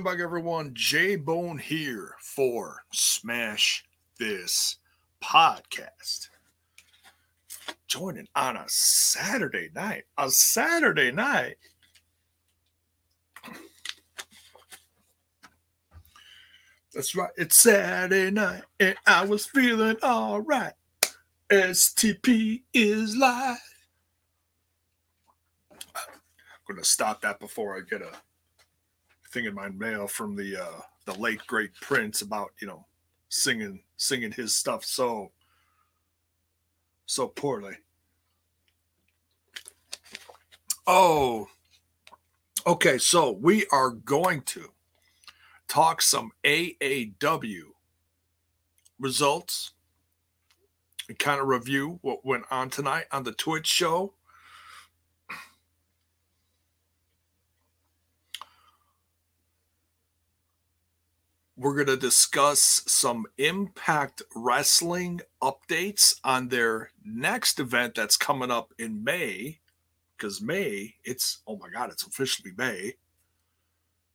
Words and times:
Welcome 0.00 0.16
back, 0.18 0.24
everyone. 0.24 0.70
J 0.72 1.16
Bone 1.16 1.58
here 1.58 2.14
for 2.22 2.84
Smash 2.90 3.84
This 4.18 4.78
Podcast. 5.22 6.30
Joining 7.86 8.26
on 8.34 8.56
a 8.56 8.64
Saturday 8.66 9.68
night. 9.74 10.04
A 10.16 10.30
Saturday 10.30 11.12
night. 11.12 11.56
That's 16.94 17.14
right. 17.14 17.28
It's 17.36 17.60
Saturday 17.60 18.30
night, 18.30 18.62
and 18.78 18.96
I 19.06 19.26
was 19.26 19.44
feeling 19.44 19.98
all 20.02 20.40
right. 20.40 20.72
STP 21.50 22.62
is 22.72 23.18
live. 23.18 23.58
I'm 25.84 26.66
going 26.66 26.82
to 26.82 26.88
stop 26.88 27.20
that 27.20 27.38
before 27.38 27.76
I 27.76 27.80
get 27.80 28.00
a 28.00 28.12
thing 29.30 29.44
in 29.44 29.54
my 29.54 29.68
mail 29.70 30.06
from 30.06 30.36
the 30.36 30.62
uh, 30.62 30.80
the 31.06 31.14
late 31.14 31.40
great 31.46 31.70
Prince 31.80 32.22
about 32.22 32.50
you 32.60 32.66
know 32.66 32.84
singing 33.28 33.80
singing 33.96 34.32
his 34.32 34.54
stuff 34.54 34.84
so 34.84 35.30
so 37.06 37.26
poorly. 37.26 37.74
Oh, 40.86 41.48
okay. 42.66 42.98
So 42.98 43.32
we 43.32 43.66
are 43.72 43.90
going 43.90 44.42
to 44.42 44.70
talk 45.68 46.02
some 46.02 46.32
AAW 46.44 47.62
results 48.98 49.72
and 51.08 51.18
kind 51.18 51.40
of 51.40 51.48
review 51.48 51.98
what 52.02 52.24
went 52.24 52.44
on 52.50 52.70
tonight 52.70 53.06
on 53.12 53.24
the 53.24 53.32
Twitch 53.32 53.66
show. 53.66 54.12
We're 61.60 61.74
going 61.74 61.88
to 61.88 61.96
discuss 61.98 62.82
some 62.86 63.26
Impact 63.36 64.22
Wrestling 64.34 65.20
updates 65.42 66.18
on 66.24 66.48
their 66.48 66.90
next 67.04 67.60
event 67.60 67.94
that's 67.94 68.16
coming 68.16 68.50
up 68.50 68.72
in 68.78 69.04
May. 69.04 69.58
Because 70.16 70.40
May, 70.40 70.94
it's, 71.04 71.42
oh 71.46 71.56
my 71.56 71.68
God, 71.68 71.90
it's 71.90 72.06
officially 72.06 72.52
May. 72.56 72.94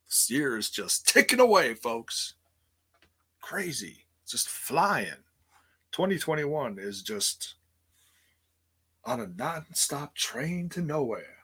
This 0.07 0.31
year 0.31 0.57
is 0.57 0.71
just 0.71 1.07
ticking 1.07 1.39
away, 1.39 1.75
folks. 1.75 2.33
Crazy. 3.41 4.07
Just 4.27 4.49
flying. 4.49 5.23
2021 5.91 6.77
is 6.79 7.03
just 7.03 7.53
on 9.03 9.19
a 9.19 9.27
non-stop 9.27 10.15
train 10.15 10.67
to 10.69 10.81
nowhere. 10.81 11.34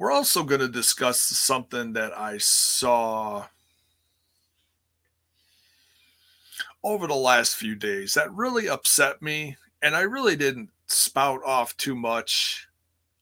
We're 0.00 0.12
also 0.12 0.44
going 0.44 0.62
to 0.62 0.68
discuss 0.68 1.20
something 1.20 1.92
that 1.92 2.16
I 2.18 2.38
saw 2.38 3.48
over 6.82 7.06
the 7.06 7.14
last 7.14 7.56
few 7.56 7.74
days 7.74 8.14
that 8.14 8.32
really 8.32 8.66
upset 8.66 9.20
me. 9.20 9.58
And 9.82 9.94
I 9.94 10.00
really 10.00 10.36
didn't 10.36 10.70
spout 10.86 11.42
off 11.44 11.76
too 11.76 11.94
much 11.94 12.66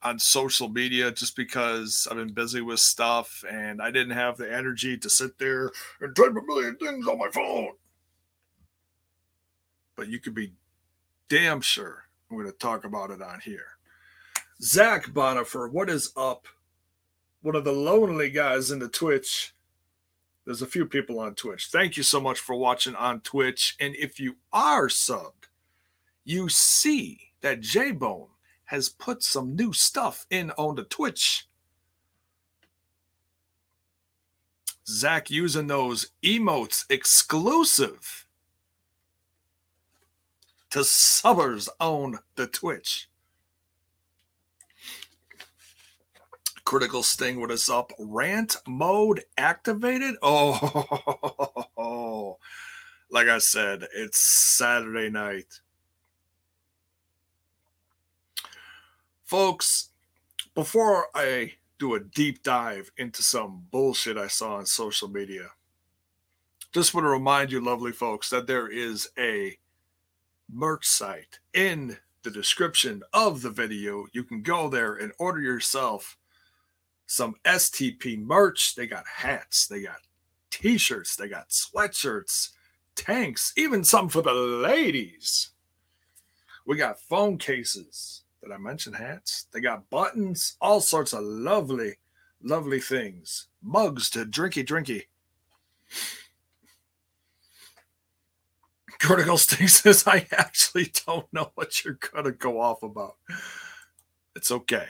on 0.05 0.21
social 0.21 0.69
media 0.69 1.11
just 1.11 1.35
because 1.35 2.07
I've 2.09 2.17
been 2.17 2.33
busy 2.33 2.61
with 2.61 2.79
stuff 2.79 3.43
and 3.51 3.83
I 3.83 3.91
didn't 3.91 4.15
have 4.15 4.37
the 4.37 4.49
energy 4.49 4.97
to 4.99 5.11
sit 5.11 5.37
there 5.37 5.73
and 6.01 6.15
type 6.15 6.31
a 6.31 6.47
million 6.47 6.77
things 6.77 7.09
on 7.09 7.19
my 7.19 7.31
phone. 7.31 7.73
But 9.97 10.07
you 10.07 10.21
could 10.21 10.37
be 10.37 10.53
damn 11.29 11.61
sure 11.61 12.05
I'm 12.31 12.37
going 12.37 12.49
to 12.49 12.57
talk 12.57 12.85
about 12.85 13.11
it 13.11 13.21
on 13.21 13.41
here. 13.41 13.67
Zach 14.63 15.07
Bonifer, 15.07 15.69
what 15.73 15.91
is 15.91 16.13
up? 16.17 16.47
One 17.43 17.55
of 17.55 17.65
the 17.65 17.73
lonely 17.73 18.31
guys 18.31 18.71
in 18.71 18.79
the 18.79 18.89
Twitch. 18.89 19.55
There's 20.45 20.63
a 20.63 20.67
few 20.67 20.87
people 20.87 21.21
on 21.21 21.35
Twitch. 21.35 21.69
Thank 21.71 21.97
you 21.97 22.03
so 22.03 22.21
much 22.21 22.41
for 22.41 22.57
watching 22.57 22.95
on 22.95 23.21
Twitch. 23.21 23.77
And 23.81 23.95
if 23.97 24.19
you 24.19 24.37
are 24.53 24.89
subbed, 24.89 25.49
you 26.25 26.49
see 26.49 27.33
that 27.41 27.61
J 27.61 27.93
Bone 27.93 28.29
has 28.65 28.89
put 28.89 29.23
some 29.23 29.55
new 29.55 29.73
stuff 29.73 30.27
in 30.31 30.51
on 30.53 30.75
the 30.75 30.85
Twitch. 30.85 31.47
Zach 34.87 35.31
using 35.31 35.67
those 35.67 36.11
emotes 36.23 36.85
exclusive 36.89 38.27
to 40.71 40.81
subbers 40.81 41.69
on 41.79 42.19
the 42.37 42.47
Twitch. 42.47 43.08
Critical 46.69 47.03
Sting 47.03 47.41
what 47.41 47.51
is 47.51 47.71
up. 47.71 47.93
Rant 47.99 48.57
mode 48.67 49.23
activated. 49.39 50.17
Oh, 50.23 52.37
like 53.11 53.27
I 53.27 53.39
said, 53.39 53.87
it's 53.95 54.21
Saturday 54.59 55.09
night. 55.09 55.61
Folks, 59.25 59.93
before 60.55 61.07
I 61.15 61.55
do 61.79 61.95
a 61.95 62.01
deep 62.01 62.43
dive 62.43 62.91
into 62.99 63.23
some 63.23 63.65
bullshit 63.71 64.19
I 64.19 64.27
saw 64.27 64.57
on 64.57 64.67
social 64.67 65.09
media, 65.09 65.49
just 66.75 66.93
want 66.93 67.07
to 67.07 67.09
remind 67.09 67.51
you, 67.51 67.65
lovely 67.65 67.93
folks, 67.93 68.29
that 68.29 68.47
there 68.47 68.69
is 68.69 69.09
a 69.17 69.57
merch 70.53 70.87
site 70.87 71.39
in 71.55 71.97
the 72.25 72.31
description 72.31 73.03
of 73.15 73.41
the 73.41 73.51
video. 73.51 74.05
You 74.13 74.23
can 74.23 74.43
go 74.43 74.69
there 74.69 74.93
and 74.93 75.13
order 75.19 75.41
yourself 75.41 76.18
some 77.09 77.35
STP 77.45 78.23
merch. 78.23 78.77
They 78.77 78.87
got 78.87 79.05
hats, 79.07 79.67
they 79.67 79.83
got 79.83 79.97
t 80.51 80.79
shirts, 80.79 81.17
they 81.17 81.27
got 81.27 81.49
sweatshirts, 81.49 82.51
tanks, 82.95 83.53
even 83.57 83.83
some 83.83 84.09
for 84.09 84.23
the 84.23 84.33
ladies. 84.33 85.51
We 86.67 86.77
got 86.77 87.01
phone 87.01 87.39
cases. 87.39 88.23
Did 88.43 88.53
I 88.53 88.59
mention 88.59 88.93
hats? 88.93 89.47
They 89.53 89.61
got 89.61 89.89
buttons, 89.91 90.57
all 90.61 90.81
sorts 90.81 91.13
of 91.13 91.25
lovely, 91.25 91.97
lovely 92.43 92.79
things. 92.79 93.49
Mugs 93.63 94.11
to 94.11 94.25
drinky 94.25 94.65
drinky. 94.65 95.05
Critical 99.01 99.39
Sting 99.39 99.69
says, 99.69 100.05
I 100.07 100.27
actually 100.33 100.93
don't 101.07 101.33
know 101.33 101.53
what 101.55 101.85
you're 101.85 101.99
going 102.13 102.25
to 102.25 102.33
go 102.33 102.61
off 102.61 102.83
about. 102.83 103.17
It's 104.37 104.51
okay. 104.51 104.87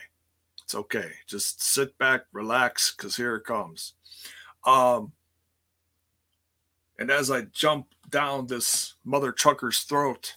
It's 0.69 0.75
okay. 0.75 1.13
Just 1.25 1.63
sit 1.63 1.97
back, 1.97 2.25
relax, 2.31 2.93
because 2.95 3.15
here 3.15 3.33
it 3.33 3.43
comes. 3.43 3.95
Um, 4.67 5.13
and 6.99 7.09
as 7.09 7.31
I 7.31 7.45
jump 7.51 7.87
down 8.07 8.45
this 8.45 8.93
mother 9.03 9.31
trucker's 9.31 9.79
throat, 9.79 10.35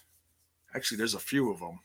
actually, 0.75 0.97
there's 0.97 1.13
a 1.13 1.21
few 1.21 1.51
of 1.51 1.61
them. 1.61 1.81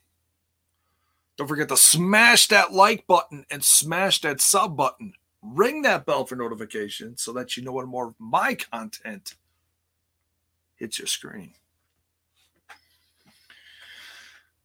Don't 1.35 1.49
forget 1.49 1.67
to 1.67 1.75
smash 1.75 2.47
that 2.47 2.71
like 2.71 3.05
button 3.05 3.45
and 3.51 3.65
smash 3.65 4.21
that 4.21 4.39
sub 4.39 4.77
button. 4.77 5.11
Ring 5.41 5.81
that 5.81 6.05
bell 6.05 6.25
for 6.25 6.37
notifications 6.37 7.21
so 7.21 7.33
that 7.33 7.57
you 7.57 7.63
know 7.63 7.73
when 7.73 7.87
more 7.87 8.07
of 8.07 8.15
my 8.17 8.55
content 8.55 9.35
hits 10.77 10.99
your 10.99 11.07
screen. 11.07 11.51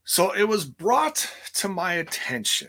So 0.05 0.31
it 0.31 0.44
was 0.44 0.67
brought 0.67 1.28
to 1.55 1.69
my 1.69 1.94
attention 1.94 2.69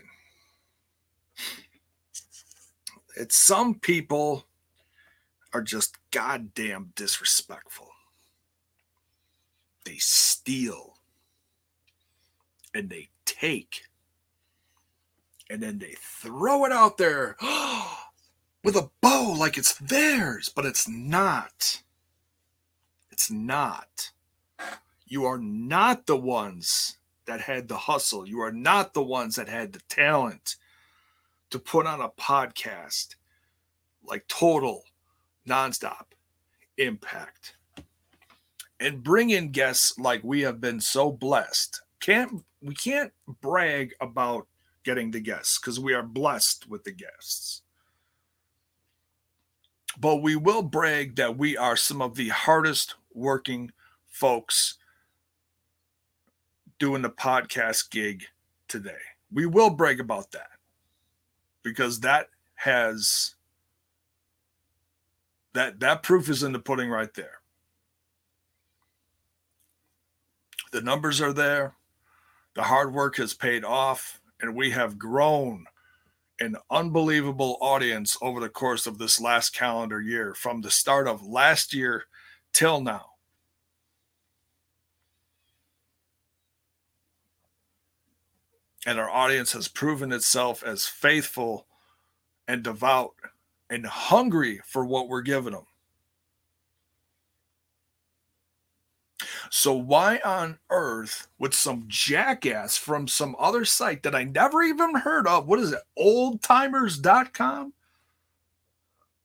it's 3.16 3.36
some 3.36 3.74
people 3.74 4.46
are 5.52 5.62
just 5.62 5.96
goddamn 6.10 6.92
disrespectful. 6.96 7.90
They 9.84 9.96
steal 9.96 10.98
and 12.74 12.90
they 12.90 13.10
take 13.24 13.84
and 15.50 15.62
then 15.62 15.78
they 15.78 15.94
throw 15.98 16.64
it 16.64 16.72
out 16.72 16.96
there 16.96 17.36
with 18.64 18.76
a 18.76 18.90
bow 19.00 19.36
like 19.38 19.58
it's 19.58 19.74
theirs, 19.74 20.50
but 20.54 20.64
it's 20.64 20.88
not. 20.88 21.82
It's 23.10 23.30
not. 23.30 24.10
You 25.06 25.24
are 25.26 25.38
not 25.38 26.06
the 26.06 26.16
ones 26.16 26.96
that 27.26 27.42
had 27.42 27.68
the 27.68 27.76
hustle. 27.76 28.26
You 28.26 28.40
are 28.40 28.52
not 28.52 28.94
the 28.94 29.02
ones 29.02 29.36
that 29.36 29.48
had 29.48 29.72
the 29.72 29.80
talent 29.88 30.56
to 31.54 31.60
put 31.60 31.86
on 31.86 32.00
a 32.00 32.08
podcast 32.08 33.14
like 34.04 34.26
total 34.26 34.82
nonstop 35.48 36.06
impact 36.78 37.54
and 38.80 39.04
bring 39.04 39.30
in 39.30 39.52
guests 39.52 39.96
like 39.96 40.20
we 40.24 40.40
have 40.40 40.60
been 40.60 40.80
so 40.80 41.12
blessed. 41.12 41.80
Can't 42.00 42.42
we 42.60 42.74
can't 42.74 43.12
brag 43.40 43.94
about 44.00 44.48
getting 44.82 45.12
the 45.12 45.20
guests 45.20 45.60
because 45.60 45.78
we 45.78 45.94
are 45.94 46.02
blessed 46.02 46.68
with 46.68 46.82
the 46.82 46.90
guests. 46.90 47.62
But 49.96 50.22
we 50.22 50.34
will 50.34 50.62
brag 50.62 51.14
that 51.16 51.38
we 51.38 51.56
are 51.56 51.76
some 51.76 52.02
of 52.02 52.16
the 52.16 52.30
hardest 52.30 52.96
working 53.12 53.70
folks 54.08 54.76
doing 56.80 57.02
the 57.02 57.10
podcast 57.10 57.92
gig 57.92 58.24
today. 58.66 59.04
We 59.32 59.46
will 59.46 59.70
brag 59.70 60.00
about 60.00 60.32
that 60.32 60.48
because 61.64 62.00
that 62.00 62.28
has 62.54 63.34
that 65.54 65.80
that 65.80 66.02
proof 66.02 66.28
is 66.28 66.42
in 66.42 66.52
the 66.52 66.58
pudding 66.58 66.90
right 66.90 67.12
there. 67.14 67.40
The 70.70 70.82
numbers 70.82 71.20
are 71.20 71.32
there. 71.32 71.74
The 72.54 72.62
hard 72.62 72.92
work 72.92 73.16
has 73.16 73.34
paid 73.34 73.64
off, 73.64 74.20
and 74.40 74.54
we 74.54 74.70
have 74.70 74.98
grown 74.98 75.64
an 76.40 76.56
unbelievable 76.70 77.56
audience 77.60 78.16
over 78.20 78.40
the 78.40 78.48
course 78.48 78.86
of 78.86 78.98
this 78.98 79.20
last 79.20 79.54
calendar 79.54 80.00
year 80.00 80.34
from 80.34 80.60
the 80.60 80.70
start 80.70 81.06
of 81.06 81.24
last 81.24 81.72
year 81.72 82.04
till 82.52 82.80
now. 82.80 83.13
And 88.86 88.98
our 88.98 89.10
audience 89.10 89.52
has 89.52 89.68
proven 89.68 90.12
itself 90.12 90.62
as 90.62 90.86
faithful 90.86 91.66
and 92.46 92.62
devout 92.62 93.14
and 93.70 93.86
hungry 93.86 94.60
for 94.66 94.84
what 94.84 95.08
we're 95.08 95.22
giving 95.22 95.54
them. 95.54 95.64
So, 99.50 99.72
why 99.72 100.20
on 100.24 100.58
earth 100.70 101.28
would 101.38 101.54
some 101.54 101.84
jackass 101.86 102.76
from 102.76 103.06
some 103.06 103.36
other 103.38 103.64
site 103.64 104.02
that 104.02 104.14
I 104.14 104.24
never 104.24 104.62
even 104.62 104.96
heard 104.96 105.26
of, 105.26 105.46
what 105.46 105.60
is 105.60 105.72
it, 105.72 105.80
oldtimers.com? 105.98 107.72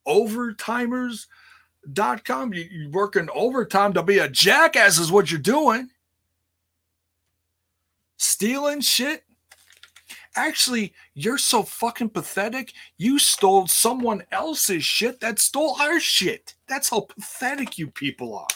Overtimers.com? 0.07 2.53
You, 2.53 2.67
you're 2.71 2.91
working 2.91 3.27
overtime 3.33 3.91
to 3.93 4.03
be 4.03 4.19
a 4.19 4.29
jackass, 4.29 4.99
is 4.99 5.11
what 5.11 5.31
you're 5.31 5.41
doing. 5.41 5.89
Stealing 8.17 8.81
shit 8.81 9.23
Actually, 10.35 10.93
you're 11.15 11.37
so 11.37 11.63
fucking 11.63 12.09
pathetic. 12.09 12.73
You 12.97 13.19
stole 13.19 13.67
someone 13.67 14.23
else's 14.31 14.83
shit 14.83 15.19
that 15.21 15.39
stole 15.39 15.75
our 15.81 15.99
shit. 15.99 16.55
That's 16.67 16.89
how 16.89 17.01
pathetic 17.01 17.77
you 17.77 17.87
people 17.87 18.37
are. 18.37 18.47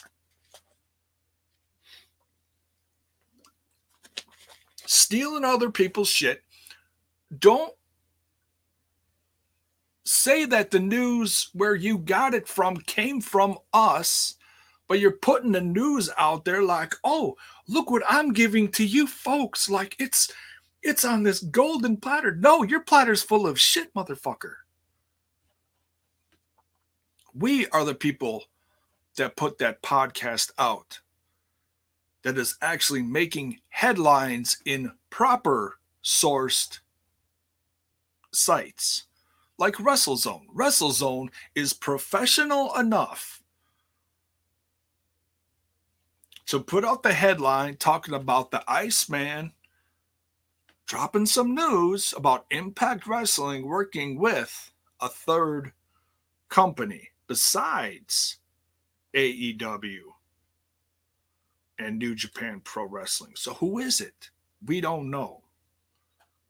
Stealing 4.86 5.44
other 5.44 5.72
people's 5.72 6.10
shit. 6.10 6.44
Don't 7.40 7.74
say 10.06 10.46
that 10.46 10.70
the 10.70 10.80
news 10.80 11.50
where 11.54 11.76
you 11.76 11.98
got 11.98 12.34
it 12.34 12.48
from 12.48 12.78
came 12.78 13.20
from 13.20 13.58
us, 13.74 14.36
but 14.88 15.00
you're 15.00 15.12
putting 15.12 15.52
the 15.52 15.62
news 15.62 16.10
out 16.18 16.46
there 16.46 16.62
like, 16.62 16.94
oh, 17.04 17.36
look 17.68 17.90
what 17.90 18.04
I'm 18.08 18.34
giving 18.34 18.68
to 18.74 18.86
you 18.86 19.08
folks. 19.08 19.70
Like 19.70 19.96
it's 20.00 20.32
it's 20.84 21.06
on 21.06 21.24
this 21.24 21.40
golden 21.40 21.98
platter. 21.98 22.36
No, 22.36 22.64
your 22.64 22.82
platter's 22.82 23.24
full 23.24 23.48
of 23.48 23.60
shit, 23.60 23.94
motherfucker. 23.94 24.56
We 27.34 27.68
are 27.70 27.86
the 27.86 27.96
people 27.96 28.44
that 29.16 29.36
put 29.36 29.58
that 29.58 29.82
podcast 29.82 30.52
out 30.60 31.00
that 32.24 32.38
is 32.38 32.58
actually 32.62 33.02
making 33.02 33.60
headlines 33.70 34.58
in 34.66 34.92
proper 35.10 35.80
sourced 36.04 36.80
sites 38.32 39.06
like 39.58 39.76
WrestleZone. 39.76 40.46
WrestleZone 40.54 41.30
is 41.56 41.74
professional 41.74 42.74
enough 42.76 43.42
to 46.48 46.60
put 46.60 46.84
out 46.84 47.04
the 47.04 47.14
headline 47.14 47.78
talking 47.78 48.14
about 48.14 48.52
the 48.52 48.64
Iceman 48.68 49.54
dropping 50.86 51.26
some 51.26 51.56
news 51.56 52.14
about 52.16 52.46
Impact 52.52 53.08
Wrestling 53.08 53.68
working 53.68 54.18
with 54.18 54.72
a 55.00 55.10
third 55.10 55.74
company 56.50 57.10
besides 57.28 58.38
AEW 59.14 60.00
and 61.80 61.98
New 61.98 62.16
Japan 62.16 62.62
Pro 62.64 62.86
Wrestling. 62.86 63.34
So, 63.36 63.56
who 63.56 63.80
is 63.80 64.00
it? 64.02 64.30
We 64.66 64.82
don't 64.82 65.10
know. 65.10 65.42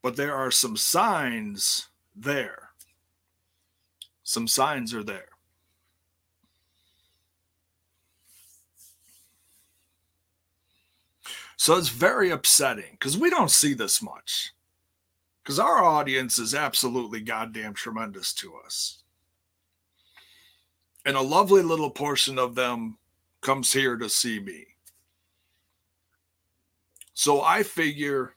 But 0.01 0.15
there 0.15 0.35
are 0.35 0.51
some 0.51 0.75
signs 0.75 1.87
there. 2.15 2.69
Some 4.23 4.47
signs 4.47 4.93
are 4.93 5.03
there. 5.03 5.32
So 11.63 11.77
it's 11.77 11.87
very 11.87 12.29
upsetting 12.29 12.91
because 12.91 13.17
we 13.17 13.29
don't 13.29 13.49
see 13.49 13.73
this 13.73 14.01
much. 14.01 14.51
Because 15.41 15.59
our 15.59 15.81
audience 15.81 16.37
is 16.37 16.53
absolutely 16.53 17.21
goddamn 17.21 17.73
tremendous 17.73 18.33
to 18.33 18.55
us. 18.65 19.01
And 21.05 21.15
a 21.15 21.21
lovely 21.21 21.61
little 21.61 21.89
portion 21.89 22.37
of 22.37 22.55
them 22.55 22.97
comes 23.39 23.71
here 23.71 23.95
to 23.95 24.09
see 24.09 24.41
me. 24.41 24.65
So 27.13 27.41
I 27.41 27.63
figure 27.63 28.35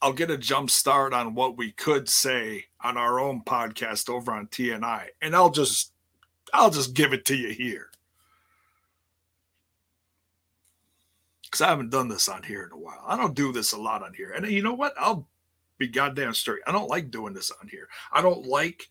I'll 0.00 0.12
get 0.12 0.30
a 0.30 0.38
jump 0.38 0.70
start 0.70 1.12
on 1.12 1.34
what 1.34 1.56
we 1.56 1.72
could 1.72 2.08
say 2.08 2.66
on 2.80 2.96
our 2.96 3.18
own 3.18 3.42
podcast 3.42 4.08
over 4.08 4.30
on 4.30 4.46
TNI. 4.46 5.06
And 5.20 5.34
I'll 5.34 5.50
just 5.50 5.90
I'll 6.54 6.70
just 6.70 6.94
give 6.94 7.12
it 7.12 7.24
to 7.24 7.34
you 7.34 7.48
here. 7.48 7.90
Because 11.56 11.66
I 11.66 11.70
haven't 11.70 11.88
done 11.88 12.08
this 12.08 12.28
on 12.28 12.42
here 12.42 12.64
in 12.64 12.72
a 12.72 12.76
while. 12.76 13.02
I 13.06 13.16
don't 13.16 13.34
do 13.34 13.50
this 13.50 13.72
a 13.72 13.80
lot 13.80 14.02
on 14.02 14.12
here. 14.12 14.32
And 14.32 14.46
you 14.46 14.62
know 14.62 14.74
what? 14.74 14.92
I'll 14.98 15.26
be 15.78 15.88
goddamn 15.88 16.34
straight. 16.34 16.60
I 16.66 16.72
don't 16.72 16.90
like 16.90 17.10
doing 17.10 17.32
this 17.32 17.50
on 17.50 17.66
here. 17.68 17.88
I 18.12 18.20
don't 18.20 18.44
like 18.44 18.90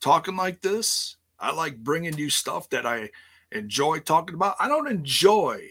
talking 0.00 0.34
like 0.34 0.62
this. 0.62 1.16
I 1.38 1.52
like 1.52 1.76
bringing 1.76 2.18
you 2.18 2.28
stuff 2.28 2.68
that 2.70 2.86
I 2.86 3.10
enjoy 3.52 4.00
talking 4.00 4.34
about. 4.34 4.56
I 4.58 4.66
don't 4.66 4.90
enjoy 4.90 5.68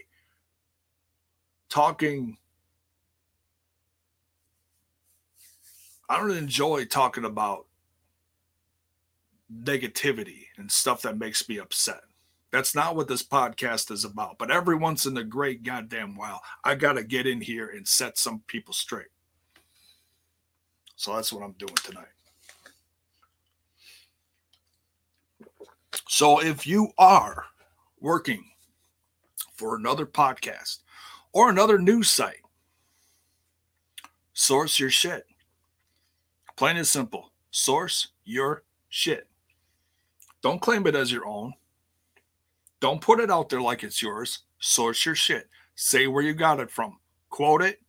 talking. 1.68 2.38
I 6.08 6.18
don't 6.18 6.30
enjoy 6.30 6.86
talking 6.86 7.26
about 7.26 7.66
negativity 9.54 10.46
and 10.56 10.72
stuff 10.72 11.02
that 11.02 11.18
makes 11.18 11.46
me 11.46 11.58
upset. 11.58 12.00
That's 12.52 12.74
not 12.74 12.96
what 12.96 13.06
this 13.06 13.22
podcast 13.22 13.90
is 13.90 14.04
about. 14.04 14.38
But 14.38 14.50
every 14.50 14.74
once 14.74 15.06
in 15.06 15.16
a 15.16 15.24
great 15.24 15.62
goddamn 15.62 16.16
while, 16.16 16.42
I 16.64 16.74
got 16.74 16.94
to 16.94 17.04
get 17.04 17.26
in 17.26 17.40
here 17.40 17.68
and 17.68 17.86
set 17.86 18.18
some 18.18 18.42
people 18.46 18.74
straight. 18.74 19.06
So 20.96 21.14
that's 21.14 21.32
what 21.32 21.44
I'm 21.44 21.52
doing 21.52 21.74
tonight. 21.84 22.06
So 26.08 26.42
if 26.42 26.66
you 26.66 26.90
are 26.98 27.46
working 28.00 28.44
for 29.54 29.76
another 29.76 30.06
podcast 30.06 30.78
or 31.32 31.50
another 31.50 31.78
news 31.78 32.10
site, 32.10 32.42
source 34.32 34.80
your 34.80 34.90
shit. 34.90 35.24
Plain 36.56 36.76
and 36.76 36.86
simple. 36.86 37.32
Source 37.50 38.08
your 38.24 38.64
shit. 38.88 39.28
Don't 40.42 40.60
claim 40.60 40.86
it 40.86 40.94
as 40.94 41.12
your 41.12 41.26
own. 41.26 41.54
Don't 42.80 43.00
put 43.00 43.20
it 43.20 43.30
out 43.30 43.48
there 43.48 43.60
like 43.60 43.84
it's 43.84 44.02
yours. 44.02 44.40
Source 44.58 45.04
your 45.04 45.14
shit. 45.14 45.48
Say 45.74 46.06
where 46.06 46.22
you 46.22 46.34
got 46.34 46.60
it 46.60 46.70
from. 46.70 46.98
Quote 47.28 47.62
it. 47.62 47.80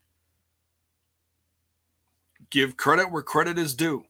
Give 2.49 2.75
credit 2.75 3.09
where 3.09 3.21
credit 3.21 3.57
is 3.57 3.73
due. 3.73 4.03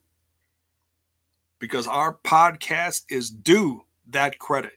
Because 1.60 1.88
our 1.88 2.18
podcast 2.24 3.06
is 3.10 3.30
due 3.30 3.84
that 4.10 4.40
credit. 4.40 4.74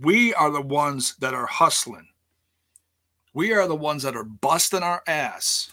We 0.00 0.34
are 0.34 0.50
the 0.50 0.60
ones 0.60 1.14
that 1.20 1.34
are 1.34 1.46
hustling. 1.46 2.08
We 3.32 3.52
are 3.52 3.68
the 3.68 3.76
ones 3.76 4.02
that 4.02 4.16
are 4.16 4.24
busting 4.24 4.82
our 4.82 5.02
ass 5.06 5.72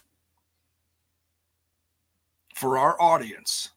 for 2.55 2.77
our 2.77 3.01
audience 3.01 3.71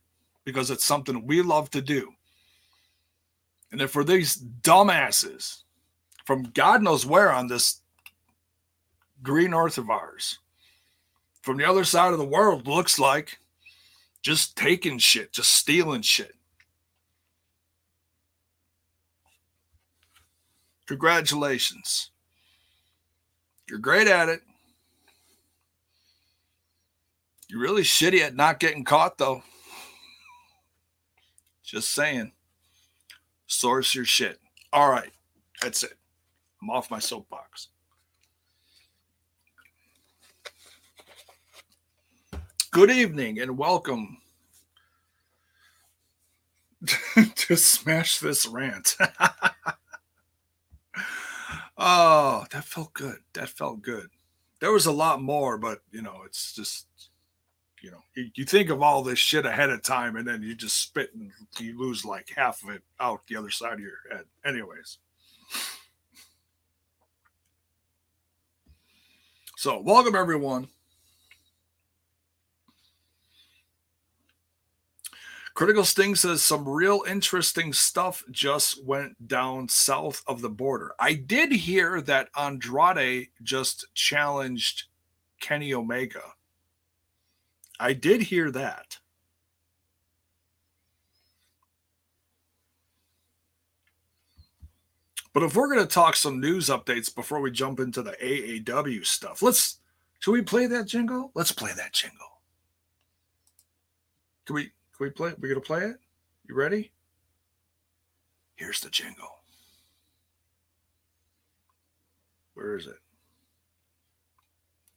because 0.44 0.70
it's 0.70 0.84
something 0.84 1.26
we 1.26 1.40
love 1.40 1.70
to 1.70 1.80
do. 1.80 2.12
And 3.70 3.80
then 3.80 3.88
for 3.88 4.04
these 4.04 4.36
dumbasses 4.36 5.62
from 6.24 6.44
God 6.44 6.82
knows 6.82 7.04
where 7.04 7.32
on 7.32 7.48
this 7.48 7.80
green 9.22 9.54
earth 9.54 9.78
of 9.78 9.90
ours, 9.90 10.38
from 11.42 11.56
the 11.56 11.68
other 11.68 11.84
side 11.84 12.12
of 12.12 12.18
the 12.18 12.24
world, 12.24 12.66
looks 12.66 12.98
like 12.98 13.38
just 14.22 14.56
taking 14.56 14.98
shit, 14.98 15.32
just 15.32 15.52
stealing 15.52 16.02
shit. 16.02 16.34
Congratulations. 20.86 22.10
You're 23.68 23.78
great 23.78 24.06
at 24.06 24.28
it. 24.28 24.42
You're 27.48 27.60
really 27.60 27.82
shitty 27.82 28.20
at 28.20 28.34
not 28.34 28.60
getting 28.60 28.84
caught, 28.84 29.18
though. 29.18 29.42
Just 31.62 31.90
saying. 31.90 32.32
Source 33.46 33.94
your 33.94 34.04
shit. 34.04 34.40
All 34.72 34.90
right. 34.90 35.12
That's 35.62 35.82
it. 35.84 35.94
I'm 36.60 36.70
off 36.70 36.90
my 36.90 36.98
soapbox. 36.98 37.68
Good 42.70 42.90
evening 42.90 43.40
and 43.40 43.56
welcome 43.56 44.18
to 47.36 47.56
Smash 47.56 48.18
This 48.18 48.46
Rant. 48.46 48.96
oh, 51.78 52.44
that 52.50 52.64
felt 52.64 52.92
good. 52.92 53.18
That 53.32 53.48
felt 53.48 53.80
good. 53.80 54.08
There 54.60 54.72
was 54.72 54.86
a 54.86 54.92
lot 54.92 55.22
more, 55.22 55.56
but 55.56 55.78
you 55.90 56.02
know, 56.02 56.22
it's 56.26 56.52
just, 56.52 56.86
you 57.82 57.90
know, 57.90 58.02
you, 58.14 58.44
think 58.44 58.70
of 58.70 58.82
all 58.82 59.02
this 59.02 59.18
shit 59.18 59.46
ahead 59.46 59.70
of 59.70 59.82
time 59.82 60.16
and 60.16 60.26
then 60.26 60.42
you 60.42 60.54
just 60.54 60.80
spit 60.80 61.10
and 61.14 61.30
you 61.58 61.78
lose 61.78 62.04
like 62.04 62.30
half 62.34 62.62
of 62.62 62.70
it 62.70 62.82
out 63.00 63.26
the 63.26 63.36
other 63.36 63.50
side 63.50 63.74
of 63.74 63.80
your 63.80 63.98
head. 64.10 64.24
Anyways. 64.44 64.98
So, 69.56 69.80
welcome 69.80 70.14
everyone. 70.14 70.68
Critical 75.54 75.84
Sting 75.84 76.14
says 76.14 76.42
some 76.42 76.68
real 76.68 77.02
interesting 77.08 77.72
stuff 77.72 78.22
just 78.30 78.84
went 78.84 79.26
down 79.26 79.70
south 79.70 80.22
of 80.26 80.42
the 80.42 80.50
border. 80.50 80.92
I 81.00 81.14
did 81.14 81.50
hear 81.50 82.02
that 82.02 82.28
Andrade 82.38 83.28
just 83.42 83.86
challenged 83.94 84.84
Kenny 85.40 85.72
Omega. 85.72 86.20
I 87.78 87.92
did 87.92 88.22
hear 88.22 88.50
that. 88.50 88.98
But 95.32 95.42
if 95.42 95.54
we're 95.54 95.68
going 95.68 95.86
to 95.86 95.94
talk 95.94 96.16
some 96.16 96.40
news 96.40 96.68
updates 96.68 97.14
before 97.14 97.40
we 97.40 97.50
jump 97.50 97.78
into 97.78 98.02
the 98.02 98.12
AAW 98.12 99.04
stuff, 99.04 99.42
let's 99.42 99.80
should 100.18 100.32
we 100.32 100.42
play 100.42 100.66
that 100.66 100.86
jingle? 100.86 101.30
Let's 101.34 101.52
play 101.52 101.72
that 101.76 101.92
jingle. 101.92 102.40
Can 104.46 104.54
we 104.54 104.62
can 104.64 104.72
we 105.00 105.10
play? 105.10 105.34
We 105.38 105.48
gonna 105.48 105.60
play 105.60 105.82
it? 105.82 105.96
You 106.48 106.54
ready? 106.54 106.90
Here's 108.54 108.80
the 108.80 108.90
jingle. 108.90 109.40
Where 112.54 112.76
is 112.76 112.86
it? 112.86 112.98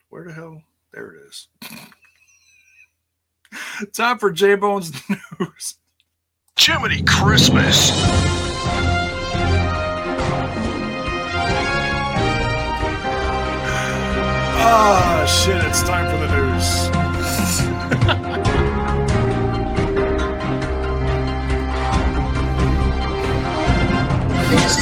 Where 0.08 0.24
the 0.24 0.32
hell? 0.32 0.62
There 0.92 1.12
it 1.12 1.22
is. 1.28 1.48
Time 3.86 4.18
for 4.18 4.30
J 4.30 4.54
Bones 4.56 4.92
News. 5.38 5.76
Jiminy 6.58 7.02
Christmas. 7.02 7.90
Ah, 14.62 15.24
shit, 15.26 15.64
it's 15.64 15.82
time 15.82 16.06
for 16.10 16.18
the 16.18 16.28
news. 16.36 16.90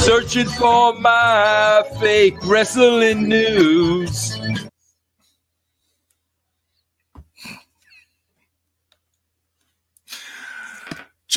Searching 0.05 0.47
for 0.49 0.95
my 0.99 1.83
fake 2.01 2.37
wrestling 2.45 3.29
news. 3.29 4.28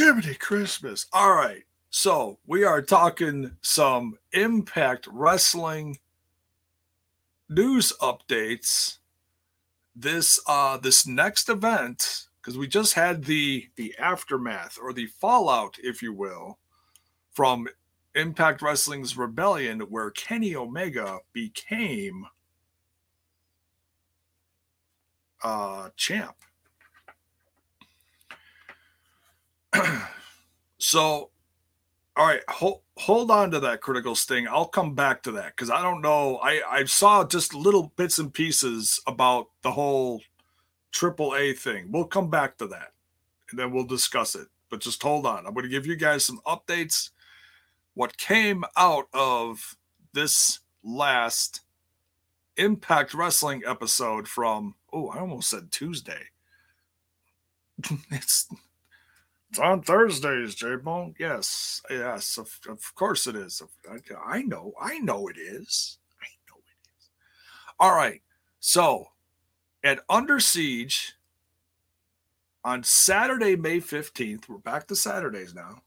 Jiminy 0.01 0.33
Christmas. 0.33 1.05
All 1.13 1.35
right. 1.35 1.61
So 1.91 2.39
we 2.47 2.63
are 2.63 2.81
talking 2.81 3.51
some 3.61 4.17
Impact 4.33 5.07
Wrestling 5.11 5.99
news 7.47 7.93
updates. 8.01 8.97
This 9.95 10.39
uh 10.47 10.77
this 10.77 11.05
next 11.05 11.49
event, 11.49 12.25
because 12.41 12.57
we 12.57 12.67
just 12.67 12.95
had 12.95 13.25
the 13.25 13.69
the 13.75 13.93
aftermath 13.99 14.79
or 14.81 14.91
the 14.91 15.05
fallout, 15.05 15.77
if 15.83 16.01
you 16.01 16.13
will, 16.13 16.57
from 17.31 17.67
Impact 18.15 18.63
Wrestling's 18.63 19.15
Rebellion, 19.15 19.81
where 19.81 20.09
Kenny 20.09 20.55
Omega 20.55 21.19
became 21.31 22.25
uh 25.43 25.89
champ. 25.95 26.37
so 30.77 31.29
all 32.17 32.27
right 32.27 32.41
hold, 32.49 32.81
hold 32.97 33.31
on 33.31 33.51
to 33.51 33.59
that 33.61 33.81
critical 33.81 34.15
sting. 34.15 34.47
I'll 34.47 34.67
come 34.67 34.93
back 34.93 35.23
to 35.23 35.31
that 35.33 35.55
because 35.55 35.69
i 35.69 35.81
don't 35.81 36.01
know. 36.01 36.37
I 36.37 36.61
i 36.69 36.83
saw 36.85 37.25
just 37.25 37.53
little 37.53 37.91
bits 37.95 38.19
and 38.19 38.33
pieces 38.33 38.99
about 39.07 39.47
the 39.61 39.71
whole 39.71 40.21
triple 40.91 41.35
a 41.35 41.53
thing. 41.53 41.91
We'll 41.91 42.05
come 42.05 42.29
back 42.29 42.57
to 42.57 42.67
that 42.67 42.91
and 43.49 43.59
then 43.59 43.71
we'll 43.71 43.85
discuss 43.85 44.35
it. 44.35 44.47
But 44.69 44.81
just 44.81 45.01
hold 45.01 45.25
on. 45.25 45.45
I'm 45.45 45.53
going 45.53 45.63
to 45.63 45.69
give 45.69 45.85
you 45.85 45.95
guys 45.95 46.25
some 46.25 46.39
updates. 46.45 47.09
What 47.93 48.17
came 48.17 48.63
out 48.77 49.07
of 49.13 49.77
this 50.13 50.59
last 50.83 51.61
impact 52.57 53.13
wrestling 53.13 53.61
episode 53.65 54.27
from 54.27 54.75
oh 54.91 55.07
i 55.09 55.19
almost 55.19 55.49
said 55.49 55.71
tuesday. 55.71 56.23
It's 58.11 58.47
it's 59.51 59.59
on 59.59 59.81
Thursdays, 59.81 60.55
J 60.55 60.77
Bone. 60.77 61.13
Yes, 61.19 61.81
yes, 61.89 62.37
of, 62.37 62.57
of 62.69 62.95
course 62.95 63.27
it 63.27 63.35
is. 63.35 63.61
I 64.25 64.43
know, 64.43 64.73
I 64.81 64.99
know 64.99 65.27
it 65.27 65.37
is. 65.37 65.97
I 66.21 66.27
know 66.47 66.57
it 66.59 66.87
is. 66.97 67.09
All 67.77 67.93
right. 67.93 68.21
So 68.61 69.09
at 69.83 69.99
Under 70.09 70.39
Siege 70.39 71.15
on 72.63 72.81
Saturday, 72.83 73.57
May 73.57 73.81
15th, 73.81 74.47
we're 74.47 74.57
back 74.57 74.87
to 74.87 74.95
Saturdays 74.95 75.53
now. 75.53 75.81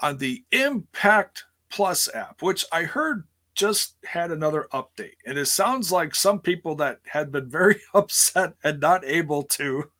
On 0.00 0.18
the 0.18 0.42
Impact 0.50 1.44
Plus 1.70 2.12
app, 2.12 2.42
which 2.42 2.64
I 2.72 2.82
heard 2.82 3.27
just 3.58 3.96
had 4.04 4.30
another 4.30 4.68
update. 4.72 5.16
And 5.26 5.36
it 5.36 5.46
sounds 5.46 5.90
like 5.90 6.14
some 6.14 6.38
people 6.38 6.76
that 6.76 7.00
had 7.04 7.32
been 7.32 7.50
very 7.50 7.80
upset 7.94 8.54
and 8.62 8.80
not 8.80 9.04
able 9.04 9.42
to 9.42 9.90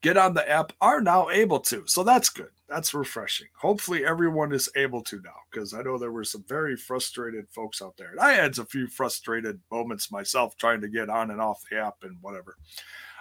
get 0.00 0.16
on 0.16 0.32
the 0.32 0.48
app 0.48 0.72
are 0.80 1.00
now 1.00 1.28
able 1.28 1.58
to. 1.60 1.82
So 1.86 2.04
that's 2.04 2.28
good. 2.28 2.50
That's 2.68 2.94
refreshing. 2.94 3.48
Hopefully, 3.60 4.06
everyone 4.06 4.52
is 4.52 4.70
able 4.76 5.02
to 5.02 5.20
now 5.22 5.34
because 5.50 5.74
I 5.74 5.82
know 5.82 5.98
there 5.98 6.12
were 6.12 6.24
some 6.24 6.44
very 6.48 6.76
frustrated 6.76 7.46
folks 7.50 7.82
out 7.82 7.96
there. 7.98 8.12
And 8.12 8.20
I 8.20 8.32
had 8.32 8.56
a 8.58 8.64
few 8.64 8.86
frustrated 8.86 9.60
moments 9.70 10.10
myself 10.10 10.56
trying 10.56 10.80
to 10.80 10.88
get 10.88 11.10
on 11.10 11.32
and 11.32 11.40
off 11.40 11.62
the 11.68 11.78
app 11.78 11.96
and 12.02 12.16
whatever. 12.20 12.56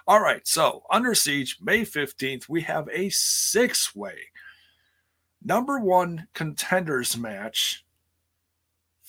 All 0.07 0.21
right. 0.21 0.47
So, 0.47 0.83
Under 0.89 1.13
Siege, 1.13 1.57
May 1.61 1.81
15th, 1.81 2.47
we 2.47 2.61
have 2.61 2.87
a 2.93 3.09
six 3.09 3.95
way 3.95 4.17
number 5.43 5.79
one 5.79 6.27
contenders 6.33 7.17
match 7.17 7.83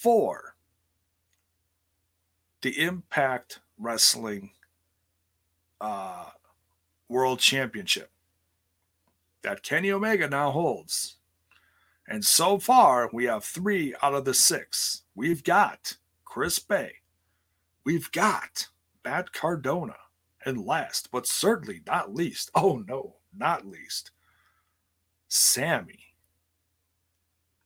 for 0.03 0.57
the 2.63 2.83
Impact 2.83 3.61
Wrestling 3.79 4.51
uh, 5.81 6.31
World 7.09 7.39
Championship 7.39 8.11
that 9.43 9.63
Kenny 9.63 9.93
Omega 9.93 10.29
now 10.29 10.51
holds. 10.51 11.17
And 12.09 12.25
so 12.25 12.59
far, 12.59 13.11
we 13.13 13.27
have 13.27 13.45
three 13.45 13.95
out 14.03 14.15
of 14.15 14.25
the 14.25 14.35
six. 14.35 15.03
We've 15.15 15.45
got 15.45 15.97
Chris 16.25 16.59
Bey. 16.59 16.95
We've 17.85 18.11
got 18.11 18.69
Matt 19.05 19.33
Cardona. 19.33 19.97
And 20.45 20.67
last, 20.67 21.13
but 21.13 21.29
certainly 21.29 21.83
not 21.87 22.13
least, 22.13 22.51
oh 22.57 22.83
no, 22.89 23.19
not 23.37 23.65
least, 23.65 24.11
Sammy, 25.29 26.15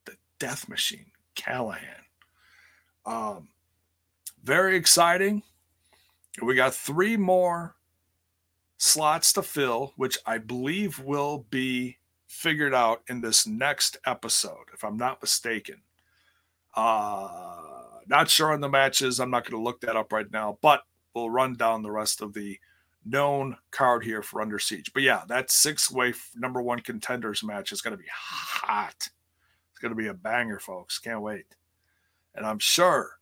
the 0.05 0.17
Death 0.39 0.69
Machine, 0.69 1.13
Callihan. 1.35 2.06
Um, 3.07 3.49
very 4.43 4.77
exciting. 4.77 5.43
We 6.43 6.55
got 6.55 6.75
three 6.75 7.17
more 7.17 7.77
slots 8.79 9.33
to 9.35 9.43
fill, 9.43 9.95
which 9.97 10.19
I 10.27 10.39
believe 10.39 10.99
will 10.99 11.47
be 11.51 11.97
figured 12.27 12.75
out 12.75 13.03
in 13.09 13.21
this 13.21 13.47
next 13.47 13.97
episode, 14.05 14.67
if 14.75 14.85
I'm 14.85 14.97
not 14.97 15.23
mistaken. 15.23 15.77
Uh, 16.75 18.01
not 18.07 18.29
sure 18.29 18.53
on 18.53 18.61
the 18.61 18.69
matches. 18.69 19.19
I'm 19.19 19.31
not 19.31 19.45
going 19.45 19.59
to 19.59 19.65
look 19.65 19.81
that 19.81 19.97
up 19.97 20.13
right 20.13 20.31
now, 20.31 20.59
but 20.61 20.83
we'll 21.15 21.31
run 21.31 21.55
down 21.55 21.83
the 21.83 21.91
rest 21.91 22.21
of 22.21 22.35
the 22.35 22.59
known 23.05 23.57
card 23.71 24.05
here 24.05 24.23
for 24.23 24.43
Under 24.43 24.59
Siege. 24.59 24.93
But 24.93 25.05
yeah, 25.05 25.23
that 25.29 25.51
six 25.51 25.91
way 25.91 26.13
number 26.35 26.61
one 26.61 26.81
contenders 26.81 27.43
match 27.43 27.73
is 27.73 27.81
going 27.81 27.97
to 27.97 28.03
be 28.03 28.11
hot. 28.13 29.09
It's 29.71 29.81
going 29.81 29.91
to 29.91 30.01
be 30.01 30.09
a 30.09 30.15
banger, 30.15 30.59
folks. 30.59 30.99
Can't 30.99 31.23
wait. 31.23 31.47
And 32.37 32.47
I'm 32.47 32.59
sure 32.59 33.19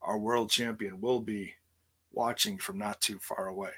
our 0.00 0.18
world 0.18 0.50
champion 0.50 1.00
will 1.00 1.20
be 1.20 1.54
watching 2.12 2.58
from 2.58 2.78
not 2.78 3.00
too 3.00 3.18
far 3.20 3.48
away. 3.48 3.70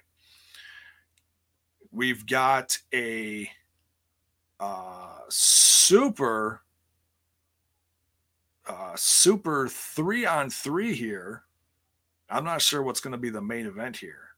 We've 1.90 2.26
got 2.26 2.76
a 2.94 3.50
uh, 4.60 5.20
super, 5.28 6.60
uh, 8.66 8.92
super 8.94 9.68
three 9.68 10.26
on 10.26 10.50
three 10.50 10.94
here 10.94 11.44
I'm 12.30 12.44
not 12.44 12.62
sure 12.62 12.82
what's 12.82 13.00
going 13.00 13.12
to 13.12 13.18
be 13.18 13.30
the 13.30 13.40
main 13.40 13.66
event 13.66 13.96
here, 13.96 14.34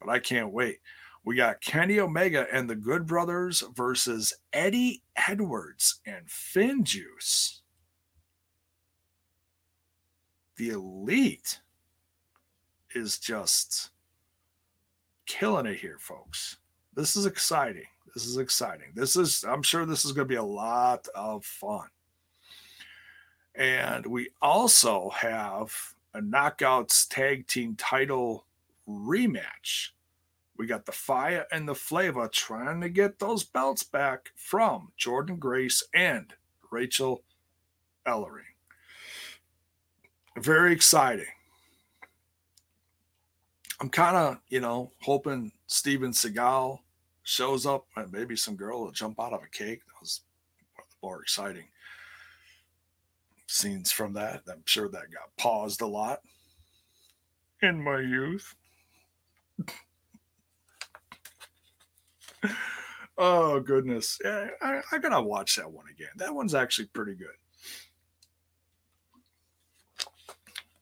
but 0.00 0.10
I 0.10 0.18
can't 0.18 0.52
wait. 0.52 0.78
We 1.24 1.36
got 1.36 1.60
Kenny 1.60 2.00
Omega 2.00 2.46
and 2.52 2.68
the 2.68 2.74
Good 2.74 3.06
Brothers 3.06 3.62
versus 3.74 4.34
Eddie 4.52 5.02
Edwards 5.16 6.00
and 6.06 6.26
FinJuice. 6.26 7.60
The 10.56 10.70
Elite 10.70 11.60
is 12.94 13.18
just 13.18 13.90
killing 15.26 15.66
it 15.66 15.78
here, 15.78 15.98
folks. 15.98 16.58
This 16.94 17.16
is 17.16 17.26
exciting. 17.26 17.86
This 18.14 18.24
is 18.24 18.38
exciting. 18.38 18.92
This 18.94 19.16
is, 19.16 19.44
I'm 19.44 19.62
sure 19.62 19.84
this 19.84 20.04
is 20.04 20.12
going 20.12 20.28
to 20.28 20.32
be 20.32 20.36
a 20.36 20.42
lot 20.42 21.08
of 21.14 21.44
fun. 21.44 21.88
And 23.56 24.06
we 24.06 24.30
also 24.40 25.10
have 25.10 25.72
a 26.14 26.20
Knockouts 26.20 27.08
Tag 27.08 27.46
Team 27.48 27.74
title 27.76 28.46
rematch. 28.88 29.90
We 30.56 30.66
got 30.66 30.86
the 30.86 30.92
Fire 30.92 31.46
and 31.50 31.68
the 31.68 31.74
Flavor 31.74 32.28
trying 32.28 32.80
to 32.80 32.88
get 32.88 33.18
those 33.18 33.42
belts 33.42 33.82
back 33.82 34.30
from 34.36 34.92
Jordynne 34.98 35.40
Grace 35.40 35.82
and 35.92 36.32
Rachel 36.70 37.24
Ellering. 38.06 38.53
Very 40.38 40.72
exciting. 40.72 41.26
I'm 43.80 43.88
kind 43.88 44.16
of, 44.16 44.38
you 44.48 44.60
know, 44.60 44.90
hoping 45.02 45.52
Steven 45.66 46.12
Seagal 46.12 46.78
shows 47.22 47.66
up 47.66 47.86
and 47.96 48.12
maybe 48.12 48.36
some 48.36 48.56
girl 48.56 48.82
will 48.82 48.92
jump 48.92 49.20
out 49.20 49.32
of 49.32 49.42
a 49.42 49.48
cake. 49.48 49.80
That 49.86 50.00
was 50.00 50.20
one 50.74 50.84
of 50.84 50.90
the 50.90 51.06
more 51.06 51.22
exciting 51.22 51.66
scenes 53.46 53.92
from 53.92 54.12
that. 54.14 54.42
I'm 54.50 54.62
sure 54.64 54.88
that 54.88 55.12
got 55.12 55.36
paused 55.36 55.80
a 55.80 55.86
lot 55.86 56.20
in 57.62 57.82
my 57.82 58.00
youth. 58.00 58.54
oh 63.18 63.60
goodness. 63.60 64.18
Yeah, 64.24 64.48
I, 64.60 64.80
I 64.92 64.98
gotta 64.98 65.22
watch 65.22 65.56
that 65.56 65.70
one 65.70 65.86
again. 65.90 66.10
That 66.16 66.34
one's 66.34 66.54
actually 66.54 66.88
pretty 66.88 67.14
good. 67.14 67.28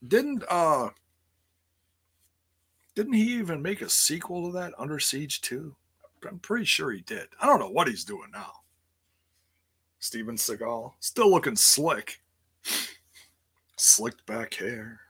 Didn't 0.07 0.45
uh 0.49 0.91
didn't 2.95 3.15
he 3.15 3.35
even 3.35 3.62
make 3.62 3.81
a 3.81 3.88
sequel 3.88 4.47
to 4.47 4.53
that 4.59 4.75
Under 4.79 4.99
Siege 4.99 5.41
2? 5.41 5.75
I'm 6.29 6.38
pretty 6.38 6.67
sure 6.67 6.93
he 6.93 7.01
did. 7.01 7.29
I 7.41 7.47
don't 7.47 7.59
know 7.59 7.71
what 7.71 7.88
he's 7.88 8.05
doing 8.05 8.31
now. 8.33 8.53
Steven 9.99 10.37
Seagal, 10.37 10.93
still 11.01 11.31
looking 11.31 11.57
slick. 11.57 12.21
Slicked 13.77 14.25
back 14.27 14.55
hair. 14.55 15.01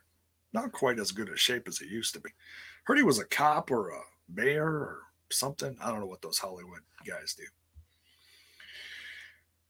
Not 0.53 0.73
quite 0.73 0.99
as 0.99 1.11
good 1.11 1.29
a 1.29 1.37
shape 1.37 1.67
as 1.67 1.79
he 1.79 1.87
used 1.87 2.15
to 2.15 2.21
be. 2.21 2.31
Heard 2.85 2.99
he 2.99 3.05
was 3.05 3.19
a 3.19 3.25
cop 3.25 3.71
or 3.71 3.91
a 3.91 4.01
mayor 4.33 4.67
or 4.67 5.01
something. 5.31 5.77
I 5.83 5.91
don't 5.91 6.01
know 6.01 6.07
what 6.07 6.23
those 6.23 6.39
Hollywood 6.39 6.81
guys 7.07 7.35
do. 7.35 7.45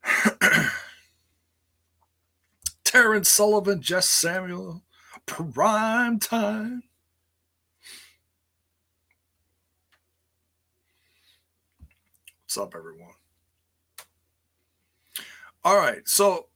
Terrence 2.84 3.28
Sullivan, 3.28 3.80
Jess 3.80 4.08
Samuel, 4.08 4.82
prime 5.26 6.18
time. 6.18 6.82
What's 12.44 12.58
up, 12.58 12.74
everyone? 12.76 13.14
All 15.64 15.76
right, 15.76 16.06
so 16.06 16.48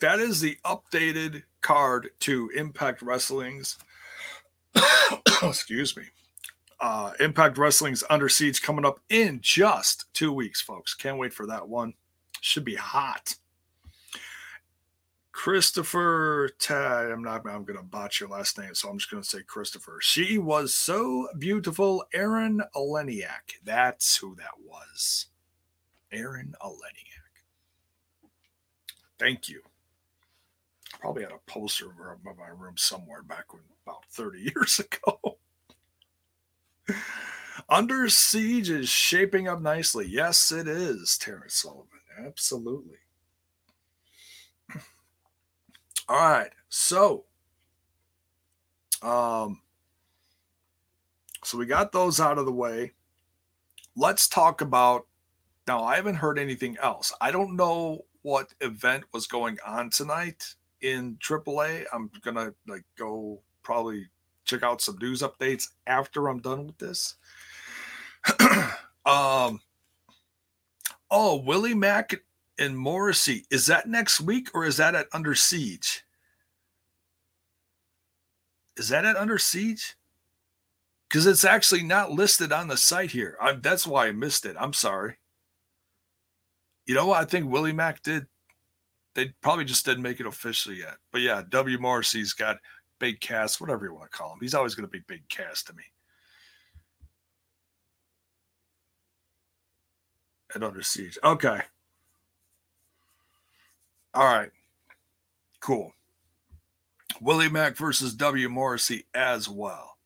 that 0.00 0.18
is 0.18 0.40
the 0.40 0.58
updated 0.64 1.44
card 1.60 2.10
to 2.20 2.50
Impact 2.54 3.00
Wrestling's. 3.00 3.78
excuse 5.42 5.96
me. 5.96 6.04
Uh, 6.80 7.12
Impact 7.20 7.56
Wrestling's 7.56 8.04
Under 8.10 8.28
Siege 8.28 8.60
coming 8.60 8.84
up 8.84 9.00
in 9.08 9.38
just 9.40 10.12
two 10.12 10.32
weeks, 10.32 10.60
folks. 10.60 10.92
Can't 10.92 11.18
wait 11.18 11.32
for 11.32 11.46
that 11.46 11.66
one. 11.66 11.94
Should 12.40 12.64
be 12.64 12.74
hot. 12.74 13.36
Christopher 15.34 16.48
Tad, 16.60 17.10
I'm 17.10 17.22
not, 17.22 17.44
I'm 17.46 17.64
going 17.64 17.76
to 17.76 17.82
botch 17.82 18.20
your 18.20 18.28
last 18.28 18.56
name, 18.56 18.72
so 18.72 18.88
I'm 18.88 18.98
just 18.98 19.10
going 19.10 19.22
to 19.22 19.28
say 19.28 19.42
Christopher. 19.42 19.98
She 20.00 20.38
was 20.38 20.72
so 20.72 21.28
beautiful. 21.36 22.04
Aaron 22.14 22.62
Eleniak. 22.74 23.58
That's 23.64 24.16
who 24.16 24.36
that 24.36 24.52
was. 24.64 25.26
Aaron 26.12 26.54
Eleniak. 26.62 27.42
Thank 29.18 29.48
you. 29.48 29.62
Probably 31.00 31.24
had 31.24 31.32
a 31.32 31.50
poster 31.50 31.90
of 31.90 31.96
her 31.96 32.12
above 32.12 32.38
my 32.38 32.48
room 32.56 32.76
somewhere 32.76 33.24
back 33.24 33.52
when 33.52 33.62
about 33.84 34.04
30 34.12 34.38
years 34.54 34.78
ago. 34.78 35.38
Under 37.68 38.08
Siege 38.08 38.70
is 38.70 38.88
shaping 38.88 39.48
up 39.48 39.60
nicely. 39.60 40.06
Yes, 40.08 40.52
it 40.52 40.68
is, 40.68 41.18
Terrence 41.18 41.54
Sullivan. 41.54 41.88
Absolutely. 42.24 42.98
All 46.08 46.16
right. 46.16 46.50
So, 46.68 47.24
um, 49.02 49.60
so 51.42 51.56
we 51.56 51.66
got 51.66 51.92
those 51.92 52.20
out 52.20 52.38
of 52.38 52.46
the 52.46 52.52
way. 52.52 52.92
Let's 53.96 54.28
talk 54.28 54.60
about 54.60 55.06
now. 55.66 55.82
I 55.82 55.96
haven't 55.96 56.16
heard 56.16 56.38
anything 56.38 56.76
else. 56.82 57.12
I 57.20 57.30
don't 57.30 57.56
know 57.56 58.04
what 58.22 58.52
event 58.60 59.04
was 59.12 59.26
going 59.26 59.58
on 59.64 59.90
tonight 59.90 60.44
in 60.80 61.16
AAA. 61.16 61.84
I'm 61.92 62.10
gonna 62.22 62.52
like 62.66 62.84
go 62.98 63.40
probably 63.62 64.06
check 64.44 64.62
out 64.62 64.82
some 64.82 64.98
news 65.00 65.22
updates 65.22 65.68
after 65.86 66.28
I'm 66.28 66.40
done 66.40 66.66
with 66.66 66.78
this. 66.78 67.14
um. 69.06 69.60
Oh, 71.10 71.36
Willie 71.36 71.74
Mack 71.74 72.14
and 72.58 72.76
Morrissey. 72.76 73.44
Is 73.50 73.66
that 73.66 73.88
next 73.88 74.20
week 74.20 74.48
or 74.54 74.64
is 74.64 74.76
that 74.76 74.94
at 74.94 75.06
Under 75.12 75.34
Siege? 75.34 76.04
Is 78.76 78.88
that 78.88 79.04
at 79.04 79.16
Under 79.16 79.38
Siege? 79.38 79.96
Because 81.08 81.26
it's 81.26 81.44
actually 81.44 81.82
not 81.82 82.10
listed 82.10 82.52
on 82.52 82.68
the 82.68 82.76
site 82.76 83.10
here. 83.10 83.36
I, 83.40 83.52
that's 83.52 83.86
why 83.86 84.06
I 84.06 84.12
missed 84.12 84.46
it. 84.46 84.56
I'm 84.58 84.72
sorry. 84.72 85.16
You 86.86 86.94
know 86.94 87.06
what? 87.06 87.20
I 87.20 87.24
think 87.24 87.50
Willie 87.50 87.72
Mack 87.72 88.02
did. 88.02 88.26
They 89.14 89.32
probably 89.40 89.64
just 89.64 89.86
didn't 89.86 90.02
make 90.02 90.18
it 90.18 90.26
official 90.26 90.72
yet. 90.72 90.96
But 91.12 91.20
yeah, 91.20 91.42
W. 91.50 91.78
Morrissey's 91.78 92.32
got 92.32 92.58
Big 92.98 93.20
Cass, 93.20 93.60
whatever 93.60 93.86
you 93.86 93.94
want 93.94 94.10
to 94.10 94.16
call 94.16 94.32
him. 94.32 94.38
He's 94.40 94.54
always 94.54 94.74
going 94.74 94.86
to 94.86 94.90
be 94.90 95.04
Big 95.06 95.28
Cass 95.28 95.62
to 95.64 95.72
me. 95.72 95.84
At 100.54 100.64
Under 100.64 100.82
Siege. 100.82 101.16
Okay. 101.22 101.60
All 104.14 104.24
right. 104.24 104.50
Cool. 105.60 105.92
Willie 107.20 107.48
Mack 107.48 107.76
versus 107.76 108.14
W. 108.14 108.48
Morrissey 108.48 109.06
as 109.14 109.48
well. 109.48 109.96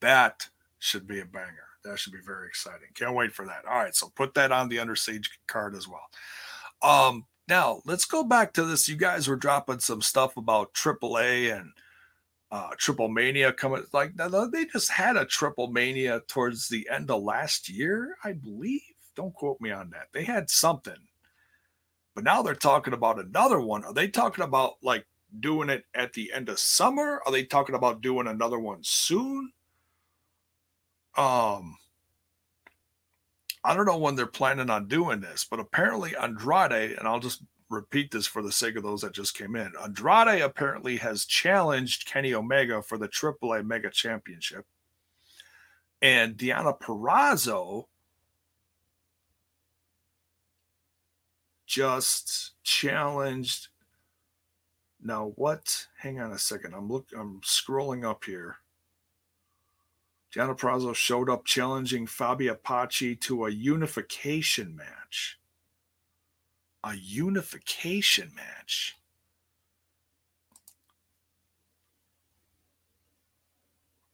That 0.00 0.48
should 0.78 1.06
be 1.06 1.20
a 1.20 1.24
banger. 1.24 1.68
That 1.84 1.98
should 1.98 2.12
be 2.12 2.20
very 2.24 2.48
exciting. 2.48 2.88
Can't 2.94 3.14
wait 3.14 3.32
for 3.32 3.46
that. 3.46 3.64
All 3.64 3.78
right. 3.78 3.94
So 3.94 4.10
put 4.14 4.34
that 4.34 4.52
on 4.52 4.68
the 4.68 4.78
Under 4.78 4.96
Siege 4.96 5.30
card 5.46 5.74
as 5.74 5.86
well. 5.88 6.08
Um, 6.82 7.24
now 7.48 7.80
let's 7.86 8.04
go 8.04 8.24
back 8.24 8.52
to 8.54 8.64
this. 8.64 8.88
You 8.88 8.96
guys 8.96 9.28
were 9.28 9.36
dropping 9.36 9.78
some 9.78 10.02
stuff 10.02 10.36
about 10.36 10.74
AAA 10.74 11.56
and 11.58 11.70
uh 12.50 12.70
Triple 12.76 13.08
Mania 13.08 13.52
coming. 13.52 13.84
Like 13.92 14.12
they 14.16 14.64
just 14.66 14.90
had 14.90 15.16
a 15.16 15.24
Triple 15.24 15.68
Mania 15.68 16.22
towards 16.28 16.68
the 16.68 16.88
end 16.90 17.10
of 17.10 17.22
last 17.22 17.68
year, 17.68 18.16
I 18.24 18.32
believe. 18.32 18.82
Don't 19.14 19.34
quote 19.34 19.60
me 19.60 19.70
on 19.70 19.90
that. 19.90 20.08
They 20.12 20.24
had 20.24 20.50
something 20.50 20.98
but 22.16 22.24
now 22.24 22.40
they're 22.40 22.54
talking 22.54 22.94
about 22.94 23.20
another 23.20 23.60
one. 23.60 23.84
Are 23.84 23.92
they 23.92 24.08
talking 24.08 24.42
about 24.42 24.76
like 24.82 25.06
doing 25.38 25.68
it 25.68 25.84
at 25.94 26.14
the 26.14 26.32
end 26.32 26.48
of 26.48 26.58
summer? 26.58 27.20
Are 27.26 27.30
they 27.30 27.44
talking 27.44 27.74
about 27.74 28.00
doing 28.00 28.26
another 28.26 28.58
one 28.58 28.78
soon? 28.80 29.52
Um, 31.14 31.76
I 33.62 33.74
don't 33.74 33.84
know 33.84 33.98
when 33.98 34.16
they're 34.16 34.26
planning 34.26 34.70
on 34.70 34.88
doing 34.88 35.20
this, 35.20 35.46
but 35.48 35.60
apparently 35.60 36.16
Andrade, 36.16 36.96
and 36.98 37.06
I'll 37.06 37.20
just 37.20 37.42
repeat 37.68 38.10
this 38.10 38.26
for 38.26 38.40
the 38.40 38.52
sake 38.52 38.76
of 38.76 38.82
those 38.82 39.02
that 39.02 39.12
just 39.12 39.36
came 39.36 39.54
in. 39.54 39.72
Andrade 39.82 40.40
apparently 40.40 40.96
has 40.96 41.26
challenged 41.26 42.06
Kenny 42.06 42.32
Omega 42.32 42.80
for 42.80 42.96
the 42.96 43.08
AAA 43.08 43.66
Mega 43.66 43.90
Championship. 43.90 44.64
And 46.00 46.34
Deonna 46.38 46.80
Purrazzo 46.80 47.88
just 51.66 52.52
challenged. 52.62 53.68
Now 55.02 55.32
what? 55.36 55.86
Hang 55.98 56.20
on 56.20 56.32
a 56.32 56.38
second. 56.38 56.74
I'm 56.74 56.88
look. 56.88 57.08
I'm 57.16 57.40
scrolling 57.42 58.08
up 58.08 58.24
here. 58.24 58.56
Deonna 60.34 60.58
Purrazzo 60.58 60.94
showed 60.94 61.30
up 61.30 61.44
challenging 61.44 62.06
Fabi 62.06 62.50
Apache 62.50 63.16
to 63.16 63.46
a 63.46 63.50
unification 63.50 64.76
match. 64.76 65.38
A 66.84 66.94
unification 66.94 68.30
match. 68.34 68.96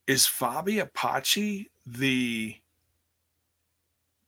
is 0.06 0.26
Fabi 0.26 0.80
Apache 0.80 1.70
the 1.86 2.56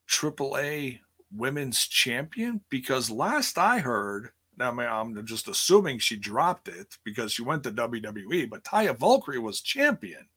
AAA 0.08 1.00
women's 1.34 1.86
champion? 1.86 2.60
Because 2.68 3.10
last 3.10 3.58
I 3.58 3.78
heard, 3.78 4.30
now 4.56 4.70
I'm 4.70 5.26
just 5.26 5.48
assuming 5.48 5.98
she 5.98 6.16
dropped 6.16 6.68
it 6.68 6.96
because 7.04 7.32
she 7.32 7.42
went 7.42 7.64
to 7.64 7.72
WWE, 7.72 8.48
but 8.48 8.62
Taya 8.64 8.96
Valkyrie 8.98 9.38
was 9.38 9.60
champion. 9.60 10.28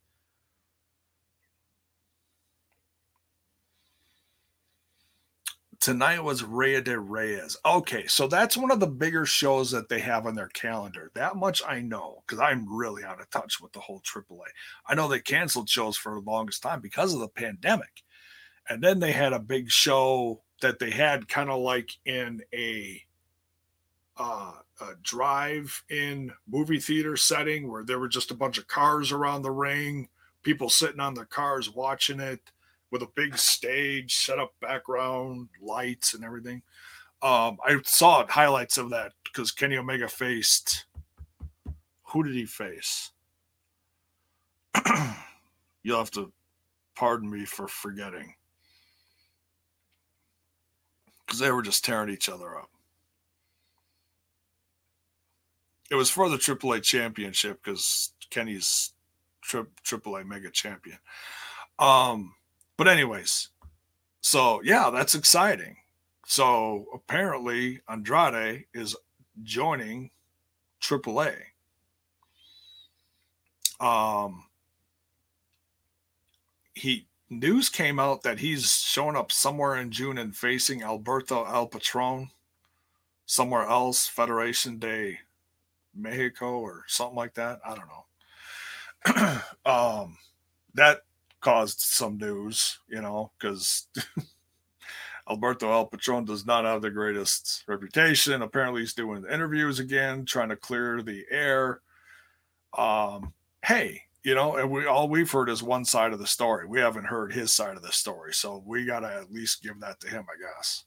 Tonight 5.79 6.23
was 6.23 6.43
Rey 6.43 6.81
de 6.81 6.99
Reyes. 6.99 7.55
Okay, 7.63 8.07
so 8.07 8.27
that's 8.27 8.57
one 8.57 8.71
of 8.71 8.79
the 8.79 8.87
bigger 8.87 9.25
shows 9.25 9.69
that 9.71 9.87
they 9.87 9.99
have 9.99 10.25
on 10.25 10.33
their 10.33 10.49
calendar. 10.49 11.11
That 11.13 11.37
much 11.37 11.61
I 11.65 11.79
know 11.81 12.23
because 12.25 12.41
I'm 12.41 12.67
really 12.67 13.03
out 13.03 13.21
of 13.21 13.29
touch 13.29 13.61
with 13.61 13.71
the 13.71 13.79
whole 13.79 14.01
AAA. 14.01 14.47
I 14.87 14.95
know 14.95 15.07
they 15.07 15.19
canceled 15.19 15.69
shows 15.69 15.95
for 15.95 16.15
the 16.15 16.29
longest 16.29 16.63
time 16.63 16.81
because 16.81 17.13
of 17.13 17.19
the 17.19 17.29
pandemic. 17.29 18.01
And 18.67 18.83
then 18.83 18.99
they 18.99 19.11
had 19.11 19.31
a 19.31 19.39
big 19.39 19.69
show 19.69 20.41
that 20.61 20.79
they 20.79 20.89
had 20.89 21.27
kind 21.27 21.49
of 21.49 21.59
like 21.59 21.91
in 22.05 22.41
a 22.53 23.03
uh, 24.17 24.53
a 24.81 24.95
drive-in 25.03 26.31
movie 26.47 26.79
theater 26.79 27.15
setting 27.15 27.69
where 27.69 27.83
there 27.83 27.99
were 27.99 28.07
just 28.07 28.31
a 28.31 28.35
bunch 28.35 28.57
of 28.57 28.67
cars 28.67 29.11
around 29.11 29.41
the 29.41 29.51
ring, 29.51 30.07
people 30.43 30.69
sitting 30.69 30.99
on 30.99 31.13
the 31.13 31.25
cars 31.25 31.69
watching 31.69 32.19
it 32.19 32.39
with 32.89 33.01
a 33.01 33.09
big 33.15 33.37
stage, 33.37 34.15
set 34.15 34.39
up 34.39 34.53
background 34.59 35.49
lights 35.61 36.13
and 36.13 36.23
everything. 36.23 36.61
Um, 37.21 37.57
I 37.65 37.77
saw 37.83 38.25
highlights 38.27 38.77
of 38.77 38.89
that 38.91 39.13
because 39.23 39.51
Kenny 39.51 39.77
Omega 39.77 40.07
faced. 40.07 40.85
Who 42.11 42.23
did 42.23 42.33
he 42.33 42.45
face? 42.45 43.11
You'll 45.83 45.97
have 45.97 46.11
to 46.11 46.31
pardon 46.95 47.29
me 47.29 47.45
for 47.45 47.67
forgetting 47.67 48.33
because 51.27 51.39
they 51.39 51.51
were 51.51 51.61
just 51.61 51.83
tearing 51.83 52.09
each 52.09 52.29
other 52.29 52.57
up. 52.57 52.69
It 55.91 55.95
was 55.95 56.09
for 56.09 56.29
the 56.29 56.37
AAA 56.37 56.83
championship 56.83 57.61
because 57.63 58.13
Kenny's 58.29 58.93
tri- 59.41 59.63
AAA 59.83 60.25
mega 60.25 60.49
champion. 60.49 60.97
Um, 61.79 62.33
but 62.77 62.87
anyways, 62.87 63.49
so 64.21 64.61
yeah, 64.63 64.89
that's 64.89 65.15
exciting. 65.15 65.77
So 66.25 66.85
apparently 66.93 67.81
Andrade 67.89 68.65
is 68.73 68.95
joining 69.43 70.11
AAA. 70.81 71.35
Um, 73.79 74.45
he 76.73 77.07
news 77.29 77.69
came 77.69 77.99
out 77.99 78.23
that 78.23 78.39
he's 78.39 78.71
showing 78.71 79.15
up 79.15 79.31
somewhere 79.31 79.75
in 79.75 79.91
June 79.91 80.17
and 80.17 80.35
facing 80.35 80.83
Alberto 80.83 81.43
El 81.45 81.67
Patron 81.67 82.29
somewhere 83.25 83.67
else, 83.67 84.07
Federation 84.07 84.79
Day, 84.79 85.19
Mexico 85.93 86.59
or 86.59 86.83
something 86.87 87.15
like 87.15 87.33
that. 87.35 87.59
I 87.65 87.75
don't 87.75 87.89
know. 89.15 89.41
um, 89.71 90.17
that 90.73 91.01
caused 91.41 91.79
some 91.79 92.17
news, 92.17 92.79
you 92.87 93.01
know, 93.01 93.31
because 93.37 93.87
Alberto 95.29 95.71
El 95.71 95.87
Patron 95.87 96.25
does 96.25 96.45
not 96.45 96.65
have 96.65 96.81
the 96.81 96.89
greatest 96.89 97.63
reputation. 97.67 98.41
Apparently, 98.41 98.81
he's 98.81 98.93
doing 98.93 99.25
interviews 99.31 99.79
again, 99.79 100.25
trying 100.25 100.49
to 100.49 100.55
clear 100.55 101.01
the 101.01 101.25
air. 101.29 101.81
Um, 102.77 103.33
hey, 103.63 104.03
you 104.23 104.35
know, 104.35 104.57
and 104.57 104.69
we 104.69 104.85
all 104.85 105.07
we've 105.07 105.31
heard 105.31 105.49
is 105.49 105.63
one 105.63 105.85
side 105.85 106.13
of 106.13 106.19
the 106.19 106.27
story. 106.27 106.67
We 106.67 106.79
haven't 106.79 107.05
heard 107.05 107.33
his 107.33 107.53
side 107.53 107.77
of 107.77 107.83
the 107.83 107.91
story, 107.91 108.33
so 108.33 108.63
we 108.65 108.85
got 108.85 109.01
to 109.01 109.07
at 109.07 109.31
least 109.31 109.63
give 109.63 109.79
that 109.79 109.99
to 110.01 110.09
him, 110.09 110.25
I 110.29 110.37
guess, 110.39 110.85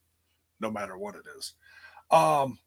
no 0.60 0.70
matter 0.70 0.98
what 0.98 1.14
it 1.14 1.24
is. 1.38 1.54
Um, 2.10 2.58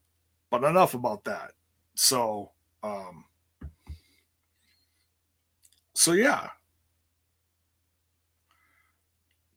but 0.50 0.64
enough 0.64 0.94
about 0.94 1.24
that. 1.24 1.52
So, 1.94 2.50
um, 2.82 3.24
so 5.94 6.12
yeah, 6.12 6.48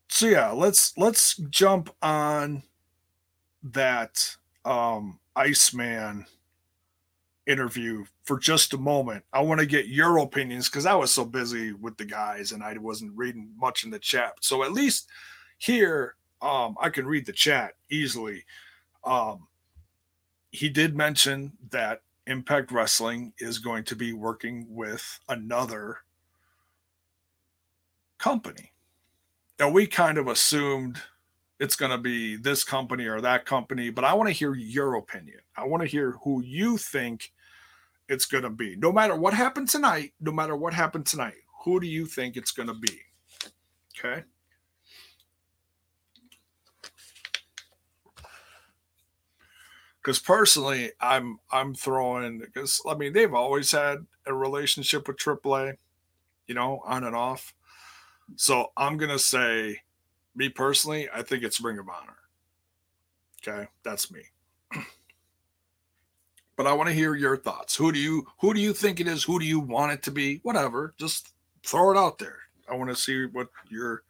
so 0.07 0.27
yeah, 0.27 0.49
let's 0.49 0.97
let's 0.97 1.37
jump 1.49 1.89
on 2.01 2.63
that 3.63 4.35
um 4.65 5.19
Iceman 5.35 6.25
interview 7.47 8.05
for 8.23 8.37
just 8.37 8.73
a 8.73 8.77
moment. 8.77 9.23
I 9.33 9.41
want 9.41 9.59
to 9.59 9.65
get 9.65 9.87
your 9.87 10.19
opinions 10.19 10.69
because 10.69 10.85
I 10.85 10.95
was 10.95 11.11
so 11.11 11.25
busy 11.25 11.73
with 11.73 11.97
the 11.97 12.05
guys 12.05 12.51
and 12.51 12.63
I 12.63 12.77
wasn't 12.77 13.15
reading 13.15 13.49
much 13.57 13.83
in 13.83 13.89
the 13.89 13.99
chat. 13.99 14.33
So 14.41 14.63
at 14.63 14.73
least 14.73 15.09
here, 15.57 16.15
um, 16.41 16.75
I 16.79 16.89
can 16.89 17.07
read 17.07 17.25
the 17.25 17.31
chat 17.31 17.73
easily. 17.89 18.43
Um, 19.03 19.47
he 20.51 20.69
did 20.69 20.95
mention 20.95 21.53
that 21.71 22.01
Impact 22.27 22.71
Wrestling 22.71 23.33
is 23.39 23.57
going 23.57 23.85
to 23.85 23.95
be 23.95 24.13
working 24.13 24.67
with 24.69 25.19
another 25.29 25.99
company 28.17 28.73
now 29.59 29.69
we 29.69 29.87
kind 29.87 30.17
of 30.17 30.27
assumed 30.27 31.01
it's 31.59 31.75
going 31.75 31.91
to 31.91 31.97
be 31.97 32.35
this 32.35 32.63
company 32.63 33.07
or 33.07 33.21
that 33.21 33.45
company, 33.45 33.89
but 33.89 34.03
I 34.03 34.13
want 34.13 34.29
to 34.29 34.33
hear 34.33 34.53
your 34.53 34.95
opinion. 34.95 35.39
I 35.55 35.65
want 35.65 35.81
to 35.81 35.89
hear 35.89 36.11
who 36.23 36.43
you 36.43 36.77
think 36.77 37.31
it's 38.09 38.25
going 38.25 38.43
to 38.43 38.49
be. 38.49 38.75
No 38.75 38.91
matter 38.91 39.15
what 39.15 39.33
happened 39.33 39.69
tonight, 39.69 40.13
no 40.19 40.31
matter 40.31 40.55
what 40.55 40.73
happened 40.73 41.05
tonight, 41.05 41.35
who 41.63 41.79
do 41.79 41.87
you 41.87 42.05
think 42.05 42.37
it's 42.37 42.51
going 42.51 42.67
to 42.67 42.73
be? 42.73 42.99
Okay. 43.97 44.23
Because 50.01 50.19
personally, 50.19 50.91
I'm 51.01 51.37
I'm 51.51 51.73
throwing 51.75 52.39
because 52.39 52.81
I 52.87 52.95
mean 52.95 53.11
they've 53.11 53.33
always 53.33 53.73
had 53.73 54.05
a 54.25 54.33
relationship 54.33 55.05
with 55.05 55.17
AAA, 55.17 55.73
you 56.47 56.55
know, 56.55 56.81
on 56.85 57.03
and 57.03 57.13
off. 57.13 57.53
So 58.37 58.71
I'm 58.77 58.95
gonna 58.95 59.19
say, 59.19 59.81
me 60.33 60.47
personally, 60.47 61.09
I 61.13 61.23
think 61.23 61.43
it's 61.43 61.59
Ring 61.59 61.77
of 61.77 61.89
Honor. 61.89 62.15
Okay, 63.45 63.67
that's 63.83 64.09
me. 64.09 64.21
but 66.57 66.67
I 66.67 66.73
want 66.73 66.89
to 66.89 66.95
hear 66.95 67.15
your 67.15 67.37
thoughts. 67.37 67.75
Who 67.75 67.91
do 67.91 67.99
you 67.99 68.27
who 68.39 68.53
do 68.53 68.59
you 68.59 68.73
think 68.73 68.99
it 68.99 69.07
is? 69.07 69.23
Who 69.23 69.39
do 69.39 69.45
you 69.45 69.59
want 69.59 69.93
it 69.93 70.03
to 70.03 70.11
be? 70.11 70.39
Whatever, 70.43 70.93
just 70.97 71.31
throw 71.63 71.91
it 71.91 71.97
out 71.97 72.17
there. 72.17 72.39
I 72.69 72.75
want 72.75 72.89
to 72.89 72.95
see 72.95 73.25
what 73.25 73.47
your 73.69 74.03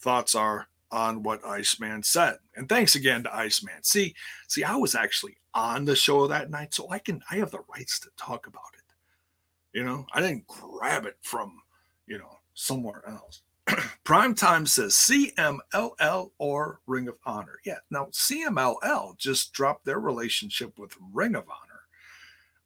thoughts 0.00 0.34
are 0.34 0.68
on 0.90 1.22
what 1.22 1.44
Iceman 1.44 2.02
said. 2.02 2.36
And 2.56 2.68
thanks 2.68 2.94
again 2.94 3.24
to 3.24 3.34
Iceman. 3.34 3.82
See, 3.82 4.14
see, 4.46 4.62
I 4.62 4.76
was 4.76 4.94
actually 4.94 5.36
on 5.54 5.84
the 5.84 5.96
show 5.96 6.26
that 6.26 6.50
night, 6.50 6.72
so 6.72 6.88
I 6.88 6.98
can 6.98 7.22
I 7.30 7.36
have 7.36 7.50
the 7.50 7.64
rights 7.74 7.98
to 8.00 8.10
talk 8.16 8.46
about 8.46 8.62
it. 8.74 9.78
You 9.78 9.84
know, 9.84 10.06
I 10.12 10.20
didn't 10.20 10.46
grab 10.46 11.06
it 11.06 11.16
from, 11.22 11.62
you 12.06 12.18
know, 12.18 12.38
somewhere 12.54 13.02
else. 13.08 13.42
Prime 14.04 14.34
Time 14.34 14.66
says 14.66 14.92
CMLL 14.92 16.30
or 16.38 16.80
Ring 16.86 17.08
of 17.08 17.16
Honor. 17.24 17.58
Yeah, 17.64 17.78
now 17.90 18.06
CMLL 18.12 19.16
just 19.16 19.52
dropped 19.52 19.84
their 19.84 19.98
relationship 19.98 20.78
with 20.78 20.96
Ring 21.12 21.34
of 21.34 21.44
Honor. 21.44 21.71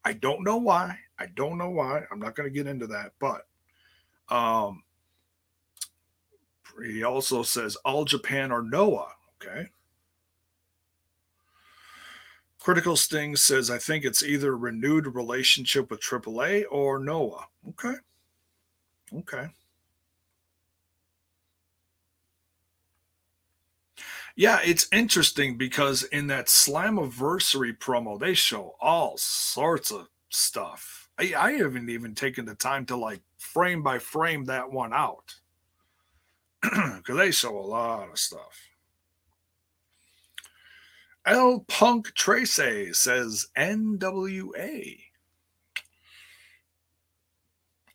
I 0.06 0.12
don't 0.12 0.44
know 0.44 0.56
why. 0.56 1.00
I 1.18 1.26
don't 1.34 1.58
know 1.58 1.70
why. 1.70 2.04
I'm 2.12 2.20
not 2.20 2.36
going 2.36 2.48
to 2.48 2.54
get 2.54 2.68
into 2.68 2.86
that, 2.86 3.10
but 3.18 3.48
um, 4.28 4.84
he 6.80 7.02
also 7.02 7.42
says 7.42 7.74
All 7.84 8.04
Japan 8.04 8.52
or 8.52 8.62
Noah. 8.62 9.08
Okay. 9.42 9.66
Critical 12.60 12.94
Sting 12.94 13.34
says, 13.34 13.68
I 13.68 13.78
think 13.78 14.04
it's 14.04 14.22
either 14.22 14.56
renewed 14.56 15.12
relationship 15.12 15.90
with 15.90 16.00
AAA 16.00 16.66
or 16.70 17.00
Noah. 17.00 17.48
Okay. 17.70 17.94
Okay. 19.12 19.48
Yeah, 24.36 24.58
it's 24.62 24.86
interesting 24.92 25.56
because 25.56 26.02
in 26.02 26.26
that 26.26 26.46
Slammiversary 26.46 27.76
promo, 27.78 28.20
they 28.20 28.34
show 28.34 28.76
all 28.80 29.16
sorts 29.16 29.90
of 29.90 30.08
stuff. 30.28 31.08
I, 31.18 31.32
I 31.36 31.52
haven't 31.52 31.88
even 31.88 32.14
taken 32.14 32.44
the 32.44 32.54
time 32.54 32.84
to 32.86 32.96
like 32.96 33.22
frame 33.38 33.82
by 33.82 33.98
frame 33.98 34.44
that 34.44 34.70
one 34.70 34.92
out 34.92 35.36
because 36.62 37.16
they 37.16 37.30
show 37.30 37.56
a 37.58 37.60
lot 37.60 38.10
of 38.10 38.18
stuff. 38.18 38.68
L 41.24 41.64
Punk 41.66 42.14
Trace 42.14 42.52
says 42.92 43.46
NWA. 43.56 44.98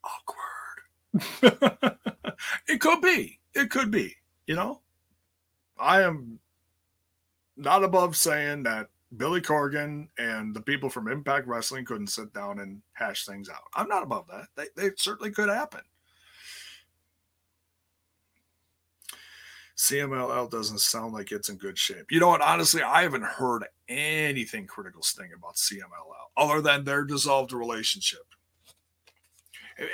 Awkward. 0.04 1.98
it 2.68 2.82
could 2.82 3.02
be. 3.02 3.40
It 3.54 3.70
could 3.70 3.92
be. 3.92 4.16
You 4.48 4.56
know, 4.56 4.82
I 5.82 6.04
am 6.04 6.40
not 7.58 7.84
above 7.84 8.16
saying 8.16 8.64
that 8.64 8.88
Billy 9.18 9.42
Corgan 9.42 10.08
and 10.18 10.56
the 10.56 10.62
people 10.62 10.90
from 10.90 11.08
Impact 11.10 11.48
Wrestling 11.48 11.86
couldn't 11.86 12.08
sit 12.08 12.34
down 12.34 12.60
and 12.60 12.82
hash 12.94 13.26
things 13.26 13.50
out. 13.50 13.64
I'm 13.74 13.90
not 13.90 14.04
above 14.04 14.26
that. 14.28 14.48
They, 14.56 14.68
they 14.76 14.92
certainly 14.96 15.32
could 15.32 15.50
happen. 15.50 15.82
CMLL 19.76 20.50
doesn't 20.50 20.80
sound 20.80 21.12
like 21.14 21.32
it's 21.32 21.50
in 21.50 21.58
good 21.58 21.78
shape. 21.78 22.12
You 22.12 22.20
know 22.20 22.28
what? 22.28 22.42
Honestly, 22.42 22.84
I 22.84 23.02
haven't 23.02 23.24
heard 23.24 23.66
anything 23.90 24.68
critical 24.68 25.02
sting 25.02 25.32
about 25.36 25.56
CMLL 25.56 26.12
other 26.38 26.62
than 26.62 26.84
their 26.84 27.04
dissolved 27.04 27.52
relationship. 27.52 28.26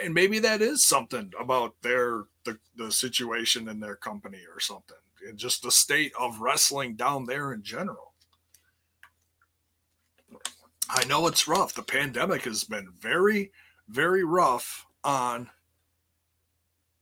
And- 0.04 0.14
maybe 0.14 0.40
that 0.40 0.62
is 0.62 0.86
something 0.86 1.32
about 1.40 1.82
their 1.82 2.26
the, 2.44 2.60
the 2.76 2.92
situation 2.92 3.70
in 3.70 3.80
their 3.80 3.96
company 3.96 4.42
or 4.54 4.60
something. 4.60 4.98
And 5.28 5.38
just 5.38 5.62
the 5.62 5.72
state 5.72 6.14
of 6.20 6.40
wrestling 6.40 6.96
down 6.96 7.26
there 7.26 7.54
in 7.54 7.62
general. 7.62 8.14
I 10.90 11.04
know 11.06 11.28
it's 11.28 11.48
rough. 11.48 11.74
The 11.74 11.84
pandemic 11.84 12.44
has 12.44 12.64
been 12.64 12.90
very, 12.98 13.52
very 13.90 14.24
rough 14.24 14.86
on 15.04 15.50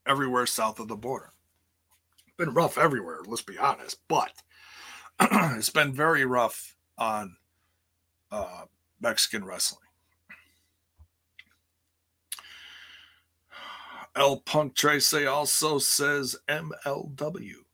everywhere 0.07 0.45
south 0.45 0.79
of 0.79 0.87
the 0.87 0.95
border. 0.95 1.31
Been 2.37 2.53
rough 2.53 2.77
everywhere, 2.77 3.19
let's 3.25 3.41
be 3.41 3.57
honest, 3.57 3.99
but 4.07 4.31
it's 5.21 5.69
been 5.69 5.93
very 5.93 6.25
rough 6.25 6.75
on 6.97 7.37
uh, 8.31 8.65
Mexican 8.99 9.45
wrestling. 9.45 9.81
El 14.15 14.37
Punk 14.37 14.75
Tracy 14.75 15.25
also 15.25 15.77
says 15.77 16.37
MLW. 16.47 17.64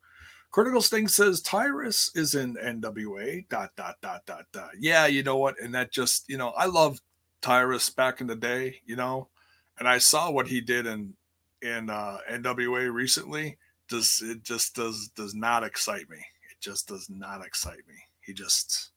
Critical 0.51 0.81
Sting 0.81 1.07
says 1.07 1.41
Tyrus 1.41 2.11
is 2.13 2.35
in 2.35 2.55
NWA. 2.55 3.47
Dot 3.47 3.71
dot 3.77 3.95
dot 4.01 4.25
dot 4.25 4.45
dot. 4.51 4.71
Yeah, 4.77 5.07
you 5.07 5.23
know 5.23 5.37
what? 5.37 5.59
And 5.61 5.73
that 5.73 5.91
just 5.91 6.27
you 6.29 6.37
know 6.37 6.49
I 6.49 6.65
love 6.65 6.99
Tyrus 7.41 7.89
back 7.89 8.19
in 8.19 8.27
the 8.27 8.35
day. 8.35 8.81
You 8.85 8.97
know, 8.97 9.29
and 9.79 9.87
I 9.87 9.97
saw 9.97 10.29
what 10.29 10.47
he 10.47 10.59
did 10.59 10.85
in 10.85 11.13
in 11.61 11.89
uh, 11.89 12.17
NWA 12.29 12.91
recently. 12.91 13.57
Does 13.87 14.21
it 14.23 14.43
just 14.43 14.75
does 14.75 15.09
does 15.15 15.33
not 15.33 15.63
excite 15.63 16.09
me? 16.09 16.17
It 16.17 16.59
just 16.59 16.87
does 16.87 17.09
not 17.09 17.45
excite 17.45 17.87
me. 17.87 17.95
He 18.19 18.33
just 18.33 18.91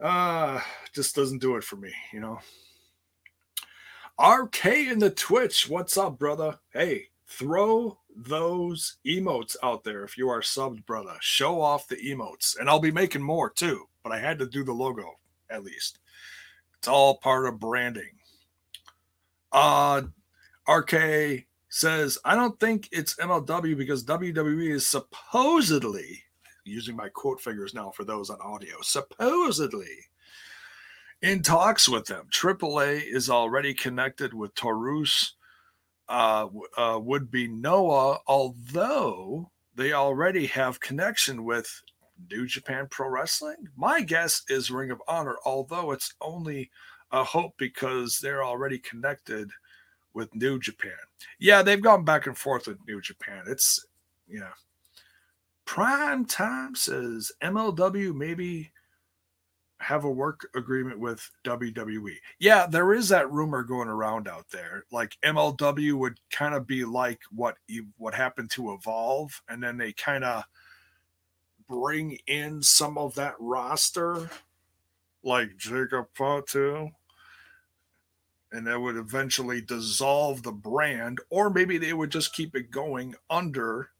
uh 0.00 0.60
just 0.94 1.14
doesn't 1.14 1.42
do 1.42 1.56
it 1.56 1.64
for 1.64 1.76
me. 1.76 1.92
You 2.12 2.20
know. 2.20 2.38
RK 4.22 4.66
in 4.66 4.98
the 4.98 5.10
Twitch. 5.10 5.68
What's 5.68 5.96
up, 5.96 6.18
brother? 6.18 6.58
Hey, 6.72 7.08
throw 7.26 7.98
those 8.16 8.96
emotes 9.06 9.56
out 9.62 9.84
there 9.84 10.04
if 10.04 10.18
you 10.18 10.28
are 10.28 10.40
subbed, 10.40 10.84
brother. 10.86 11.16
Show 11.20 11.60
off 11.60 11.88
the 11.88 11.96
emotes. 11.96 12.58
And 12.58 12.68
I'll 12.68 12.80
be 12.80 12.92
making 12.92 13.22
more 13.22 13.50
too, 13.50 13.86
but 14.02 14.12
I 14.12 14.18
had 14.18 14.38
to 14.38 14.46
do 14.46 14.64
the 14.64 14.72
logo 14.72 15.14
at 15.50 15.64
least. 15.64 15.98
It's 16.78 16.88
all 16.88 17.18
part 17.18 17.46
of 17.46 17.60
branding. 17.60 18.18
Uh 19.52 20.02
RK 20.68 21.46
says, 21.68 22.18
I 22.24 22.34
don't 22.34 22.58
think 22.60 22.88
it's 22.92 23.16
MLW 23.16 23.76
because 23.76 24.04
WWE 24.04 24.70
is 24.70 24.86
supposedly 24.86 26.22
using 26.64 26.94
my 26.94 27.08
quote 27.08 27.40
figures 27.40 27.74
now 27.74 27.90
for 27.90 28.04
those 28.04 28.30
on 28.30 28.38
audio, 28.40 28.76
supposedly 28.82 30.06
in 31.22 31.42
talks 31.42 31.88
with 31.88 32.06
them. 32.06 32.26
AAA 32.30 33.02
is 33.04 33.30
already 33.30 33.74
connected 33.74 34.34
with 34.34 34.54
Taurus, 34.54 35.34
uh, 36.12 36.46
uh, 36.76 37.00
would 37.02 37.30
be 37.30 37.48
Noah, 37.48 38.18
although 38.26 39.50
they 39.74 39.94
already 39.94 40.46
have 40.46 40.78
connection 40.78 41.42
with 41.42 41.66
New 42.30 42.46
Japan 42.46 42.86
Pro 42.90 43.08
Wrestling. 43.08 43.66
My 43.76 44.02
guess 44.02 44.42
is 44.50 44.70
Ring 44.70 44.90
of 44.90 45.02
Honor, 45.08 45.36
although 45.46 45.90
it's 45.90 46.14
only 46.20 46.70
a 47.12 47.24
hope 47.24 47.54
because 47.56 48.18
they're 48.18 48.44
already 48.44 48.78
connected 48.78 49.50
with 50.12 50.34
New 50.34 50.58
Japan. 50.58 50.92
Yeah, 51.38 51.62
they've 51.62 51.80
gone 51.80 52.04
back 52.04 52.26
and 52.26 52.36
forth 52.36 52.66
with 52.66 52.78
New 52.86 53.00
Japan. 53.00 53.44
It's 53.46 53.84
yeah. 54.28 54.52
Prime 55.64 56.26
Time 56.26 56.74
says 56.74 57.32
MLW 57.42 58.14
maybe 58.14 58.70
have 59.82 60.04
a 60.04 60.10
work 60.10 60.48
agreement 60.54 60.98
with 60.98 61.28
WWE. 61.44 62.14
Yeah, 62.38 62.66
there 62.66 62.94
is 62.94 63.08
that 63.08 63.30
rumor 63.30 63.64
going 63.64 63.88
around 63.88 64.28
out 64.28 64.46
there. 64.50 64.84
Like 64.92 65.18
MLW 65.24 65.94
would 65.94 66.18
kind 66.30 66.54
of 66.54 66.66
be 66.66 66.84
like 66.84 67.18
what 67.30 67.56
what 67.98 68.14
happened 68.14 68.50
to 68.52 68.72
Evolve, 68.74 69.42
and 69.48 69.62
then 69.62 69.76
they 69.76 69.92
kind 69.92 70.24
of 70.24 70.44
bring 71.68 72.18
in 72.26 72.62
some 72.62 72.96
of 72.96 73.14
that 73.16 73.34
roster, 73.40 74.30
like 75.24 75.56
Jacob 75.56 76.06
Fatu, 76.14 76.90
and 78.52 78.66
that 78.66 78.80
would 78.80 78.96
eventually 78.96 79.60
dissolve 79.60 80.42
the 80.42 80.52
brand, 80.52 81.18
or 81.28 81.50
maybe 81.50 81.76
they 81.76 81.92
would 81.92 82.10
just 82.10 82.34
keep 82.34 82.54
it 82.54 82.70
going 82.70 83.14
under 83.28 83.90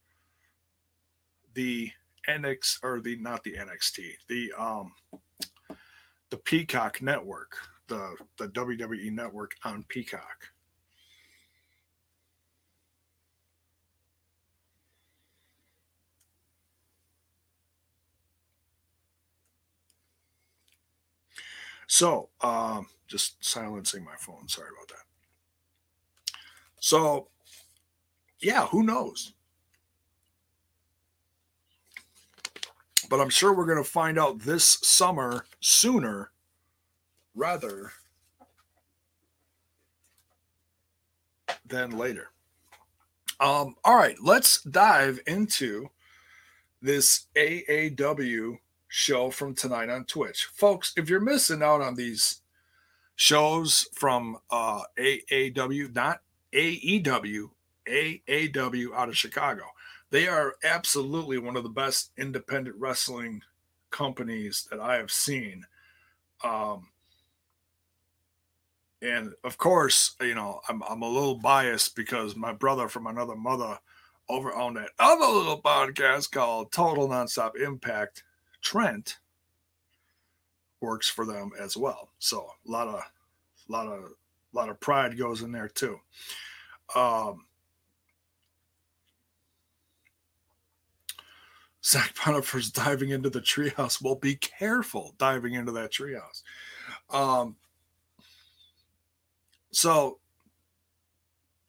the 1.54 1.90
NX 2.28 2.78
or 2.82 3.00
the 3.00 3.16
not 3.16 3.42
the 3.42 3.54
NXT, 3.54 4.12
the 4.28 4.52
um 4.56 4.92
the 6.32 6.38
Peacock 6.38 7.02
network, 7.02 7.58
the 7.88 8.16
the 8.38 8.48
WWE 8.48 9.12
network 9.12 9.54
on 9.64 9.84
Peacock. 9.88 10.48
So, 21.86 22.30
um, 22.40 22.86
just 23.06 23.44
silencing 23.44 24.02
my 24.02 24.16
phone. 24.18 24.48
Sorry 24.48 24.68
about 24.74 24.88
that. 24.88 25.04
So, 26.80 27.28
yeah, 28.40 28.64
who 28.68 28.84
knows? 28.84 29.34
But 33.12 33.20
I'm 33.20 33.28
sure 33.28 33.52
we're 33.52 33.66
going 33.66 33.76
to 33.76 33.84
find 33.84 34.18
out 34.18 34.38
this 34.38 34.78
summer 34.80 35.44
sooner 35.60 36.30
rather 37.34 37.92
than 41.66 41.90
later. 41.90 42.30
Um, 43.38 43.74
all 43.84 43.96
right, 43.96 44.16
let's 44.22 44.62
dive 44.62 45.20
into 45.26 45.90
this 46.80 47.26
AAW 47.36 48.56
show 48.88 49.30
from 49.30 49.54
tonight 49.54 49.90
on 49.90 50.06
Twitch. 50.06 50.48
Folks, 50.54 50.94
if 50.96 51.10
you're 51.10 51.20
missing 51.20 51.62
out 51.62 51.82
on 51.82 51.96
these 51.96 52.40
shows 53.14 53.90
from 53.92 54.38
uh, 54.48 54.80
AAW, 54.98 55.94
not 55.94 56.22
AEW, 56.54 57.50
AAW 57.86 58.94
out 58.96 59.10
of 59.10 59.18
Chicago, 59.18 59.64
they 60.12 60.28
are 60.28 60.54
absolutely 60.62 61.38
one 61.38 61.56
of 61.56 61.62
the 61.62 61.70
best 61.70 62.12
independent 62.18 62.76
wrestling 62.76 63.40
companies 63.90 64.68
that 64.70 64.78
I 64.78 64.96
have 64.96 65.10
seen. 65.10 65.64
Um, 66.44 66.88
and 69.00 69.32
of 69.42 69.56
course, 69.56 70.14
you 70.20 70.34
know, 70.34 70.60
I'm, 70.68 70.82
I'm 70.88 71.00
a 71.00 71.08
little 71.08 71.36
biased 71.36 71.96
because 71.96 72.36
my 72.36 72.52
brother 72.52 72.88
from 72.88 73.06
another 73.06 73.34
mother 73.34 73.78
over 74.28 74.52
on 74.52 74.74
that 74.74 74.90
other 74.98 75.26
little 75.26 75.60
podcast 75.60 76.30
called 76.30 76.70
Total 76.72 77.08
Nonstop 77.08 77.56
Impact, 77.56 78.22
Trent, 78.60 79.18
works 80.82 81.08
for 81.08 81.24
them 81.24 81.52
as 81.58 81.74
well. 81.74 82.10
So 82.18 82.50
a 82.68 82.70
lot 82.70 82.88
of, 82.88 82.96
a 82.96 83.72
lot 83.72 83.86
of, 83.86 84.04
a 84.04 84.56
lot 84.56 84.68
of 84.68 84.78
pride 84.78 85.16
goes 85.16 85.40
in 85.40 85.52
there 85.52 85.68
too. 85.68 85.98
Um, 86.94 87.46
Zach 91.84 92.14
Ponifer's 92.14 92.70
diving 92.70 93.10
into 93.10 93.28
the 93.28 93.40
treehouse. 93.40 94.00
Well, 94.00 94.14
be 94.14 94.36
careful 94.36 95.14
diving 95.18 95.54
into 95.54 95.72
that 95.72 95.92
treehouse. 95.92 96.42
Um, 97.10 97.56
so, 99.72 100.18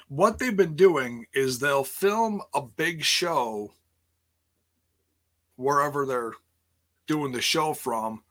what 0.09 0.37
they've 0.37 0.55
been 0.55 0.75
doing 0.75 1.25
is 1.33 1.57
they'll 1.57 1.83
film 1.83 2.41
a 2.53 2.61
big 2.61 3.03
show 3.03 3.73
wherever 5.55 6.05
they're 6.05 6.33
doing 7.07 7.31
the 7.31 7.41
show 7.41 7.73
from. 7.73 8.23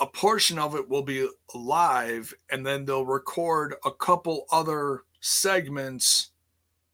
A 0.00 0.06
portion 0.06 0.58
of 0.58 0.74
it 0.74 0.88
will 0.88 1.02
be 1.02 1.28
live, 1.54 2.34
and 2.50 2.66
then 2.66 2.84
they'll 2.84 3.06
record 3.06 3.74
a 3.84 3.90
couple 3.92 4.46
other 4.50 5.02
segments 5.20 6.30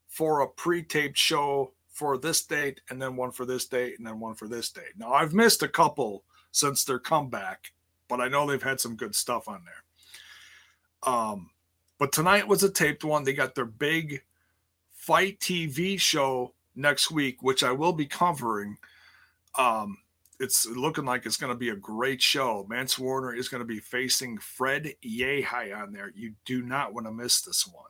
for 0.06 0.40
a 0.40 0.48
pre 0.48 0.82
taped 0.82 1.18
show 1.18 1.72
for 2.00 2.16
this 2.16 2.40
date, 2.40 2.80
and 2.88 3.00
then 3.00 3.14
one 3.14 3.30
for 3.30 3.44
this 3.44 3.66
date, 3.66 3.98
and 3.98 4.06
then 4.06 4.18
one 4.18 4.34
for 4.34 4.48
this 4.48 4.70
date. 4.70 4.96
Now, 4.96 5.12
I've 5.12 5.34
missed 5.34 5.62
a 5.62 5.68
couple 5.68 6.24
since 6.50 6.82
their 6.82 6.98
comeback, 6.98 7.72
but 8.08 8.22
I 8.22 8.28
know 8.28 8.46
they've 8.46 8.62
had 8.62 8.80
some 8.80 8.96
good 8.96 9.14
stuff 9.14 9.48
on 9.48 9.60
there. 9.66 11.12
Um, 11.12 11.50
but 11.98 12.10
tonight 12.10 12.48
was 12.48 12.62
a 12.62 12.70
taped 12.70 13.04
one. 13.04 13.24
They 13.24 13.34
got 13.34 13.54
their 13.54 13.66
big 13.66 14.22
fight 14.94 15.40
TV 15.40 16.00
show 16.00 16.54
next 16.74 17.10
week, 17.10 17.42
which 17.42 17.62
I 17.62 17.72
will 17.72 17.92
be 17.92 18.06
covering. 18.06 18.78
Um, 19.58 19.98
it's 20.38 20.66
looking 20.66 21.04
like 21.04 21.26
it's 21.26 21.36
going 21.36 21.52
to 21.52 21.58
be 21.58 21.68
a 21.68 21.76
great 21.76 22.22
show. 22.22 22.64
Mance 22.66 22.98
Warner 22.98 23.34
is 23.34 23.50
going 23.50 23.60
to 23.60 23.66
be 23.66 23.78
facing 23.78 24.38
Fred 24.38 24.94
Yehi 25.04 25.78
on 25.78 25.92
there. 25.92 26.10
You 26.16 26.32
do 26.46 26.62
not 26.62 26.94
want 26.94 27.06
to 27.08 27.12
miss 27.12 27.42
this 27.42 27.66
one. 27.66 27.84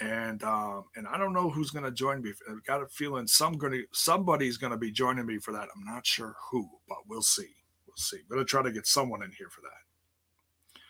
And 0.00 0.42
um, 0.44 0.84
and 0.96 1.06
I 1.06 1.18
don't 1.18 1.32
know 1.32 1.50
who's 1.50 1.70
going 1.70 1.84
to 1.84 1.90
join 1.90 2.22
me. 2.22 2.32
I've 2.50 2.64
got 2.64 2.82
a 2.82 2.86
feeling 2.86 3.26
some 3.26 3.58
to 3.58 3.84
somebody's 3.92 4.56
going 4.56 4.70
to 4.70 4.76
be 4.76 4.92
joining 4.92 5.26
me 5.26 5.38
for 5.38 5.52
that. 5.52 5.68
I'm 5.74 5.84
not 5.84 6.06
sure 6.06 6.36
who, 6.50 6.68
but 6.88 6.98
we'll 7.08 7.22
see. 7.22 7.48
We'll 7.86 7.96
see. 7.96 8.18
I'm 8.18 8.28
going 8.28 8.40
to 8.40 8.48
try 8.48 8.62
to 8.62 8.72
get 8.72 8.86
someone 8.86 9.22
in 9.22 9.32
here 9.32 9.50
for 9.50 9.60
that. 9.62 10.80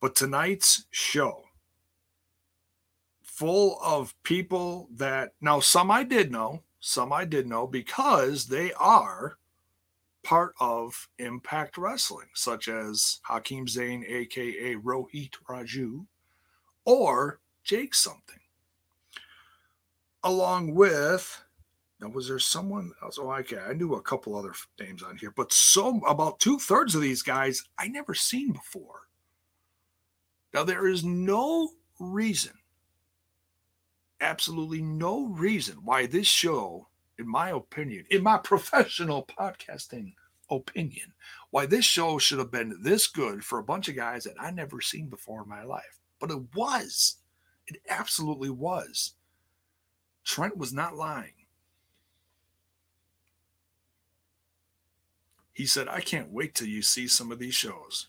But 0.00 0.16
tonight's 0.16 0.86
show, 0.90 1.44
full 3.22 3.78
of 3.84 4.14
people 4.22 4.88
that 4.94 5.32
now 5.40 5.60
some 5.60 5.90
I 5.90 6.04
did 6.04 6.30
know, 6.30 6.62
some 6.80 7.12
I 7.12 7.24
did 7.24 7.46
know 7.46 7.66
because 7.66 8.46
they 8.46 8.72
are 8.74 9.38
part 10.22 10.54
of 10.60 11.08
Impact 11.18 11.76
Wrestling, 11.76 12.28
such 12.34 12.68
as 12.68 13.20
Hakeem 13.22 13.66
Zayn, 13.66 14.08
aka 14.08 14.76
Rohit 14.76 15.32
Raju, 15.48 16.06
or 16.84 17.40
Jake 17.64 17.94
something. 17.94 18.38
Along 20.24 20.74
with 20.74 21.42
now, 22.02 22.08
was 22.08 22.26
there 22.26 22.40
someone 22.40 22.90
else? 23.00 23.16
Oh, 23.20 23.30
okay, 23.30 23.58
I 23.58 23.74
knew 23.74 23.94
a 23.94 24.02
couple 24.02 24.34
other 24.34 24.54
names 24.80 25.04
on 25.04 25.16
here, 25.16 25.30
but 25.30 25.52
so 25.52 26.00
about 26.00 26.40
two 26.40 26.58
thirds 26.58 26.96
of 26.96 27.00
these 27.00 27.22
guys 27.22 27.62
I 27.78 27.86
never 27.86 28.12
seen 28.12 28.50
before. 28.50 29.02
Now 30.52 30.64
there 30.64 30.88
is 30.88 31.04
no 31.04 31.70
reason, 32.00 32.54
absolutely 34.20 34.82
no 34.82 35.26
reason 35.26 35.76
why 35.84 36.06
this 36.06 36.26
show, 36.26 36.88
in 37.20 37.28
my 37.28 37.50
opinion, 37.50 38.04
in 38.10 38.24
my 38.24 38.36
professional 38.44 39.24
podcasting 39.24 40.14
opinion, 40.50 41.12
why 41.50 41.66
this 41.66 41.84
show 41.84 42.18
should 42.18 42.40
have 42.40 42.50
been 42.50 42.78
this 42.82 43.06
good 43.06 43.44
for 43.44 43.60
a 43.60 43.64
bunch 43.64 43.88
of 43.88 43.94
guys 43.94 44.24
that 44.24 44.34
I 44.40 44.50
never 44.50 44.80
seen 44.80 45.06
before 45.06 45.44
in 45.44 45.48
my 45.48 45.62
life. 45.62 46.00
But 46.18 46.32
it 46.32 46.42
was. 46.56 47.18
It 47.66 47.80
absolutely 47.88 48.50
was. 48.50 49.14
Trent 50.24 50.56
was 50.56 50.72
not 50.72 50.96
lying. 50.96 51.32
He 55.52 55.66
said, 55.66 55.88
I 55.88 56.00
can't 56.00 56.32
wait 56.32 56.54
till 56.54 56.68
you 56.68 56.82
see 56.82 57.06
some 57.06 57.30
of 57.30 57.38
these 57.38 57.54
shows. 57.54 58.08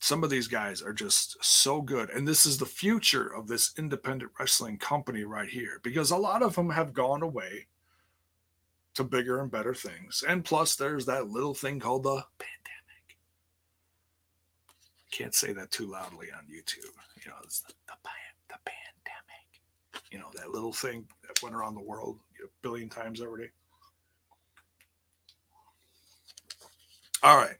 Some 0.00 0.24
of 0.24 0.30
these 0.30 0.48
guys 0.48 0.82
are 0.82 0.92
just 0.92 1.36
so 1.44 1.80
good. 1.80 2.10
And 2.10 2.26
this 2.26 2.44
is 2.44 2.58
the 2.58 2.66
future 2.66 3.28
of 3.28 3.46
this 3.46 3.72
independent 3.78 4.32
wrestling 4.38 4.78
company 4.78 5.22
right 5.22 5.48
here 5.48 5.80
because 5.82 6.10
a 6.10 6.16
lot 6.16 6.42
of 6.42 6.56
them 6.56 6.70
have 6.70 6.92
gone 6.92 7.22
away 7.22 7.66
to 8.94 9.04
bigger 9.04 9.40
and 9.40 9.50
better 9.50 9.74
things. 9.74 10.24
And 10.26 10.44
plus, 10.44 10.74
there's 10.74 11.06
that 11.06 11.28
little 11.28 11.54
thing 11.54 11.78
called 11.78 12.02
the 12.02 12.24
pandemic. 12.38 12.71
Can't 15.12 15.34
say 15.34 15.52
that 15.52 15.70
too 15.70 15.86
loudly 15.86 16.28
on 16.32 16.44
YouTube. 16.44 16.90
You 17.22 17.30
know, 17.30 17.36
it's 17.44 17.60
the, 17.60 17.74
the, 17.86 17.94
the 18.48 18.56
pandemic. 18.64 20.08
You 20.10 20.18
know, 20.18 20.30
that 20.34 20.50
little 20.50 20.72
thing 20.72 21.06
that 21.28 21.42
went 21.42 21.54
around 21.54 21.74
the 21.74 21.82
world 21.82 22.18
a 22.42 22.48
billion 22.62 22.88
times 22.88 23.20
already. 23.20 23.50
All 27.22 27.36
right. 27.36 27.56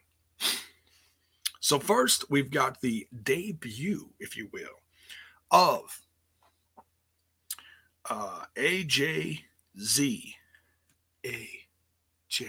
So, 1.60 1.78
first, 1.78 2.24
we've 2.28 2.50
got 2.50 2.80
the 2.80 3.06
debut, 3.22 4.10
if 4.18 4.36
you 4.36 4.48
will, 4.52 4.80
of 5.50 6.00
uh, 8.10 8.44
AJZ. 8.56 9.38
AJZ. 11.24 12.42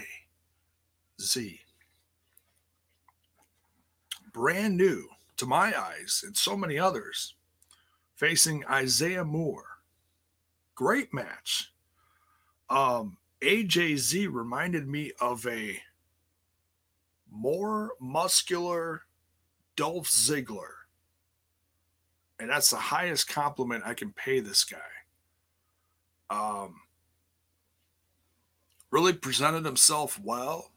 Brand 4.34 4.76
new 4.76 5.08
to 5.36 5.46
my 5.46 5.72
eyes 5.80 6.22
and 6.26 6.36
so 6.36 6.56
many 6.56 6.76
others, 6.78 7.34
facing 8.16 8.66
Isaiah 8.66 9.24
Moore. 9.24 9.78
Great 10.74 11.14
match. 11.14 11.72
Um, 12.68 13.16
AJZ 13.40 14.28
reminded 14.32 14.88
me 14.88 15.12
of 15.20 15.46
a 15.46 15.78
more 17.30 17.92
muscular 18.00 19.02
Dolph 19.76 20.08
Ziggler. 20.08 20.72
And 22.40 22.50
that's 22.50 22.70
the 22.70 22.76
highest 22.76 23.28
compliment 23.28 23.84
I 23.86 23.94
can 23.94 24.12
pay 24.12 24.40
this 24.40 24.64
guy. 24.64 24.78
Um, 26.28 26.80
really 28.90 29.12
presented 29.12 29.64
himself 29.64 30.18
well 30.20 30.73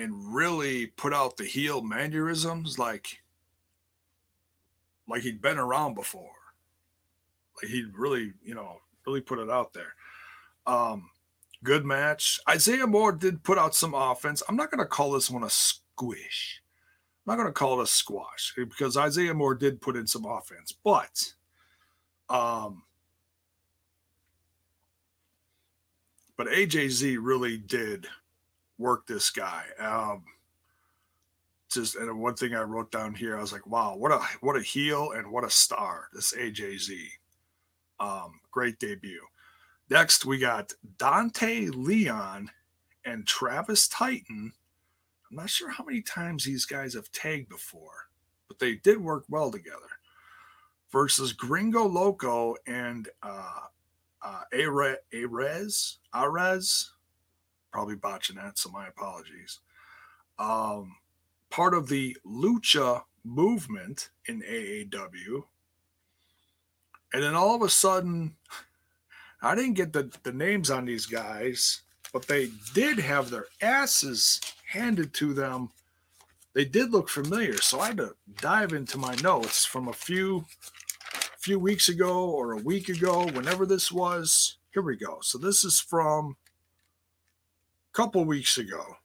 and 0.00 0.34
really 0.34 0.86
put 0.86 1.12
out 1.12 1.36
the 1.36 1.44
heel 1.44 1.82
mannerisms 1.82 2.78
like 2.78 3.20
like 5.06 5.22
he'd 5.22 5.42
been 5.42 5.58
around 5.58 5.94
before. 5.94 6.30
Like 7.60 7.70
he'd 7.70 7.96
really, 7.96 8.32
you 8.42 8.54
know, 8.54 8.78
really 9.06 9.20
put 9.20 9.40
it 9.40 9.50
out 9.50 9.72
there. 9.72 9.94
Um, 10.66 11.10
good 11.64 11.84
match. 11.84 12.38
Isaiah 12.48 12.86
Moore 12.86 13.12
did 13.12 13.42
put 13.42 13.58
out 13.58 13.74
some 13.74 13.92
offense. 13.92 14.42
I'm 14.48 14.56
not 14.56 14.70
going 14.70 14.78
to 14.78 14.86
call 14.86 15.12
this 15.12 15.28
one 15.28 15.42
a 15.42 15.50
squish. 15.50 16.62
I'm 17.26 17.32
not 17.32 17.42
going 17.42 17.52
to 17.52 17.58
call 17.58 17.80
it 17.80 17.84
a 17.84 17.86
squash 17.86 18.54
because 18.56 18.96
Isaiah 18.96 19.34
Moore 19.34 19.56
did 19.56 19.82
put 19.82 19.96
in 19.96 20.06
some 20.06 20.24
offense, 20.24 20.72
but 20.72 21.32
um, 22.30 22.84
but 26.36 26.46
AJZ 26.46 27.18
really 27.20 27.58
did 27.58 28.06
work 28.80 29.06
this 29.06 29.30
guy. 29.30 29.64
Um, 29.78 30.24
just 31.70 31.94
and 31.94 32.18
one 32.18 32.34
thing 32.34 32.54
I 32.54 32.62
wrote 32.62 32.90
down 32.90 33.14
here, 33.14 33.36
I 33.36 33.40
was 33.40 33.52
like, 33.52 33.66
wow, 33.66 33.94
what 33.96 34.10
a 34.10 34.18
what 34.40 34.56
a 34.56 34.62
heel 34.62 35.12
and 35.12 35.30
what 35.30 35.44
a 35.44 35.50
star 35.50 36.08
this 36.12 36.32
AJZ. 36.32 36.90
Um, 38.00 38.40
great 38.50 38.78
debut. 38.78 39.22
Next, 39.88 40.24
we 40.24 40.38
got 40.38 40.72
Dante 40.98 41.66
Leon 41.66 42.50
and 43.04 43.26
Travis 43.26 43.86
Titan. 43.88 44.52
I'm 45.30 45.36
not 45.36 45.50
sure 45.50 45.70
how 45.70 45.84
many 45.84 46.02
times 46.02 46.44
these 46.44 46.64
guys 46.64 46.94
have 46.94 47.12
tagged 47.12 47.48
before, 47.48 48.08
but 48.48 48.58
they 48.58 48.76
did 48.76 49.00
work 49.00 49.24
well 49.28 49.50
together. 49.50 49.78
Versus 50.90 51.32
Gringo 51.32 51.86
Loco 51.86 52.56
and 52.66 53.08
uh, 53.22 53.60
uh, 54.22 54.42
Arez, 54.52 54.96
Arez, 56.12 56.88
probably 57.72 57.96
botching 57.96 58.36
that, 58.36 58.58
so 58.58 58.70
my 58.70 58.86
apologies. 58.88 59.60
Um, 60.38 60.96
part 61.50 61.74
of 61.74 61.88
the 61.88 62.16
Lucha 62.26 63.02
movement 63.24 64.10
in 64.26 64.42
AAW. 64.42 65.44
And 67.12 67.22
then 67.22 67.34
all 67.34 67.54
of 67.54 67.62
a 67.62 67.68
sudden, 67.68 68.36
I 69.42 69.54
didn't 69.54 69.74
get 69.74 69.92
the, 69.92 70.12
the 70.22 70.32
names 70.32 70.70
on 70.70 70.84
these 70.84 71.06
guys, 71.06 71.82
but 72.12 72.26
they 72.26 72.50
did 72.74 72.98
have 72.98 73.30
their 73.30 73.46
asses 73.60 74.40
handed 74.68 75.14
to 75.14 75.32
them. 75.32 75.70
They 76.52 76.64
did 76.64 76.90
look 76.90 77.08
familiar, 77.08 77.56
so 77.58 77.80
I 77.80 77.88
had 77.88 77.96
to 77.98 78.14
dive 78.40 78.72
into 78.72 78.98
my 78.98 79.14
notes 79.16 79.64
from 79.64 79.88
a 79.88 79.92
few 79.92 80.44
few 81.38 81.58
weeks 81.58 81.88
ago 81.88 82.28
or 82.28 82.52
a 82.52 82.62
week 82.62 82.90
ago, 82.90 83.26
whenever 83.28 83.64
this 83.64 83.90
was. 83.90 84.58
Here 84.74 84.82
we 84.82 84.96
go. 84.96 85.18
So 85.22 85.38
this 85.38 85.64
is 85.64 85.80
from 85.80 86.36
couple 88.00 88.24
weeks 88.24 88.56
ago. 88.56 88.96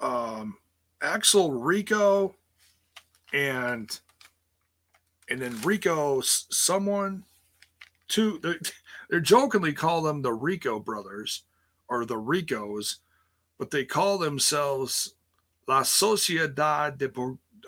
Um, 0.00 0.56
Axel 1.00 1.52
Rico 1.52 2.34
and 3.32 4.00
and 5.30 5.40
then 5.40 5.60
Rico, 5.62 6.20
someone, 6.22 7.22
two, 8.08 8.40
they're, 8.42 8.58
they're 9.08 9.20
jokingly 9.20 9.72
call 9.72 10.02
them 10.02 10.22
the 10.22 10.32
Rico 10.32 10.80
brothers 10.80 11.44
or 11.88 12.04
the 12.04 12.18
Ricos, 12.18 12.96
but 13.56 13.70
they 13.70 13.84
call 13.84 14.18
themselves 14.18 15.14
La 15.68 15.82
Sociedad 15.82 16.98
de 16.98 17.12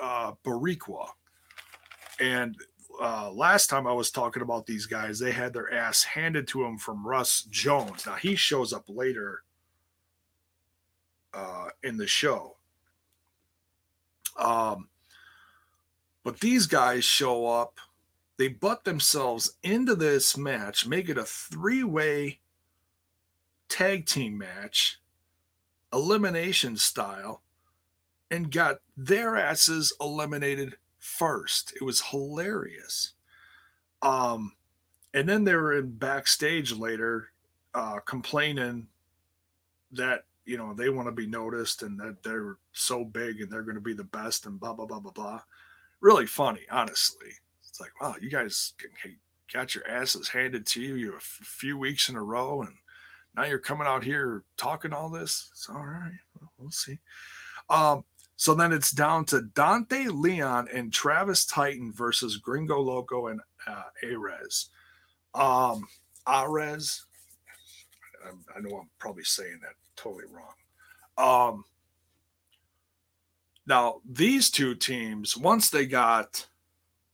uh, 0.02 0.32
Boricua. 0.44 1.06
And 2.18 2.56
uh, 3.00 3.30
last 3.32 3.68
time 3.68 3.86
I 3.86 3.92
was 3.92 4.10
talking 4.10 4.42
about 4.42 4.66
these 4.66 4.86
guys, 4.86 5.18
they 5.18 5.30
had 5.32 5.52
their 5.52 5.72
ass 5.72 6.02
handed 6.04 6.48
to 6.48 6.62
them 6.62 6.78
from 6.78 7.06
Russ 7.06 7.42
Jones. 7.42 8.06
Now 8.06 8.14
he 8.14 8.34
shows 8.34 8.72
up 8.72 8.84
later 8.88 9.42
uh, 11.32 11.68
in 11.82 11.96
the 11.96 12.06
show. 12.06 12.56
Um, 14.38 14.88
but 16.24 16.40
these 16.40 16.66
guys 16.66 17.04
show 17.04 17.46
up, 17.46 17.78
they 18.36 18.48
butt 18.48 18.84
themselves 18.84 19.56
into 19.62 19.94
this 19.94 20.36
match, 20.36 20.86
make 20.86 21.08
it 21.08 21.18
a 21.18 21.24
three 21.24 21.84
way 21.84 22.40
tag 23.68 24.06
team 24.06 24.38
match, 24.38 25.00
elimination 25.92 26.76
style, 26.76 27.42
and 28.30 28.50
got 28.50 28.78
their 28.96 29.36
asses 29.36 29.92
eliminated 30.00 30.76
first. 30.98 31.72
It 31.80 31.84
was 31.84 32.00
hilarious. 32.00 33.12
Um, 34.02 34.52
and 35.14 35.28
then 35.28 35.44
they 35.44 35.54
were 35.54 35.78
in 35.78 35.90
backstage 35.90 36.72
later, 36.72 37.30
uh, 37.74 37.98
complaining 38.00 38.88
that 39.92 40.24
you 40.44 40.56
know 40.56 40.74
they 40.74 40.88
want 40.88 41.08
to 41.08 41.12
be 41.12 41.26
noticed 41.26 41.82
and 41.82 41.98
that 42.00 42.22
they're 42.22 42.56
so 42.72 43.04
big 43.04 43.40
and 43.40 43.50
they're 43.50 43.62
going 43.62 43.74
to 43.74 43.80
be 43.80 43.94
the 43.94 44.04
best 44.04 44.46
and 44.46 44.60
blah 44.60 44.72
blah 44.72 44.86
blah 44.86 45.00
blah 45.00 45.12
blah 45.12 45.40
really 46.00 46.26
funny, 46.26 46.62
honestly. 46.70 47.28
It's 47.68 47.80
like, 47.80 48.00
wow, 48.00 48.14
you 48.20 48.30
guys 48.30 48.74
got 49.52 49.74
your 49.74 49.88
asses 49.88 50.28
handed 50.28 50.66
to 50.66 50.82
you, 50.82 50.94
you 50.94 51.12
a 51.12 51.16
f- 51.16 51.22
few 51.22 51.78
weeks 51.78 52.08
in 52.08 52.16
a 52.16 52.22
row, 52.22 52.62
and 52.62 52.74
now 53.36 53.44
you're 53.44 53.58
coming 53.58 53.86
out 53.86 54.04
here 54.04 54.44
talking 54.56 54.92
all 54.92 55.08
this. 55.08 55.48
It's 55.52 55.68
all 55.68 55.84
right. 55.84 56.18
Well, 56.40 56.52
we'll 56.58 56.70
see. 56.70 56.98
Um, 57.70 58.04
so 58.38 58.54
then 58.54 58.72
it's 58.72 58.92
down 58.92 59.26
to 59.26 59.42
Dante 59.42 60.06
Leon 60.06 60.68
and 60.72 60.90
Travis 60.90 61.44
Titan 61.44 61.92
versus 61.92 62.38
Gringo 62.38 62.80
Loco 62.80 63.26
and 63.26 63.40
uh, 63.66 63.82
Arez. 64.02 64.70
Um. 65.34 65.86
I, 68.24 68.30
I 68.56 68.60
know 68.60 68.78
I'm 68.78 68.90
probably 68.98 69.24
saying 69.24 69.60
that 69.62 69.72
totally 69.96 70.24
wrong. 70.30 70.54
Um, 71.16 71.64
now 73.66 74.00
these 74.08 74.50
two 74.50 74.74
teams, 74.74 75.36
once 75.36 75.70
they 75.70 75.86
got 75.86 76.46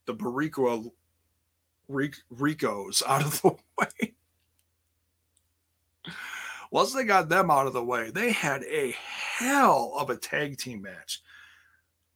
the 0.07 0.15
Barico 0.15 0.93
Ricos 1.89 3.03
out 3.07 3.25
of 3.25 3.41
the 3.43 3.49
way, 3.79 4.15
once 6.75 6.93
they 6.93 7.05
got 7.05 7.29
them 7.29 7.53
out 7.53 7.69
of 7.69 7.73
the 7.73 7.85
way, 7.85 8.11
they 8.11 8.33
had 8.33 8.65
a 8.65 8.93
hell 8.99 9.95
of 9.97 10.11
a 10.11 10.17
tag 10.17 10.59
team 10.59 10.83
match. 10.83 11.23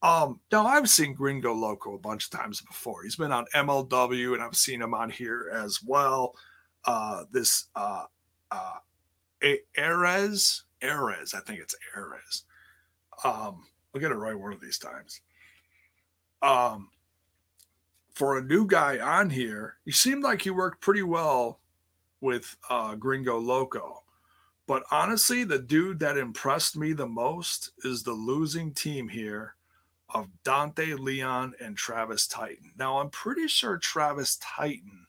Um, 0.02 0.40
now 0.50 0.66
I've 0.66 0.90
seen 0.90 1.14
Gringo 1.14 1.54
Loco 1.54 1.94
a 1.94 1.98
bunch 1.98 2.24
of 2.24 2.32
times 2.32 2.60
before. 2.60 3.04
He's 3.04 3.14
been 3.14 3.30
on 3.30 3.46
MLW, 3.54 4.34
and 4.34 4.42
I've 4.42 4.56
seen 4.56 4.82
him 4.82 4.94
on 4.94 5.10
here 5.10 5.52
as 5.54 5.80
well. 5.80 6.34
Uh, 6.84 7.22
this 7.30 7.66
uh, 7.76 8.06
uh, 8.50 8.78
Arez, 9.76 10.62
Arez, 10.82 11.36
I 11.36 11.40
think 11.46 11.60
it's 11.60 11.76
Arez. 11.96 12.42
Um, 13.24 13.64
I'll 13.94 14.00
get 14.00 14.10
it 14.10 14.16
right 14.16 14.36
one 14.36 14.52
of 14.52 14.60
these 14.60 14.78
times. 14.78 15.20
Um, 16.42 16.90
for 18.12 18.38
a 18.38 18.42
new 18.42 18.66
guy 18.66 18.98
on 18.98 19.30
here, 19.30 19.76
he 19.84 19.92
seemed 19.92 20.24
like 20.24 20.42
he 20.42 20.50
worked 20.50 20.80
pretty 20.80 21.04
well 21.04 21.60
with 22.20 22.56
uh, 22.68 22.96
Gringo 22.96 23.38
Loco. 23.38 24.02
But 24.68 24.84
honestly, 24.90 25.44
the 25.44 25.58
dude 25.58 25.98
that 26.00 26.18
impressed 26.18 26.76
me 26.76 26.92
the 26.92 27.06
most 27.06 27.70
is 27.84 28.02
the 28.02 28.12
losing 28.12 28.74
team 28.74 29.08
here 29.08 29.54
of 30.10 30.28
Dante 30.44 30.92
Leon 30.92 31.54
and 31.58 31.74
Travis 31.74 32.26
Titan. 32.26 32.72
Now, 32.78 32.98
I'm 32.98 33.08
pretty 33.08 33.48
sure 33.48 33.78
Travis 33.78 34.36
Titan 34.36 35.06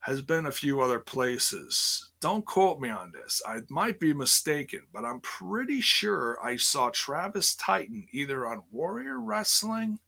has 0.00 0.22
been 0.22 0.46
a 0.46 0.52
few 0.52 0.80
other 0.80 0.98
places. 0.98 2.08
Don't 2.22 2.46
quote 2.46 2.80
me 2.80 2.88
on 2.88 3.12
this. 3.12 3.42
I 3.46 3.58
might 3.68 4.00
be 4.00 4.14
mistaken, 4.14 4.80
but 4.90 5.04
I'm 5.04 5.20
pretty 5.20 5.82
sure 5.82 6.38
I 6.42 6.56
saw 6.56 6.88
Travis 6.88 7.54
Titan 7.54 8.06
either 8.10 8.46
on 8.46 8.62
Warrior 8.72 9.20
Wrestling 9.20 9.98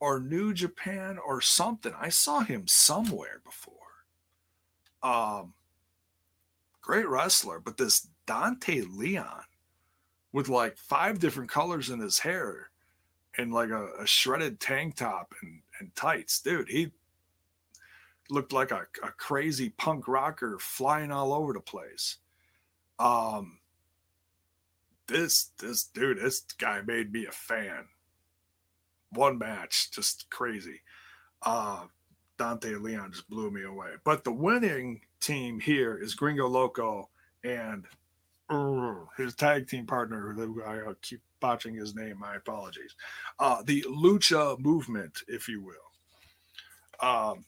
or 0.00 0.18
New 0.18 0.52
Japan 0.52 1.18
or 1.24 1.40
something. 1.40 1.92
I 1.96 2.08
saw 2.08 2.40
him 2.40 2.66
somewhere 2.66 3.40
before. 3.44 3.74
Um, 5.04 5.54
great 6.88 7.08
wrestler, 7.08 7.60
but 7.60 7.76
this 7.76 8.08
Dante 8.26 8.80
Leon 8.80 9.42
with 10.32 10.48
like 10.48 10.78
five 10.78 11.18
different 11.18 11.50
colors 11.50 11.90
in 11.90 12.00
his 12.00 12.18
hair 12.18 12.70
and 13.36 13.52
like 13.52 13.68
a, 13.68 13.90
a 14.00 14.06
shredded 14.06 14.58
tank 14.58 14.96
top 14.96 15.34
and, 15.42 15.60
and 15.78 15.94
tights, 15.94 16.40
dude, 16.40 16.68
he 16.70 16.90
looked 18.30 18.54
like 18.54 18.70
a, 18.70 18.86
a 19.02 19.10
crazy 19.18 19.68
punk 19.68 20.08
rocker 20.08 20.56
flying 20.58 21.12
all 21.12 21.34
over 21.34 21.52
the 21.52 21.60
place. 21.60 22.16
Um, 22.98 23.58
this 25.08 25.50
this 25.58 25.84
dude, 25.84 26.20
this 26.20 26.40
guy 26.58 26.80
made 26.86 27.12
me 27.12 27.26
a 27.26 27.32
fan. 27.32 27.84
One 29.10 29.36
match, 29.36 29.90
just 29.90 30.28
crazy. 30.30 30.80
Uh, 31.42 31.84
Dante 32.38 32.74
Leon 32.76 33.12
just 33.12 33.28
blew 33.28 33.50
me 33.50 33.64
away. 33.64 33.90
But 34.04 34.24
the 34.24 34.32
winning 34.32 35.02
team 35.20 35.60
here 35.60 35.98
is 35.98 36.14
Gringo 36.14 36.48
Loco 36.48 37.08
and 37.44 37.84
uh, 38.50 38.94
his 39.16 39.34
tag 39.34 39.68
team 39.68 39.86
partner, 39.86 40.32
who 40.32 40.62
I 40.64 40.92
keep 41.02 41.20
botching 41.40 41.74
his 41.74 41.94
name. 41.94 42.18
My 42.18 42.36
apologies. 42.36 42.94
Uh, 43.38 43.62
the 43.64 43.82
Lucha 43.88 44.58
movement, 44.58 45.22
if 45.28 45.48
you 45.48 45.62
will. 45.62 47.08
Um, 47.08 47.44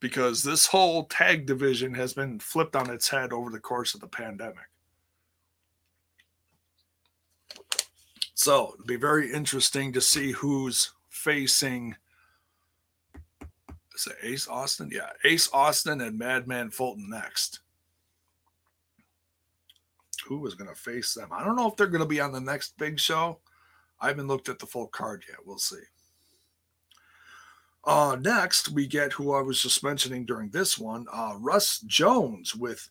because 0.00 0.42
this 0.42 0.66
whole 0.66 1.04
tag 1.04 1.46
division 1.46 1.94
has 1.94 2.12
been 2.12 2.38
flipped 2.38 2.76
on 2.76 2.90
its 2.90 3.08
head 3.08 3.32
over 3.32 3.50
the 3.50 3.60
course 3.60 3.94
of 3.94 4.00
the 4.00 4.08
pandemic. 4.08 4.68
So 8.34 8.72
it'll 8.74 8.86
be 8.86 8.96
very 8.96 9.32
interesting 9.32 9.92
to 9.92 10.00
see 10.00 10.32
who's 10.32 10.92
facing 11.08 11.96
is 13.94 14.06
it 14.06 14.16
Ace 14.22 14.48
Austin? 14.48 14.90
Yeah, 14.92 15.10
Ace 15.24 15.48
Austin 15.52 16.00
and 16.00 16.18
Madman 16.18 16.70
Fulton 16.70 17.08
next. 17.08 17.60
Who 20.26 20.46
is 20.46 20.54
going 20.54 20.70
to 20.70 20.76
face 20.76 21.14
them? 21.14 21.28
I 21.32 21.44
don't 21.44 21.56
know 21.56 21.68
if 21.68 21.76
they're 21.76 21.86
going 21.86 22.02
to 22.02 22.08
be 22.08 22.20
on 22.20 22.32
the 22.32 22.40
next 22.40 22.78
big 22.78 22.98
show. 22.98 23.38
I 24.00 24.08
haven't 24.08 24.26
looked 24.26 24.48
at 24.48 24.58
the 24.58 24.66
full 24.66 24.88
card 24.88 25.24
yet. 25.28 25.38
We'll 25.44 25.58
see. 25.58 25.82
Uh, 27.84 28.16
next, 28.20 28.70
we 28.70 28.86
get 28.86 29.12
who 29.12 29.34
I 29.34 29.42
was 29.42 29.60
just 29.60 29.84
mentioning 29.84 30.24
during 30.24 30.48
this 30.48 30.78
one 30.78 31.06
uh, 31.12 31.34
Russ 31.38 31.80
Jones 31.80 32.54
with 32.54 32.88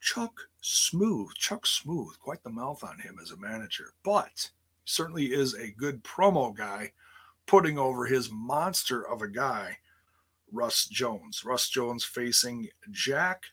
Chuck 0.00 0.38
Smooth. 0.60 1.34
Chuck 1.34 1.66
Smooth, 1.66 2.14
quite 2.20 2.42
the 2.44 2.50
mouth 2.50 2.84
on 2.84 2.98
him 3.00 3.18
as 3.20 3.32
a 3.32 3.36
manager, 3.36 3.92
but 4.04 4.48
certainly 4.84 5.26
is 5.26 5.54
a 5.54 5.72
good 5.72 6.02
promo 6.04 6.54
guy, 6.54 6.92
putting 7.46 7.76
over 7.76 8.06
his 8.06 8.30
monster 8.30 9.08
of 9.08 9.22
a 9.22 9.28
guy 9.28 9.76
Russ 10.52 10.86
Jones. 10.86 11.44
Russ 11.44 11.68
Jones 11.68 12.04
facing 12.04 12.68
Jack 12.90 13.44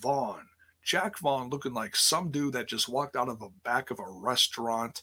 Vaughn. 0.00 0.48
Jack 0.82 1.18
Vaughn 1.18 1.50
looking 1.50 1.74
like 1.74 1.94
some 1.94 2.30
dude 2.30 2.54
that 2.54 2.68
just 2.68 2.88
walked 2.88 3.16
out 3.16 3.28
of 3.28 3.38
the 3.38 3.50
back 3.62 3.90
of 3.90 3.98
a 3.98 4.08
restaurant 4.08 5.02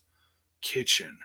kitchen, 0.61 1.19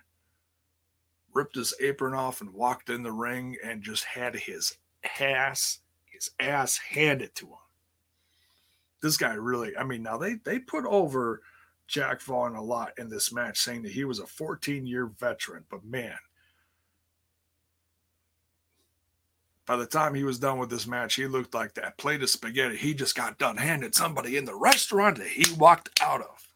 ripped 1.32 1.56
his 1.56 1.72
apron 1.80 2.14
off 2.14 2.40
and 2.40 2.52
walked 2.52 2.90
in 2.90 3.02
the 3.02 3.12
ring 3.12 3.56
and 3.64 3.82
just 3.82 4.04
had 4.04 4.34
his 4.34 4.76
ass, 5.18 5.78
his 6.04 6.30
ass 6.38 6.76
handed 6.76 7.34
to 7.36 7.46
him. 7.46 7.54
This 9.00 9.16
guy 9.16 9.32
really, 9.32 9.74
I 9.76 9.84
mean, 9.84 10.02
now 10.02 10.18
they 10.18 10.34
they 10.34 10.58
put 10.58 10.84
over 10.84 11.40
Jack 11.86 12.20
Vaughn 12.20 12.54
a 12.54 12.62
lot 12.62 12.92
in 12.98 13.08
this 13.08 13.32
match, 13.32 13.58
saying 13.58 13.82
that 13.82 13.92
he 13.92 14.04
was 14.04 14.18
a 14.18 14.26
14 14.26 14.86
year 14.86 15.06
veteran, 15.06 15.64
but 15.70 15.84
man, 15.84 16.16
By 19.70 19.76
the 19.76 19.86
time 19.86 20.14
he 20.14 20.24
was 20.24 20.40
done 20.40 20.58
with 20.58 20.68
this 20.68 20.88
match, 20.88 21.14
he 21.14 21.28
looked 21.28 21.54
like 21.54 21.74
that 21.74 21.96
plate 21.96 22.24
of 22.24 22.28
spaghetti 22.28 22.76
he 22.76 22.92
just 22.92 23.14
got 23.14 23.38
done 23.38 23.56
handed 23.56 23.94
somebody 23.94 24.36
in 24.36 24.44
the 24.44 24.56
restaurant 24.56 25.18
that 25.18 25.28
he 25.28 25.44
walked 25.54 25.90
out 26.02 26.22
of. 26.22 26.48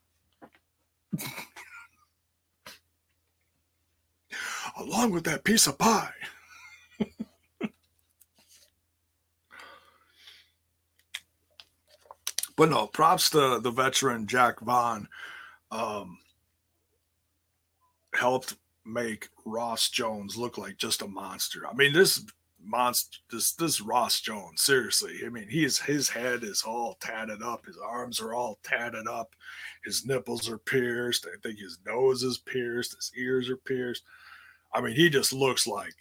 Along 4.81 5.13
with 5.13 5.23
that 5.27 5.45
piece 5.45 5.69
of 5.69 5.79
pie. 5.79 6.11
but 12.57 12.69
no, 12.69 12.89
props 12.89 13.31
to 13.31 13.61
the 13.63 13.71
veteran 13.71 14.27
Jack 14.27 14.59
Vaughn. 14.59 15.07
Um, 15.71 16.19
helped 18.13 18.57
make 18.85 19.29
Ross 19.45 19.89
Jones 19.89 20.37
look 20.37 20.59
like 20.59 20.79
just 20.79 21.01
a 21.01 21.07
monster. 21.07 21.65
I 21.65 21.75
mean, 21.75 21.93
this 21.93 22.21
monster 22.65 23.19
this 23.31 23.53
this 23.53 23.81
Ross 23.81 24.21
Jones 24.21 24.63
seriously 24.63 25.21
I 25.25 25.29
mean 25.29 25.49
he 25.49 25.65
is 25.65 25.79
his 25.79 26.09
head 26.09 26.43
is 26.43 26.63
all 26.63 26.97
tatted 27.01 27.43
up 27.43 27.67
his 27.67 27.79
arms 27.79 28.21
are 28.21 28.35
all 28.35 28.59
tatted 28.63 29.07
up 29.07 29.35
his 29.85 30.07
nipples 30.07 30.49
are 30.49 30.59
pierced 30.59 31.27
I 31.27 31.37
think 31.43 31.59
his 31.59 31.79
nose 31.87 32.23
is 32.23 32.39
pierced 32.39 32.97
his 32.97 33.13
ears 33.17 33.49
are 33.51 33.57
pierced. 33.57 34.05
I 34.73 34.81
mean 34.81 34.97
he 34.97 35.11
just 35.11 35.33
looks 35.33 35.67
like 35.67 35.95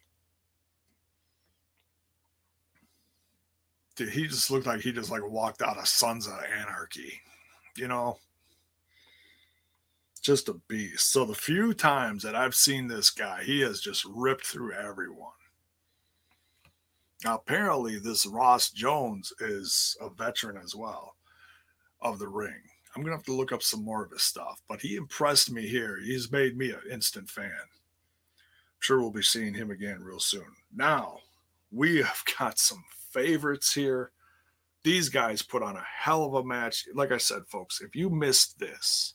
dude, 3.96 4.10
he 4.10 4.28
just 4.28 4.50
looked 4.50 4.66
like 4.66 4.82
he 4.82 4.92
just 4.92 5.12
like 5.12 5.28
walked 5.30 5.62
out 5.62 5.78
of 5.78 5.88
Sons 5.88 6.28
of 6.28 6.34
Anarchy 6.60 7.22
you 7.76 7.88
know? 7.88 8.18
Just 10.22 10.48
a 10.48 10.54
beast. 10.70 11.12
So 11.12 11.26
the 11.26 11.34
few 11.34 11.74
times 11.74 12.24
that 12.24 12.36
I've 12.36 12.56
seen 12.56 12.88
this 12.88 13.10
guy 13.10 13.44
he 13.44 13.60
has 13.62 13.82
just 13.82 14.06
ripped 14.06 14.46
through 14.46 14.74
everyone 14.74 15.32
now, 17.24 17.36
apparently, 17.36 18.00
this 18.00 18.26
Ross 18.26 18.70
Jones 18.72 19.32
is 19.40 19.96
a 20.02 20.10
veteran 20.10 20.58
as 20.62 20.76
well 20.76 21.16
of 22.02 22.20
the 22.20 22.28
ring. 22.28 22.62
I'm 22.96 23.04
to 23.04 23.12
have 23.12 23.24
to 23.24 23.34
look 23.34 23.52
up 23.52 23.64
some 23.64 23.84
more 23.84 24.04
of 24.04 24.12
his 24.12 24.24
stuff, 24.24 24.62
but 24.68 24.82
he 24.82 24.96
impressed 24.96 25.52
me 25.52 25.68
here. 25.68 26.00
He's 26.04 26.32
made 26.32 26.58
me 26.58 26.72
an 26.72 26.82
instant 26.92 27.30
fan. 27.30 27.46
I'm 27.50 28.80
sure 28.80 29.00
we'll 29.00 29.12
be 29.12 29.24
seeing 29.24 29.54
him 29.54 29.72
again 29.72 30.04
real 30.04 30.20
soon. 30.20 30.46
Now, 30.76 31.20
we 31.72 31.98
have 31.98 32.24
got 32.40 32.60
some 32.60 32.84
favorites 33.12 33.74
here. 33.74 34.12
These 34.84 35.10
guys 35.10 35.42
put 35.42 35.64
on 35.64 35.78
a 35.78 35.86
hell 35.98 36.26
of 36.26 36.34
a 36.34 36.44
match. 36.44 36.86
Like 36.94 37.12
I 37.12 37.18
said, 37.18 37.44
folks, 37.48 37.82
if 37.82 37.96
you 37.96 38.10
missed 38.10 38.60
this, 38.60 39.14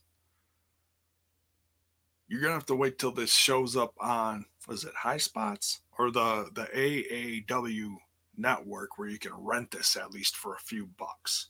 you're 2.27 2.41
gonna 2.41 2.55
have 2.55 2.67
to 2.67 2.75
wait 2.75 2.99
till 2.99 3.13
this 3.13 3.33
shows 3.33 3.77
up 3.77 3.93
on 4.01 4.47
was 4.69 4.85
it 4.85 4.93
High 4.95 5.17
Spots 5.17 5.81
or 5.99 6.13
the 6.13 6.51
the 6.55 6.69
AAW 6.77 7.97
network 8.37 8.99
where 8.99 9.09
you 9.09 9.19
can 9.19 9.33
rent 9.35 9.73
this 9.73 9.97
at 9.97 10.13
least 10.13 10.37
for 10.37 10.55
a 10.55 10.61
few 10.61 10.89
bucks. 10.99 11.49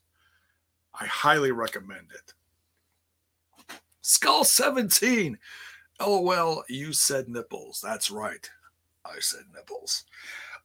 I 0.99 1.05
highly 1.05 1.53
recommend 1.53 2.09
it. 2.15 2.33
Skull 4.01 4.45
17. 4.45 5.37
LOL, 6.01 6.65
you 6.69 6.93
said 6.93 7.29
nipples. 7.29 7.81
That's 7.83 8.11
right. 8.11 8.49
I 9.05 9.19
said 9.19 9.43
nipples. 9.55 10.05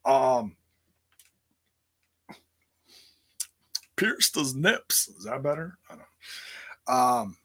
Um 0.05 0.55
pierced 3.95 4.35
his 4.35 4.55
nips. 4.55 5.07
Is 5.07 5.25
that 5.25 5.43
better? 5.43 5.77
I 5.89 5.95
don't 5.95 6.05
know. 6.87 6.93
Um 6.93 7.37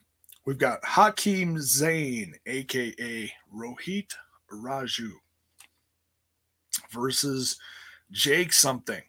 we've 0.45 0.59
got 0.59 0.85
Hakeem 0.85 1.57
Zayn, 1.57 2.35
aka 2.47 3.33
Rohit 3.55 4.13
Raju, 4.53 5.11
versus 6.91 7.59
Jake 8.11 8.53
something. 8.53 9.03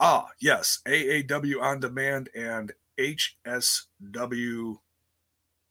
Ah, 0.00 0.28
yes, 0.40 0.80
AAW 0.86 1.60
on 1.60 1.80
demand 1.80 2.28
and 2.34 2.72
HSW 2.98 4.78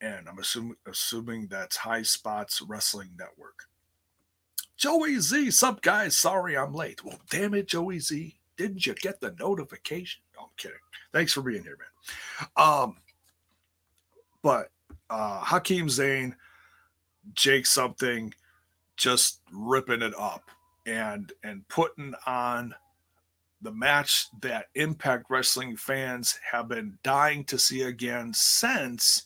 and 0.02 0.30
I'm 0.30 0.39
assuming 0.39 0.76
assuming 0.86 1.48
that's 1.48 1.76
High 1.78 2.04
Spots 2.04 2.62
Wrestling 2.62 3.10
Network. 3.18 3.64
Joey 4.76 5.20
Z, 5.20 5.52
sup 5.52 5.82
guys? 5.82 6.16
Sorry 6.16 6.56
I'm 6.56 6.74
late. 6.74 7.04
Well, 7.04 7.20
damn 7.30 7.56
it, 7.56 7.68
Joey 7.68 8.00
Z. 8.00 8.36
Didn't 8.58 8.86
you 8.86 8.93
get 8.95 9.20
the 9.20 9.36
notification? 9.39 10.22
No, 10.36 10.43
I'm 10.43 10.50
kidding. 10.58 10.78
Thanks 11.14 11.34
for 11.34 11.41
being 11.41 11.64
here, 11.64 11.78
man. 11.80 12.48
Um, 12.58 12.98
but 14.43 14.70
uh 15.10 15.39
Hakeem 15.39 15.89
Zane, 15.89 16.36
Jake 17.34 17.66
something, 17.66 18.34
just 18.98 19.41
ripping 19.54 20.02
it 20.02 20.14
up 20.20 20.50
and 20.86 21.32
and 21.43 21.68
putting 21.68 22.14
on 22.26 22.76
the 23.62 23.72
match 23.72 24.28
that 24.41 24.68
Impact 24.76 25.26
Wrestling 25.30 25.78
fans 25.78 26.39
have 26.52 26.68
been 26.68 26.98
dying 27.04 27.43
to 27.45 27.58
see 27.58 27.82
again 27.82 28.34
since 28.34 29.24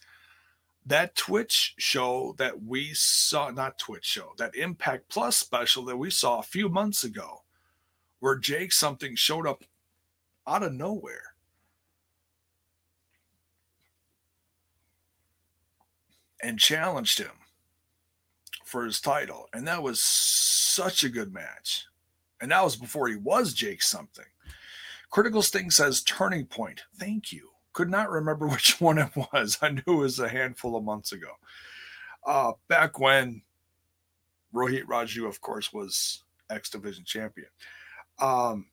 that 0.85 1.15
Twitch 1.15 1.73
show 1.77 2.33
that 2.37 2.63
we 2.63 2.93
saw, 2.93 3.49
not 3.51 3.77
Twitch 3.77 4.05
show, 4.05 4.31
that 4.37 4.55
Impact 4.55 5.09
Plus 5.09 5.37
special 5.37 5.83
that 5.85 5.97
we 5.97 6.09
saw 6.09 6.39
a 6.39 6.43
few 6.43 6.69
months 6.69 7.03
ago, 7.03 7.43
where 8.19 8.37
Jake 8.37 8.71
something 8.71 9.15
showed 9.15 9.45
up 9.45 9.63
out 10.47 10.63
of 10.63 10.73
nowhere. 10.73 11.35
And 16.41 16.57
challenged 16.57 17.19
him 17.19 17.40
for 18.71 18.85
his 18.85 19.01
title. 19.01 19.47
And 19.53 19.67
that 19.67 19.83
was 19.83 19.99
such 19.99 21.03
a 21.03 21.09
good 21.09 21.33
match. 21.33 21.85
And 22.41 22.51
that 22.51 22.63
was 22.63 22.75
before 22.75 23.07
he 23.07 23.17
was 23.17 23.53
Jake 23.53 23.83
something. 23.83 24.25
Critical 25.11 25.41
Sting 25.41 25.69
says 25.69 26.01
turning 26.01 26.45
point. 26.45 26.81
Thank 26.97 27.31
you 27.31 27.51
could 27.73 27.89
not 27.89 28.09
remember 28.09 28.47
which 28.49 28.79
one 28.79 28.97
it 28.97 29.11
was. 29.15 29.57
I 29.61 29.69
knew 29.69 29.83
it 29.87 29.95
was 29.95 30.19
a 30.19 30.29
handful 30.29 30.75
of 30.75 30.83
months 30.83 31.11
ago. 31.11 31.31
Uh, 32.25 32.53
back 32.67 32.99
when 32.99 33.41
Rohit 34.53 34.83
Raju, 34.83 35.27
of 35.27 35.41
course, 35.41 35.73
was 35.73 36.23
X 36.49 36.69
Division 36.69 37.03
champion. 37.05 37.47
Um, 38.19 38.67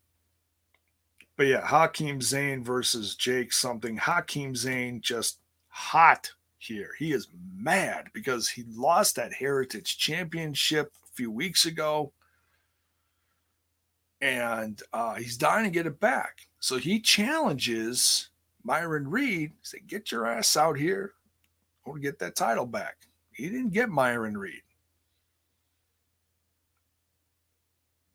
but 1.37 1.47
yeah, 1.47 1.65
Hakeem 1.65 2.21
Zane 2.21 2.65
versus 2.65 3.15
Jake 3.15 3.53
something. 3.53 3.97
Hakeem 3.97 4.57
Zane 4.57 5.01
just 5.01 5.39
hot 5.69 6.33
here. 6.59 6.91
He 6.99 7.13
is 7.13 7.29
mad 7.57 8.09
because 8.13 8.49
he 8.49 8.65
lost 8.75 9.17
that 9.17 9.33
Heritage 9.33 9.99
Championship 9.99 10.93
a 11.05 11.13
few 11.15 11.31
weeks 11.31 11.65
ago. 11.65 12.13
And 14.21 14.83
uh, 14.93 15.15
he's 15.15 15.37
dying 15.37 15.65
to 15.65 15.71
get 15.71 15.87
it 15.87 16.01
back. 16.01 16.47
So 16.61 16.77
he 16.77 17.01
challenges 17.01 18.31
Myron 18.65 19.09
Reed 19.09 19.53
said, 19.63 19.87
Get 19.87 20.13
your 20.13 20.27
ass 20.27 20.57
out 20.57 20.77
here. 20.77 21.15
I 21.87 21.91
want 21.91 22.03
to 22.03 22.07
get 22.07 22.19
that 22.19 22.37
title 22.37 22.67
back. 22.67 22.97
He 23.33 23.49
didn't 23.49 23.73
get 23.73 23.89
Myron 23.89 24.37
Reed. 24.37 24.63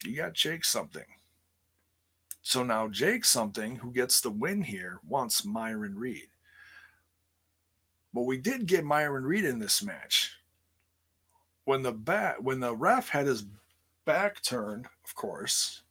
You 0.06 0.16
got 0.16 0.34
Jake 0.34 0.66
something. 0.66 1.06
So 2.42 2.62
now 2.62 2.90
Jake 2.90 3.24
something, 3.24 3.78
who 3.78 3.92
gets 3.92 4.20
the 4.20 4.30
win 4.30 4.62
here, 4.62 5.00
wants 5.08 5.46
Myron 5.46 5.98
Reed. 5.98 6.28
But 8.14 8.24
we 8.24 8.38
did 8.38 8.66
get 8.66 8.84
Myron 8.84 9.24
Reed 9.24 9.46
in 9.46 9.60
this 9.60 9.84
match. 9.84 10.38
When 11.66 11.82
the 11.82 11.92
bat 11.92 12.44
when 12.44 12.60
the 12.60 12.76
ref 12.76 13.10
had 13.10 13.26
his 13.26 13.46
back 14.06 14.42
turned, 14.42 14.86
of 15.06 15.16
course, 15.16 15.82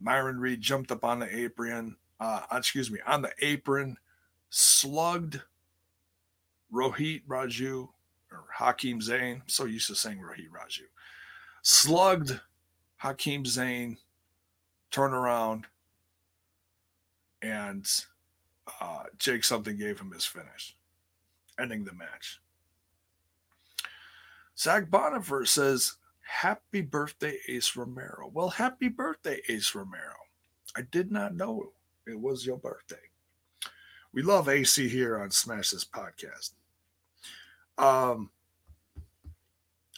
Myron 0.00 0.38
Reed 0.38 0.60
jumped 0.60 0.92
up 0.92 1.04
on 1.04 1.18
the 1.18 1.36
apron, 1.36 1.96
uh, 2.20 2.42
excuse 2.52 2.90
me, 2.90 2.98
on 3.06 3.22
the 3.22 3.32
apron, 3.40 3.96
slugged 4.50 5.40
Rohit 6.72 7.22
Raju 7.26 7.88
or 8.30 8.44
Hakeem 8.54 9.00
Zayn. 9.00 9.42
So 9.46 9.64
used 9.64 9.88
to 9.88 9.94
saying 9.94 10.18
Rohit 10.18 10.50
Raju. 10.50 10.84
Slugged 11.62 12.40
Hakeem 12.96 13.44
Zayn, 13.44 13.96
turn 14.90 15.12
around, 15.12 15.66
and 17.40 17.88
uh, 18.80 19.04
Jake 19.18 19.44
something 19.44 19.76
gave 19.76 20.00
him 20.00 20.12
his 20.12 20.24
finish, 20.24 20.76
ending 21.58 21.84
the 21.84 21.94
match. 21.94 22.40
Zach 24.58 24.90
Bonifer 24.90 25.46
says, 25.46 25.96
Happy 26.20 26.80
birthday, 26.80 27.36
Ace 27.48 27.76
Romero. 27.76 28.30
Well, 28.32 28.48
happy 28.48 28.88
birthday, 28.88 29.40
Ace 29.48 29.74
Romero. 29.74 30.14
I 30.76 30.82
did 30.90 31.10
not 31.10 31.34
know 31.34 31.72
it 32.06 32.18
was 32.18 32.46
your 32.46 32.56
birthday. 32.56 32.96
We 34.12 34.22
love 34.22 34.48
AC 34.48 34.88
here 34.88 35.18
on 35.18 35.30
Smash 35.30 35.70
This 35.70 35.84
Podcast. 35.84 36.52
Um, 37.76 38.30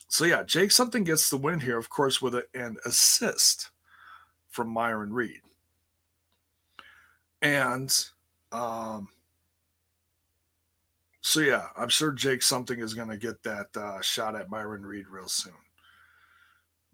so 0.08 0.24
yeah, 0.24 0.42
Jake 0.44 0.70
something 0.70 1.04
gets 1.04 1.28
the 1.28 1.36
win 1.36 1.60
here, 1.60 1.78
of 1.78 1.88
course, 1.90 2.22
with 2.22 2.34
a, 2.34 2.44
an 2.54 2.76
assist 2.84 3.70
from 4.48 4.68
Myron 4.68 5.12
Reed. 5.12 5.40
And 7.42 7.92
um, 8.54 9.08
so 11.20 11.40
yeah, 11.40 11.66
I'm 11.76 11.88
sure 11.88 12.12
Jake 12.12 12.42
something 12.42 12.78
is 12.78 12.94
going 12.94 13.08
to 13.08 13.16
get 13.16 13.42
that 13.42 13.76
uh, 13.76 14.00
shot 14.00 14.36
at 14.36 14.50
Myron 14.50 14.86
Reed 14.86 15.08
real 15.08 15.26
soon. 15.26 15.54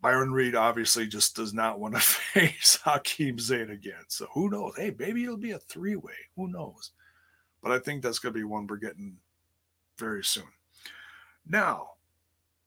Myron 0.02 0.32
Reed 0.32 0.54
obviously 0.54 1.06
just 1.06 1.36
does 1.36 1.52
not 1.52 1.78
want 1.78 1.94
to 1.94 2.00
face 2.00 2.78
Hakeem 2.82 3.36
Zayn 3.36 3.70
again. 3.70 4.04
So 4.08 4.26
who 4.32 4.48
knows? 4.48 4.72
Hey, 4.76 4.94
maybe 4.98 5.24
it'll 5.24 5.36
be 5.36 5.50
a 5.50 5.58
three 5.58 5.96
way. 5.96 6.14
Who 6.36 6.48
knows? 6.48 6.92
But 7.62 7.72
I 7.72 7.78
think 7.78 8.02
that's 8.02 8.18
going 8.18 8.32
to 8.32 8.38
be 8.38 8.44
one 8.44 8.66
we're 8.66 8.76
getting 8.76 9.18
very 9.98 10.24
soon. 10.24 10.44
Now, 11.46 11.90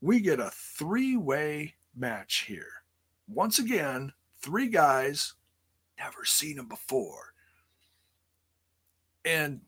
we 0.02 0.20
get 0.20 0.39
a 0.39 0.52
three 0.54 1.18
way 1.18 1.74
match 1.96 2.46
here. 2.48 2.84
Once 3.28 3.58
again, 3.58 4.14
three 4.41 4.68
guys, 4.68 5.34
never 5.98 6.26
seen 6.26 6.58
them 6.58 6.68
before. 6.68 7.33
And 9.26 9.61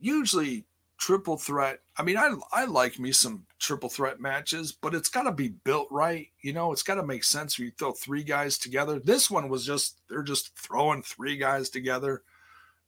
usually 0.00 0.64
triple 0.98 1.36
threat. 1.36 1.80
I 1.96 2.02
mean, 2.02 2.16
I 2.16 2.34
I 2.52 2.64
like 2.64 2.98
me 2.98 3.12
some 3.12 3.44
triple 3.58 3.88
threat 3.88 4.20
matches, 4.20 4.72
but 4.72 4.94
it's 4.94 5.08
got 5.08 5.24
to 5.24 5.32
be 5.32 5.48
built 5.48 5.88
right. 5.90 6.28
You 6.40 6.52
know, 6.52 6.72
it's 6.72 6.82
got 6.82 6.96
to 6.96 7.06
make 7.06 7.24
sense 7.24 7.58
you 7.58 7.70
throw 7.70 7.92
three 7.92 8.22
guys 8.22 8.58
together. 8.58 8.98
This 8.98 9.30
one 9.30 9.48
was 9.48 9.64
just 9.64 10.00
they're 10.08 10.22
just 10.22 10.56
throwing 10.58 11.02
three 11.02 11.36
guys 11.36 11.70
together. 11.70 12.22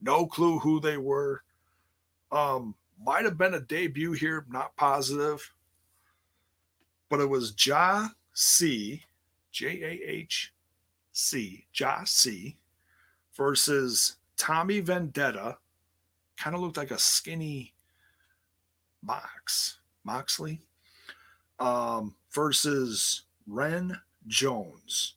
No 0.01 0.27
clue 0.27 0.59
who 0.59 0.81
they 0.81 0.97
were. 0.97 1.43
Um, 2.33 2.75
might 3.03 3.25
have 3.25 3.39
been 3.39 3.55
a 3.55 3.61
debut 3.61 4.13
here, 4.13 4.45
not 4.49 4.77
positive. 4.77 5.53
But 7.09 7.21
it 7.21 7.29
was 7.29 7.55
Ja 7.67 8.09
C, 8.35 9.03
J 9.53 9.83
A 9.83 10.11
H 10.11 10.53
C, 11.13 11.67
Jah-C 11.73 12.57
versus 13.37 14.17
Tommy 14.37 14.81
Vendetta. 14.81 15.59
Kind 16.41 16.57
of 16.57 16.63
looked 16.63 16.79
like 16.79 16.91
a 16.91 16.99
skinny 16.99 17.75
Mox, 19.03 19.79
Moxley, 20.05 20.63
um, 21.59 22.15
versus 22.33 23.25
Ren 23.47 24.01
Jones. 24.27 25.17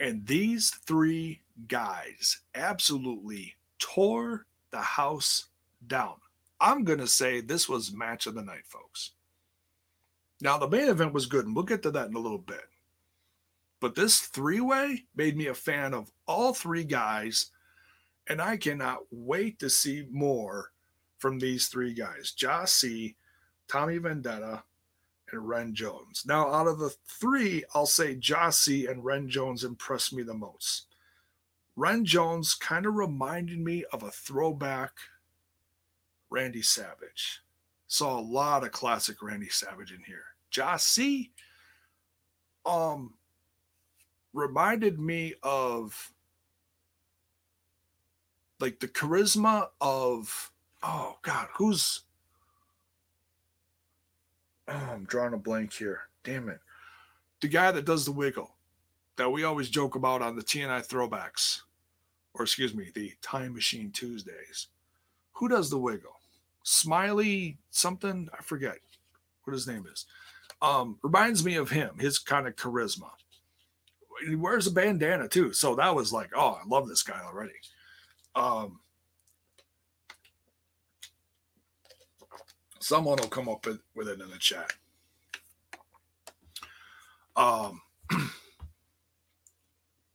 And 0.00 0.26
these 0.26 0.70
three 0.70 1.40
guys 1.66 2.40
absolutely 2.54 3.54
tore 3.78 4.44
the 4.70 4.80
house 4.80 5.46
down. 5.86 6.16
I'm 6.60 6.84
to 6.98 7.06
say 7.06 7.40
this 7.40 7.68
was 7.68 7.92
match 7.92 8.26
of 8.26 8.34
the 8.34 8.42
night, 8.42 8.66
folks. 8.66 9.12
Now, 10.40 10.58
the 10.58 10.68
main 10.68 10.88
event 10.88 11.14
was 11.14 11.26
good, 11.26 11.46
and 11.46 11.54
we'll 11.54 11.64
get 11.64 11.82
to 11.84 11.90
that 11.92 12.08
in 12.08 12.14
a 12.14 12.20
little 12.20 12.38
bit. 12.38 12.66
But 13.80 13.94
this 13.94 14.20
three 14.20 14.60
way 14.60 15.04
made 15.16 15.36
me 15.36 15.46
a 15.46 15.54
fan 15.54 15.94
of 15.94 16.12
all 16.26 16.52
three 16.52 16.84
guys, 16.84 17.50
and 18.28 18.40
I 18.40 18.56
cannot 18.56 19.00
wait 19.10 19.58
to 19.60 19.70
see 19.70 20.06
more 20.10 20.72
from 21.18 21.38
these 21.38 21.68
three 21.68 21.94
guys 21.94 22.32
Jah-C, 22.32 23.16
Tommy 23.66 23.98
Vendetta, 23.98 24.62
and 25.32 25.48
Ren 25.48 25.74
Jones. 25.74 26.24
Now, 26.26 26.52
out 26.52 26.66
of 26.66 26.78
the 26.78 26.94
three, 27.06 27.64
I'll 27.74 27.86
say 27.86 28.14
Jah-C 28.14 28.86
and 28.86 29.04
Ren 29.04 29.28
Jones 29.28 29.64
impressed 29.64 30.12
me 30.12 30.22
the 30.22 30.34
most. 30.34 30.86
Ren 31.76 32.04
Jones 32.04 32.54
kind 32.54 32.86
of 32.86 32.94
reminded 32.94 33.58
me 33.58 33.84
of 33.92 34.02
a 34.02 34.10
throwback 34.10 34.92
Randy 36.30 36.62
Savage. 36.62 37.40
Saw 37.86 38.18
a 38.18 38.20
lot 38.20 38.64
of 38.64 38.72
classic 38.72 39.22
Randy 39.22 39.48
Savage 39.48 39.92
in 39.92 40.02
here. 40.04 40.24
Jah-C 40.50 41.30
um 42.66 43.14
reminded 44.34 44.98
me 44.98 45.34
of 45.42 46.12
like 48.60 48.80
the 48.80 48.88
charisma 48.88 49.68
of 49.80 50.50
oh 50.82 51.16
god 51.22 51.48
who's 51.54 52.02
oh 54.68 54.72
i'm 54.92 55.04
drawing 55.04 55.34
a 55.34 55.38
blank 55.38 55.72
here. 55.72 56.02
Damn 56.24 56.48
it. 56.48 56.60
The 57.40 57.48
guy 57.48 57.70
that 57.70 57.84
does 57.84 58.04
the 58.04 58.12
wiggle 58.12 58.50
that 59.16 59.30
we 59.30 59.44
always 59.44 59.68
joke 59.68 59.94
about 59.94 60.22
on 60.22 60.36
the 60.36 60.42
tni 60.42 60.86
throwbacks 60.86 61.62
or 62.34 62.42
excuse 62.42 62.74
me 62.74 62.90
the 62.94 63.12
time 63.22 63.54
machine 63.54 63.90
tuesdays. 63.90 64.68
Who 65.32 65.48
does 65.48 65.70
the 65.70 65.78
wiggle? 65.78 66.16
Smiley 66.64 67.58
something? 67.70 68.28
I 68.36 68.42
forget 68.42 68.78
what 69.44 69.52
his 69.54 69.66
name 69.66 69.86
is. 69.90 70.06
Um 70.60 70.98
reminds 71.02 71.44
me 71.44 71.56
of 71.56 71.70
him 71.70 71.98
his 71.98 72.18
kind 72.18 72.46
of 72.46 72.56
charisma. 72.56 73.10
He 74.26 74.34
wears 74.34 74.66
a 74.66 74.72
bandana 74.72 75.28
too 75.28 75.52
so 75.52 75.76
that 75.76 75.94
was 75.94 76.12
like 76.12 76.30
oh 76.34 76.58
i 76.60 76.66
love 76.66 76.88
this 76.88 77.04
guy 77.04 77.20
already 77.24 77.52
um, 78.38 78.78
someone 82.78 83.18
will 83.20 83.28
come 83.28 83.48
up 83.48 83.66
with, 83.66 84.08
it 84.08 84.20
in 84.20 84.30
the 84.30 84.38
chat. 84.38 84.72
Um, 87.36 87.80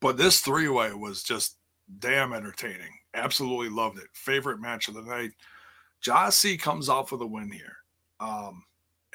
but 0.01 0.17
this 0.17 0.39
three 0.39 0.69
way 0.69 0.93
was 0.93 1.21
just 1.21 1.57
damn 1.99 2.34
entertaining. 2.34 2.97
Absolutely 3.13 3.69
loved 3.69 3.97
it. 3.97 4.07
Favorite 4.13 4.61
match 4.61 4.88
of 4.88 4.93
the 4.93 5.01
night. 5.01 5.32
Jah-C 6.01 6.57
comes 6.57 6.89
off 6.89 7.11
with 7.11 7.21
a 7.21 7.28
win 7.28 7.51
here. 7.51 7.76
Um, 8.19 8.63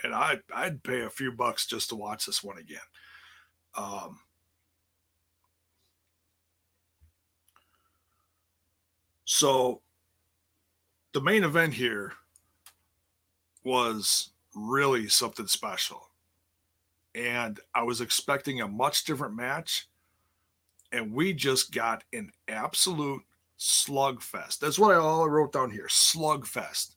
and 0.04 0.14
I 0.14 0.38
I'd 0.54 0.82
pay 0.82 1.00
a 1.00 1.10
few 1.10 1.32
bucks 1.32 1.66
just 1.66 1.88
to 1.90 1.96
watch 1.96 2.26
this 2.26 2.44
one 2.44 2.58
again. 2.58 2.78
Um, 3.74 4.20
So 9.30 9.82
the 11.12 11.20
main 11.20 11.44
event 11.44 11.74
here 11.74 12.14
was 13.62 14.30
really 14.54 15.06
something 15.06 15.46
special. 15.46 16.08
And 17.14 17.60
I 17.74 17.82
was 17.82 18.00
expecting 18.00 18.62
a 18.62 18.66
much 18.66 19.04
different 19.04 19.36
match. 19.36 19.86
And 20.92 21.12
we 21.12 21.34
just 21.34 21.72
got 21.72 22.04
an 22.14 22.32
absolute 22.48 23.20
slugfest. 23.58 24.60
That's 24.60 24.78
what 24.78 24.94
I 24.94 24.98
all 24.98 25.28
wrote 25.28 25.52
down 25.52 25.70
here 25.70 25.88
slugfest. 25.90 26.94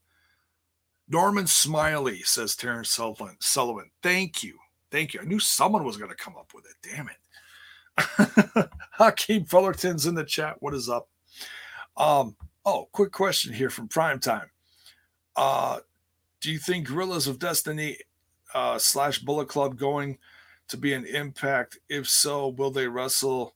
Norman 1.10 1.48
Smiley, 1.48 2.22
says 2.24 2.56
Terrence 2.56 2.92
Sullivan. 2.92 3.36
Sullivan. 3.42 3.92
Thank 4.02 4.42
you. 4.42 4.58
Thank 4.90 5.14
you. 5.14 5.20
I 5.20 5.26
knew 5.26 5.40
someone 5.40 5.84
was 5.84 5.98
going 5.98 6.12
to 6.12 6.16
come 6.16 6.38
up 6.38 6.54
with 6.56 6.64
it. 6.66 6.76
Damn 6.82 7.10
it. 7.10 8.70
Hakeem 8.92 9.44
Fullerton's 9.44 10.06
in 10.06 10.16
the 10.16 10.24
chat. 10.24 10.56
What 10.62 10.74
is 10.74 10.88
up? 10.88 11.10
Um, 11.98 12.36
oh, 12.66 12.88
quick 12.92 13.12
question 13.12 13.54
here 13.54 13.70
from 13.70 13.88
Primetime. 13.88 14.48
Uh, 15.36 15.80
do 16.42 16.52
you 16.52 16.60
think 16.60 16.88
Guerrillas 16.88 17.28
of 17.28 17.40
Destiny 17.40 17.98
uh, 18.54 18.78
slash 18.78 19.20
Bullet 19.20 19.48
Club 19.48 19.78
going 19.78 20.18
to 20.70 20.78
be 20.78 20.94
an 20.94 21.06
impact? 21.06 21.78
If 21.90 22.10
so, 22.10 22.48
will 22.48 22.72
they 22.72 22.88
wrestle 22.88 23.56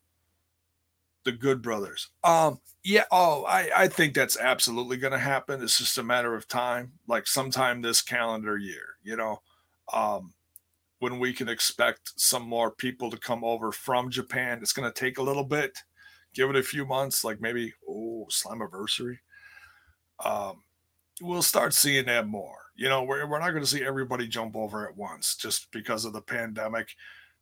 the 1.24 1.32
Good 1.32 1.62
Brothers? 1.62 2.10
Um, 2.24 2.60
yeah. 2.84 3.06
Oh, 3.12 3.46
I, 3.46 3.70
I 3.76 3.88
think 3.88 4.14
that's 4.14 4.38
absolutely 4.40 4.98
going 4.98 5.14
to 5.14 5.20
happen. 5.20 5.62
It's 5.62 5.80
just 5.80 5.98
a 5.98 6.04
matter 6.04 6.36
of 6.36 6.48
time, 6.48 6.94
like 7.08 7.28
sometime 7.28 7.82
this 7.82 8.02
calendar 8.02 8.58
year, 8.58 8.98
you 9.04 9.18
know, 9.18 9.42
um, 9.92 10.34
when 11.00 11.20
we 11.20 11.34
can 11.34 11.50
expect 11.50 12.14
some 12.16 12.44
more 12.44 12.72
people 12.72 13.10
to 13.10 13.18
come 13.18 13.44
over 13.44 13.72
from 13.72 14.12
Japan. 14.12 14.60
It's 14.62 14.74
going 14.74 14.92
to 14.92 15.00
take 15.00 15.18
a 15.18 15.24
little 15.24 15.44
bit 15.44 15.78
give 16.36 16.50
it 16.50 16.56
a 16.56 16.64
few 16.64 16.86
months, 16.86 17.24
like 17.24 17.42
maybe 17.42 17.74
oh 17.90 18.28
Slammiversary. 18.30 19.18
Um, 20.24 20.64
we'll 21.22 21.42
start 21.42 21.74
seeing 21.74 22.06
that 22.06 22.28
more. 22.28 22.58
You 22.76 22.90
know, 22.90 23.04
we're 23.04 23.26
we're 23.28 23.40
not 23.40 23.52
going 23.52 23.64
to 23.64 23.70
see 23.70 23.84
everybody 23.84 24.28
jump 24.28 24.56
over 24.56 24.88
at 24.88 24.98
once 24.98 25.36
just 25.36 25.72
because 25.72 26.06
of 26.06 26.14
the 26.14 26.22
pandemic. 26.22 26.90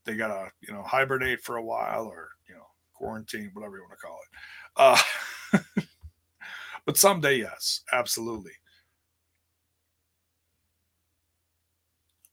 They 0.06 0.16
gotta 0.16 0.52
you 0.62 0.74
know 0.74 0.84
hibernate 0.84 1.42
for 1.42 1.58
a 1.58 1.64
while 1.64 2.06
or 2.06 2.30
you 2.48 2.56
know 2.56 2.68
quarantine, 2.94 3.52
whatever 3.54 3.78
you 3.78 3.84
want 3.84 4.00
to 4.00 4.06
call 4.06 4.20
it. 4.22 5.66
Uh, 5.76 5.82
but 6.86 6.98
someday, 6.98 7.38
yes, 7.38 7.82
absolutely. 7.92 8.52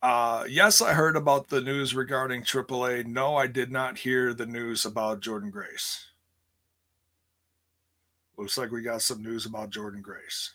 Uh, 0.02 0.44
yes, 0.48 0.80
I 0.80 0.94
heard 0.94 1.14
about 1.16 1.48
the 1.48 1.61
news 1.61 1.94
regarding 1.94 2.42
AAA. 2.42 3.06
No, 3.06 3.36
I 3.36 3.46
did 3.46 3.70
not 3.70 3.98
hear 3.98 4.32
the 4.32 4.46
news 4.46 4.86
about 4.86 5.20
Jordynne 5.20 5.50
Grace. 5.50 6.09
Looks 8.41 8.57
like 8.57 8.70
we 8.70 8.80
got 8.80 9.03
some 9.03 9.22
news 9.22 9.45
about 9.45 9.68
Jordynne 9.70 10.01
Grace. 10.01 10.55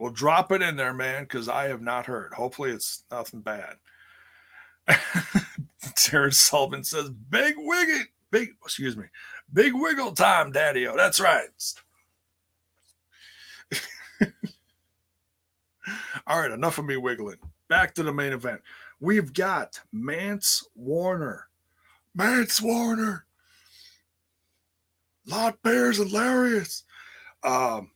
Well, 0.00 0.10
drop 0.10 0.50
it 0.50 0.62
in 0.62 0.74
there, 0.74 0.92
man, 0.92 1.22
because 1.22 1.48
I 1.48 1.68
have 1.68 1.80
not 1.80 2.06
heard. 2.06 2.34
Hopefully, 2.34 2.72
it's 2.72 3.04
nothing 3.08 3.40
bad. 3.40 3.76
Terrence 5.94 6.40
Sullivan 6.40 6.82
says, 6.82 7.08
"Big 7.08 7.54
wiggle, 7.56 8.00
big 8.32 8.56
excuse 8.64 8.96
me, 8.96 9.04
big 9.52 9.72
wiggle 9.74 10.10
time, 10.10 10.50
Daddy. 10.50 10.88
That's 10.96 11.20
right." 11.20 11.46
All 16.26 16.40
right, 16.40 16.50
enough 16.50 16.78
of 16.78 16.84
me 16.84 16.96
wiggling. 16.96 17.38
Back 17.68 17.94
to 17.94 18.02
the 18.02 18.12
main 18.12 18.32
event. 18.32 18.60
We've 18.98 19.32
got 19.32 19.78
Mance 19.92 20.66
Warner. 20.74 21.46
Mance 22.12 22.60
Warner 22.60 23.24
Lot 25.26 25.62
Bear's 25.62 25.98
hilarious. 25.98 26.84
Um, 27.44 27.90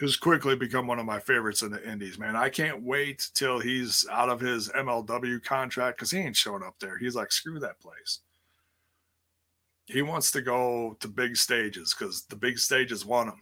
has 0.00 0.16
quickly 0.16 0.54
become 0.54 0.86
one 0.86 0.98
of 0.98 1.06
my 1.06 1.18
favorites 1.18 1.62
in 1.62 1.72
the 1.72 1.90
Indies, 1.90 2.18
man. 2.18 2.36
I 2.36 2.48
can't 2.48 2.82
wait 2.82 3.28
till 3.34 3.58
he's 3.58 4.06
out 4.10 4.28
of 4.28 4.40
his 4.40 4.68
MLW 4.68 5.42
contract 5.42 5.98
because 5.98 6.10
he 6.10 6.18
ain't 6.18 6.36
showing 6.36 6.62
up 6.62 6.76
there. 6.78 6.96
He's 6.98 7.16
like, 7.16 7.32
screw 7.32 7.58
that 7.60 7.80
place. 7.80 8.20
He 9.86 10.02
wants 10.02 10.30
to 10.32 10.42
go 10.42 10.96
to 11.00 11.08
big 11.08 11.36
stages 11.36 11.96
because 11.98 12.22
the 12.24 12.36
big 12.36 12.58
stages 12.58 13.04
want 13.04 13.30
him. 13.30 13.40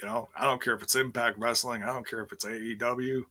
You 0.00 0.08
know, 0.08 0.28
I 0.34 0.44
don't 0.44 0.62
care 0.62 0.74
if 0.74 0.82
it's 0.82 0.94
Impact 0.94 1.38
Wrestling, 1.38 1.82
I 1.82 1.88
don't 1.88 2.08
care 2.08 2.22
if 2.22 2.32
it's 2.32 2.44
AEW. 2.44 3.22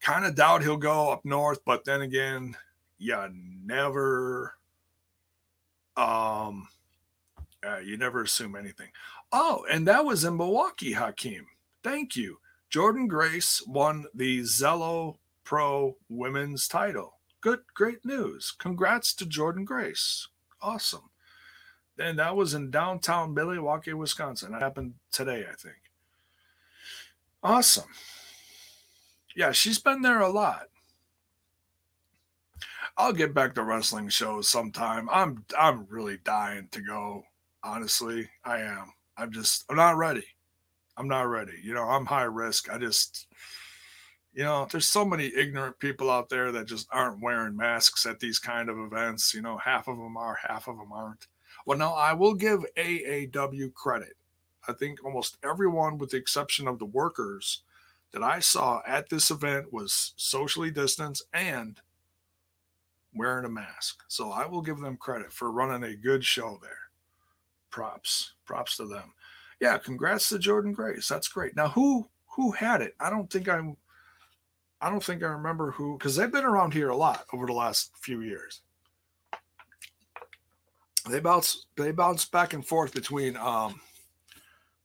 Kind 0.00 0.26
of 0.26 0.36
doubt 0.36 0.62
he'll 0.62 0.76
go 0.76 1.10
up 1.10 1.24
north, 1.24 1.58
but 1.64 1.84
then 1.84 2.02
again, 2.02 2.56
you 2.98 3.16
never 3.64 4.54
um 5.96 6.68
uh, 7.66 7.78
you 7.78 7.96
never 7.96 8.22
assume 8.22 8.56
anything. 8.56 8.90
Oh, 9.32 9.64
and 9.70 9.86
that 9.88 10.04
was 10.04 10.24
in 10.24 10.36
Milwaukee, 10.36 10.92
Hakeem. 10.92 11.46
Thank 11.82 12.16
you. 12.16 12.38
Jordynne 12.70 13.08
Grace 13.08 13.62
won 13.66 14.06
the 14.14 14.40
Zelo 14.40 15.16
Pro 15.44 15.96
Women's 16.08 16.68
title. 16.68 17.14
Good, 17.40 17.60
great 17.74 18.04
news. 18.04 18.54
Congrats 18.58 19.14
to 19.14 19.24
Jordynne 19.24 19.64
Grace. 19.64 20.28
Awesome. 20.60 21.10
And 21.98 22.18
that 22.18 22.36
was 22.36 22.54
in 22.54 22.70
downtown 22.70 23.34
Milwaukee, 23.34 23.92
Wisconsin. 23.92 24.52
That 24.52 24.62
happened 24.62 24.94
today, 25.12 25.46
I 25.50 25.54
think. 25.54 25.76
Awesome. 27.42 27.90
Yeah, 29.34 29.52
she's 29.52 29.78
been 29.78 30.02
there 30.02 30.20
a 30.20 30.28
lot. 30.28 30.68
I'll 32.98 33.12
get 33.12 33.34
back 33.34 33.54
to 33.54 33.62
wrestling 33.62 34.08
shows 34.08 34.48
sometime. 34.48 35.08
I'm 35.12 35.44
I'm 35.58 35.86
really 35.90 36.16
dying 36.24 36.68
to 36.72 36.80
go 36.80 37.24
honestly. 37.66 38.28
I 38.44 38.60
am. 38.60 38.92
I'm 39.18 39.32
just, 39.32 39.64
I'm 39.68 39.76
not 39.76 39.96
ready. 39.96 40.24
I'm 40.96 41.08
not 41.08 41.28
ready. 41.28 41.58
You 41.62 41.74
know, 41.74 41.82
I'm 41.82 42.06
high 42.06 42.22
risk. 42.22 42.70
I 42.70 42.78
just, 42.78 43.26
you 44.32 44.44
know, 44.44 44.66
there's 44.70 44.86
so 44.86 45.04
many 45.04 45.32
ignorant 45.36 45.78
people 45.78 46.10
out 46.10 46.28
there 46.28 46.52
that 46.52 46.66
just 46.66 46.88
aren't 46.92 47.20
wearing 47.20 47.56
masks 47.56 48.06
at 48.06 48.20
these 48.20 48.38
kind 48.38 48.68
of 48.68 48.78
events. 48.78 49.34
You 49.34 49.42
know, 49.42 49.58
half 49.58 49.88
of 49.88 49.98
them 49.98 50.16
are, 50.16 50.38
half 50.46 50.68
of 50.68 50.78
them 50.78 50.92
aren't. 50.92 51.26
Well, 51.66 51.76
now 51.76 51.92
I 51.92 52.12
will 52.12 52.34
give 52.34 52.64
AAW 52.76 53.74
credit. 53.74 54.14
I 54.68 54.72
think 54.72 55.04
almost 55.04 55.36
everyone, 55.44 55.98
with 55.98 56.10
the 56.10 56.16
exception 56.16 56.68
of 56.68 56.78
the 56.78 56.86
workers 56.86 57.62
that 58.12 58.22
I 58.22 58.38
saw 58.38 58.80
at 58.86 59.08
this 59.08 59.30
event, 59.30 59.72
was 59.72 60.12
socially 60.16 60.70
distanced 60.70 61.24
and 61.32 61.80
wearing 63.14 63.44
a 63.44 63.48
mask. 63.48 64.02
So 64.08 64.30
I 64.30 64.46
will 64.46 64.62
give 64.62 64.78
them 64.78 64.96
credit 64.96 65.32
for 65.32 65.50
running 65.50 65.82
a 65.82 65.96
good 65.96 66.24
show 66.24 66.58
there 66.62 66.85
props. 67.70 68.34
Props 68.44 68.76
to 68.76 68.86
them. 68.86 69.12
Yeah, 69.60 69.78
congrats 69.78 70.28
to 70.28 70.38
Jordynne 70.38 70.74
Grace. 70.74 71.08
That's 71.08 71.28
great. 71.28 71.56
Now 71.56 71.68
who 71.68 72.08
who 72.36 72.52
had 72.52 72.82
it? 72.82 72.94
I 73.00 73.10
don't 73.10 73.30
think 73.30 73.48
I'm 73.48 73.76
I 74.80 74.90
don't 74.90 75.02
think 75.02 75.22
I 75.22 75.28
remember 75.28 75.70
who 75.70 75.96
because 75.96 76.16
they've 76.16 76.30
been 76.30 76.44
around 76.44 76.74
here 76.74 76.90
a 76.90 76.96
lot 76.96 77.24
over 77.32 77.46
the 77.46 77.52
last 77.52 77.92
few 78.00 78.20
years. 78.20 78.60
They 81.08 81.20
bounce 81.20 81.66
they 81.76 81.92
bounce 81.92 82.26
back 82.26 82.52
and 82.52 82.66
forth 82.66 82.92
between 82.92 83.36
um, 83.36 83.80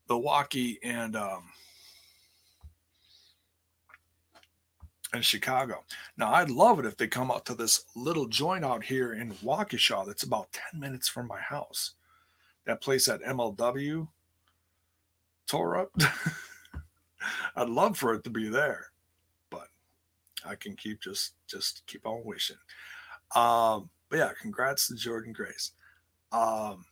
Milwaukee 0.07 0.79
and 0.83 1.15
um, 1.15 1.43
and 5.13 5.25
Chicago. 5.25 5.83
Now 6.17 6.33
I'd 6.33 6.49
love 6.49 6.79
it 6.79 6.85
if 6.85 6.95
they 6.95 7.07
come 7.07 7.31
out 7.31 7.45
to 7.45 7.55
this 7.55 7.85
little 7.95 8.27
joint 8.27 8.63
out 8.63 8.83
here 8.83 9.13
in 9.13 9.33
Waukesha 9.35 10.05
that's 10.05 10.23
about 10.23 10.51
10 10.71 10.79
minutes 10.79 11.09
from 11.09 11.27
my 11.27 11.39
house. 11.39 11.95
That 12.65 12.81
place 12.81 13.07
at 13.07 13.21
MLW 13.23 14.07
tore 15.47 15.77
up. 15.77 15.91
I'd 17.55 17.69
love 17.69 17.97
for 17.97 18.13
it 18.13 18.23
to 18.23 18.29
be 18.29 18.49
there, 18.49 18.91
but 19.49 19.67
I 20.45 20.55
can 20.55 20.75
keep 20.75 21.01
just 21.01 21.33
just 21.47 21.83
keep 21.87 22.05
on 22.05 22.21
wishing. 22.23 22.57
Um, 23.35 23.89
but 24.09 24.17
yeah, 24.19 24.31
congrats 24.39 24.87
to 24.87 24.93
Jordynne 24.93 25.33
Grace. 25.33 25.71
Um, 26.31 26.85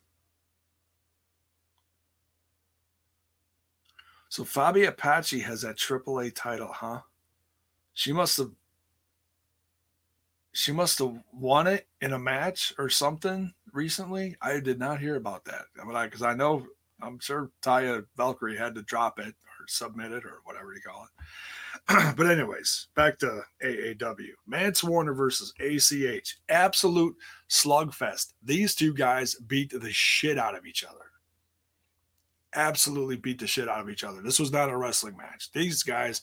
so 4.30 4.44
Fabi 4.44 4.88
Apache 4.88 5.40
has 5.40 5.62
that 5.62 5.78
AAA 5.78 6.34
title, 6.36 6.72
huh? 6.72 7.02
She 7.94 8.14
must 8.14 8.38
have 8.38 8.52
she 10.52 10.72
must 10.72 11.00
have 11.00 11.14
won 11.34 11.68
it 11.68 11.88
in 12.02 12.14
a 12.14 12.20
match 12.20 12.74
or 12.78 12.90
something 12.90 13.54
recently. 13.72 14.36
I 14.42 14.60
did 14.60 14.80
not 14.80 15.00
hear 15.00 15.16
about 15.16 15.46
that. 15.46 15.66
I 15.80 15.86
mean, 15.86 15.96
because 16.04 16.22
I, 16.22 16.32
I 16.32 16.36
know 16.36 16.66
I'm 17.02 17.20
sure 17.20 17.52
Taya 17.62 18.06
Valkyrie 18.18 18.58
had 18.58 18.76
to 18.76 18.82
drop 18.82 19.20
it 19.20 19.28
or 19.28 19.68
submit 19.68 20.12
it 20.12 20.26
or 20.26 20.42
whatever 20.44 20.74
you 20.74 20.82
call 20.82 21.06
it. 21.06 21.10
but 22.18 22.30
anyways, 22.30 22.88
back 22.96 23.18
to 23.20 23.42
AAW. 23.64 24.30
Mance 24.48 24.84
Warner 24.84 25.14
versus 25.14 25.54
ACH. 25.60 26.38
Absolute 26.50 27.16
slugfest. 27.50 28.34
These 28.44 28.76
two 28.76 28.94
guys 28.94 29.36
beat 29.36 29.72
the 29.72 29.92
shit 29.92 30.38
out 30.38 30.58
of 30.58 30.66
each 30.66 30.84
other. 30.84 30.98
Absolutely 32.56 33.16
beat 33.16 33.40
the 33.40 33.48
shit 33.48 33.70
out 33.70 33.80
of 33.80 33.90
each 33.90 34.04
other. 34.04 34.22
This 34.22 34.40
was 34.40 34.52
not 34.52 34.70
a 34.70 34.78
wrestling 34.78 35.16
match. 35.16 35.52
These 35.52 35.84
guys, 35.84 36.22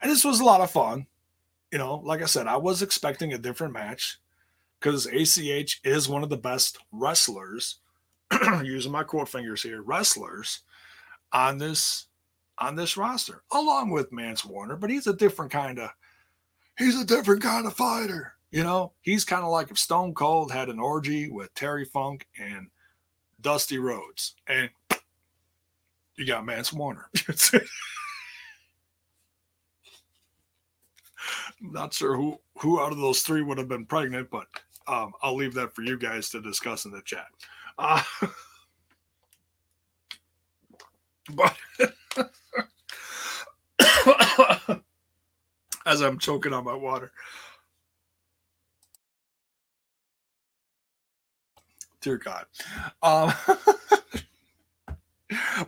and 0.00 0.10
this 0.10 0.24
was 0.24 0.40
a 0.40 0.44
lot 0.44 0.60
of 0.60 0.70
fun. 0.70 1.06
You 1.72 1.78
know, 1.78 1.96
like 2.04 2.22
I 2.22 2.26
said, 2.26 2.46
I 2.46 2.56
was 2.56 2.82
expecting 2.82 3.32
a 3.32 3.38
different 3.38 3.74
match 3.74 4.18
because 4.80 5.06
ACH 5.06 5.80
is 5.84 6.08
one 6.08 6.22
of 6.22 6.28
the 6.28 6.36
best 6.36 6.78
wrestlers 6.92 7.80
using 8.64 8.92
my 8.92 9.02
quote 9.02 9.28
fingers 9.28 9.62
here, 9.62 9.82
wrestlers 9.82 10.60
on 11.32 11.58
this 11.58 12.06
on 12.58 12.74
this 12.74 12.96
roster, 12.96 13.42
along 13.52 13.90
with 13.90 14.12
Mance 14.12 14.44
Warner, 14.44 14.76
but 14.76 14.88
he's 14.90 15.06
a 15.06 15.12
different 15.12 15.52
kind 15.52 15.78
of 15.78 15.90
he's 16.78 16.98
a 16.98 17.04
different 17.04 17.42
kind 17.42 17.66
of 17.66 17.74
fighter. 17.74 18.32
You 18.50 18.62
know, 18.62 18.92
he's 19.02 19.24
kind 19.24 19.44
of 19.44 19.50
like 19.50 19.70
if 19.70 19.78
Stone 19.78 20.14
Cold 20.14 20.52
had 20.52 20.68
an 20.68 20.78
orgy 20.78 21.30
with 21.30 21.52
Terry 21.54 21.84
Funk 21.84 22.26
and 22.38 22.68
Dusty 23.40 23.78
Rhodes, 23.78 24.34
and 24.48 24.70
you 26.16 26.26
got 26.26 26.46
Mance 26.46 26.72
Warner. 26.72 27.10
not 31.72 31.94
sure 31.94 32.16
who 32.16 32.40
who 32.58 32.80
out 32.80 32.92
of 32.92 32.98
those 32.98 33.22
three 33.22 33.42
would 33.42 33.58
have 33.58 33.68
been 33.68 33.86
pregnant, 33.86 34.30
but 34.30 34.46
um, 34.86 35.12
I'll 35.22 35.36
leave 35.36 35.54
that 35.54 35.74
for 35.74 35.82
you 35.82 35.98
guys 35.98 36.30
to 36.30 36.40
discuss 36.40 36.84
in 36.84 36.90
the 36.92 37.02
chat. 37.02 37.26
Uh, 37.78 38.02
but 41.34 41.56
as 45.86 46.00
I'm 46.00 46.18
choking 46.18 46.52
on 46.52 46.64
my 46.64 46.74
water. 46.74 47.12
Dear 52.00 52.18
God. 52.18 52.44
Um, 53.02 53.32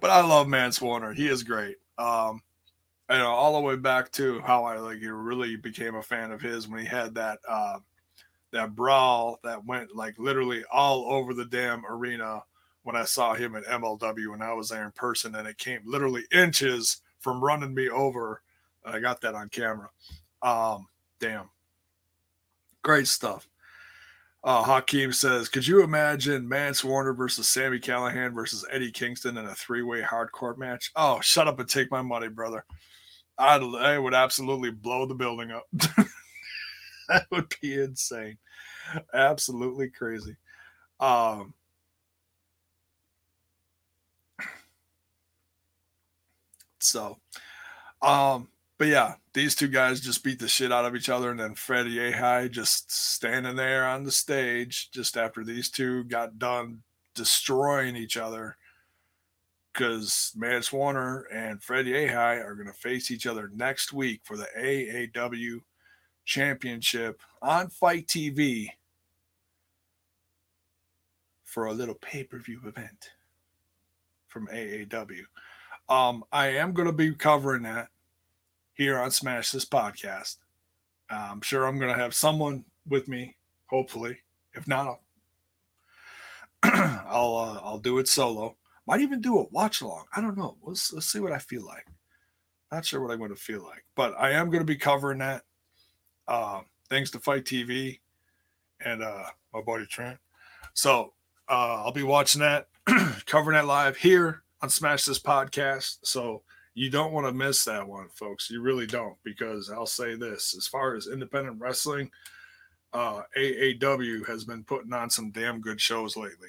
but 0.01 0.11
I 0.11 0.20
love 0.20 0.46
Mance 0.49 0.80
Warner. 0.80 1.12
He 1.12 1.28
is 1.28 1.42
great. 1.42 1.76
Um, 1.99 2.42
you 3.11 3.18
know, 3.18 3.30
all 3.30 3.54
the 3.54 3.66
way 3.66 3.76
back 3.76 4.12
to 4.12 4.40
how 4.40 4.64
I 4.64 4.78
like 4.78 4.98
really 5.02 5.56
became 5.56 5.94
a 5.94 6.02
fan 6.02 6.30
of 6.30 6.42
his 6.42 6.68
when 6.68 6.80
he 6.80 6.86
had 6.86 7.14
that 7.14 7.38
uh, 7.48 7.78
that 8.52 8.74
brawl 8.74 9.38
that 9.44 9.64
went 9.64 9.94
like 9.94 10.18
literally 10.18 10.64
all 10.70 11.11
over 11.11 11.32
the 11.32 11.46
damn 11.46 11.86
arena 11.86 12.42
when 12.82 12.96
I 12.96 13.04
saw 13.04 13.34
him 13.34 13.54
at 13.56 13.64
MLW 13.64 14.30
when 14.30 14.42
I 14.42 14.52
was 14.52 14.68
there 14.68 14.84
in 14.84 14.92
person, 14.92 15.34
and 15.34 15.48
it 15.48 15.59
came 15.59 15.80
literally 15.84 16.24
inches 16.32 17.02
from 17.18 17.42
running 17.42 17.74
me 17.74 17.88
over. 17.88 18.42
I 18.84 19.00
got 19.00 19.20
that 19.22 19.34
on 19.34 19.48
camera. 19.48 19.90
Um, 20.42 20.86
damn, 21.18 21.50
great 22.82 23.09
stuff. 23.09 23.48
Uh, 24.44 24.62
Hakeem 24.62 25.12
says, 25.12 25.48
"Could 25.48 25.66
you 25.66 25.82
imagine 25.82 26.48
Mance 26.48 26.84
Warner 26.84 27.12
versus 27.12 27.48
Sami 27.48 27.80
Callihan 27.80 28.32
versus 28.32 28.64
Eddie 28.70 28.92
Kingston 28.92 29.36
in 29.36 29.46
a 29.46 29.54
three-way 29.54 30.00
hardcore 30.02 30.56
match?" 30.56 30.92
Oh, 30.94 31.20
shut 31.20 31.48
up 31.48 31.59
and 31.59 31.68
take 31.68 31.90
my 31.90 32.02
money, 32.02 32.28
brother. 32.28 32.64
I'd, 33.39 33.62
I 33.62 33.99
would 33.99 34.14
absolutely 34.14 34.70
blow 34.70 35.07
the 35.07 35.14
building 35.14 35.53
up. 35.53 35.66
that 37.09 37.26
would 37.30 37.55
be 37.61 37.80
insane. 37.80 38.39
Absolutely 39.14 39.91
crazy. 39.91 40.36
Um, 40.99 41.55
so, 46.80 47.18
um, 48.03 48.49
but 48.78 48.89
yeah, 48.89 49.14
these 49.34 49.55
two 49.55 49.68
guys 49.68 50.01
just 50.01 50.24
beat 50.24 50.41
the 50.41 50.49
shit 50.49 50.72
out 50.72 50.84
of 50.84 50.97
each 50.97 51.09
other, 51.09 51.30
and 51.30 51.39
then 51.39 51.55
Fred 51.55 51.86
Yehi 51.86 52.51
just 52.51 52.91
standing 52.91 53.57
there 53.57 53.86
on 53.86 54.05
the 54.05 54.12
stage 54.12 54.91
just 54.91 55.16
after 55.16 55.45
these 55.45 55.70
two 55.70 56.05
got 56.05 56.39
done 56.39 56.82
destroying 57.14 57.97
each 57.97 58.16
other 58.16 58.57
because 59.78 60.32
Mance 60.36 60.72
Warner 60.72 61.28
and 61.32 61.62
Fred 61.62 61.86
Yehi 61.86 62.12
are 62.12 62.54
going 62.54 62.66
to 62.66 62.72
face 62.72 63.12
each 63.12 63.28
other 63.28 63.48
next 63.54 63.92
week 63.92 64.22
for 64.24 64.36
the 64.36 64.48
AAW 64.58 65.60
Championship 66.24 67.20
on 67.40 67.68
Fight 67.68 68.08
TV 68.08 68.70
for 71.44 71.66
a 71.66 71.72
little 71.72 71.94
pay 71.94 72.24
per 72.24 72.38
view 72.38 72.60
event 72.66 73.10
from 74.26 74.48
AAW. 74.48 75.20
Um, 75.88 76.24
I 76.32 76.48
am 76.48 76.72
going 76.72 76.88
to 76.88 76.92
be 76.92 77.14
covering 77.14 77.62
that 77.62 77.88
here 78.74 78.98
on 78.98 79.12
Smash 79.12 79.52
This 79.52 79.64
Podcast. 79.64 80.38
I'm 81.08 81.40
sure 81.40 81.64
I'm 81.66 81.78
going 81.78 81.94
to 81.94 82.02
have 82.02 82.14
someone 82.14 82.64
with 82.86 83.06
me, 83.06 83.36
hopefully. 83.66 84.18
If 84.54 84.66
not, 84.66 84.86
I'll 84.86 85.00
I'll, 87.08 87.36
uh, 87.36 87.60
I'll 87.62 87.78
do 87.78 87.98
it 87.98 88.08
solo. 88.08 88.56
Might 88.89 89.03
even 89.03 89.20
do 89.20 89.39
a 89.39 89.45
watch 89.51 89.82
along. 89.82 90.07
I 90.16 90.22
don't 90.22 90.39
know. 90.39 90.57
Let's 90.62 90.95
let's 90.95 91.12
see 91.12 91.20
what 91.20 91.30
I 91.30 91.39
feel 91.39 91.62
like. 91.62 91.86
Not 92.72 92.86
sure 92.86 93.03
what 93.03 93.11
I'm 93.11 93.18
going 93.18 93.28
to 93.28 93.36
feel 93.36 93.62
like, 93.62 93.84
but 93.95 94.14
I 94.18 94.30
am 94.30 94.47
going 94.47 94.62
to 94.62 94.64
be 94.64 94.76
covering 94.76 95.18
that. 95.18 95.43
Uh, 96.26 96.62
thanks 96.89 97.11
to 97.11 97.18
Fight 97.18 97.45
TV 97.45 98.01
and 98.82 99.03
uh, 99.03 99.24
my 99.53 99.61
buddy 99.61 99.84
Trent. 99.84 100.18
So 100.72 101.12
uh, 101.51 101.82
I'll 101.84 101.93
be 101.93 102.03
watching 102.03 102.41
that, 102.41 102.68
covering 103.26 103.57
that 103.57 103.66
live 103.66 103.99
here 103.99 104.43
on 104.62 104.70
Smash 104.70 105.05
This 105.05 105.18
Podcast. 105.18 105.99
So 106.03 106.41
you 106.72 106.89
don't 106.89 107.12
want 107.12 107.26
to 107.26 107.32
miss 107.34 107.64
that 107.66 107.86
one, 107.86 108.09
folks. 108.14 108.49
You 108.49 108.62
really 108.62 108.86
don't, 108.86 109.16
because 109.22 109.70
I'll 109.70 109.84
say 109.84 110.14
this 110.14 110.55
as 110.57 110.66
far 110.66 110.95
as 110.95 111.09
independent 111.09 111.61
wrestling, 111.61 112.11
uh, 112.95 113.20
AAW 113.36 114.26
has 114.26 114.45
been 114.45 114.64
putting 114.64 114.95
on 114.95 115.11
some 115.11 115.30
damn 115.30 115.61
good 115.61 115.78
shows 115.78 116.16
lately. 116.16 116.49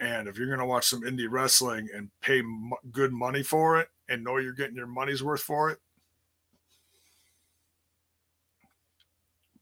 And 0.00 0.28
if 0.28 0.36
you're 0.36 0.48
going 0.48 0.58
to 0.58 0.66
watch 0.66 0.86
some 0.86 1.02
indie 1.02 1.28
wrestling 1.30 1.88
and 1.94 2.10
pay 2.20 2.40
m- 2.40 2.72
good 2.92 3.12
money 3.12 3.42
for 3.42 3.80
it 3.80 3.88
and 4.08 4.22
know 4.22 4.36
you're 4.36 4.52
getting 4.52 4.76
your 4.76 4.86
money's 4.86 5.22
worth 5.22 5.40
for 5.40 5.70
it, 5.70 5.78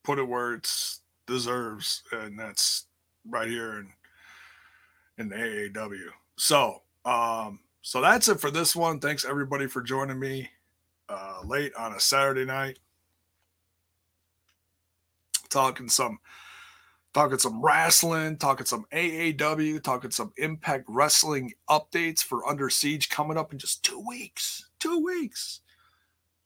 put 0.02 0.18
it 0.18 0.28
where 0.28 0.54
it's 0.54 1.00
deserves. 1.26 2.02
And 2.12 2.38
that's 2.38 2.86
right 3.28 3.48
here 3.48 3.78
in, 3.78 3.92
in 5.18 5.28
the 5.28 5.36
AAW. 5.36 6.08
So, 6.36 6.82
um, 7.04 7.60
so 7.82 8.00
that's 8.00 8.28
it 8.28 8.40
for 8.40 8.50
this 8.50 8.74
one. 8.74 8.98
Thanks 8.98 9.24
everybody 9.24 9.66
for 9.66 9.82
joining 9.82 10.18
me 10.18 10.50
uh, 11.08 11.42
late 11.44 11.74
on 11.74 11.92
a 11.94 12.00
Saturday 12.00 12.44
night. 12.44 12.78
Talking 15.48 15.88
some 15.88 16.18
talking 17.14 17.38
some 17.38 17.62
wrestling, 17.62 18.36
talking 18.36 18.66
some 18.66 18.84
AAW, 18.92 19.82
talking 19.82 20.10
some 20.10 20.32
Impact 20.36 20.84
Wrestling 20.88 21.52
updates 21.70 22.22
for 22.22 22.46
Under 22.46 22.68
Siege 22.68 23.08
coming 23.08 23.38
up 23.38 23.52
in 23.52 23.58
just 23.58 23.84
two 23.84 24.00
weeks. 24.00 24.68
Two 24.80 24.98
weeks. 24.98 25.60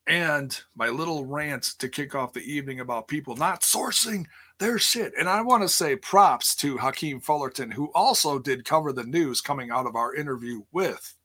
And 0.07 0.57
my 0.75 0.87
little 0.87 1.25
rant 1.25 1.63
to 1.79 1.89
kick 1.89 2.15
off 2.15 2.33
the 2.33 2.41
evening 2.41 2.79
about 2.79 3.07
people 3.07 3.35
not 3.35 3.61
sourcing 3.61 4.25
their 4.59 4.79
shit. 4.79 5.13
And 5.19 5.27
I 5.27 5.41
want 5.41 5.63
to 5.63 5.69
say 5.69 5.95
props 5.95 6.55
to 6.57 6.77
Hakeem 6.77 7.19
Fullerton, 7.19 7.71
who 7.71 7.91
also 7.93 8.39
did 8.39 8.65
cover 8.65 8.93
the 8.93 9.03
news 9.03 9.41
coming 9.41 9.71
out 9.71 9.87
of 9.87 9.95
our 9.95 10.15
interview 10.15 10.61
with 10.71 11.15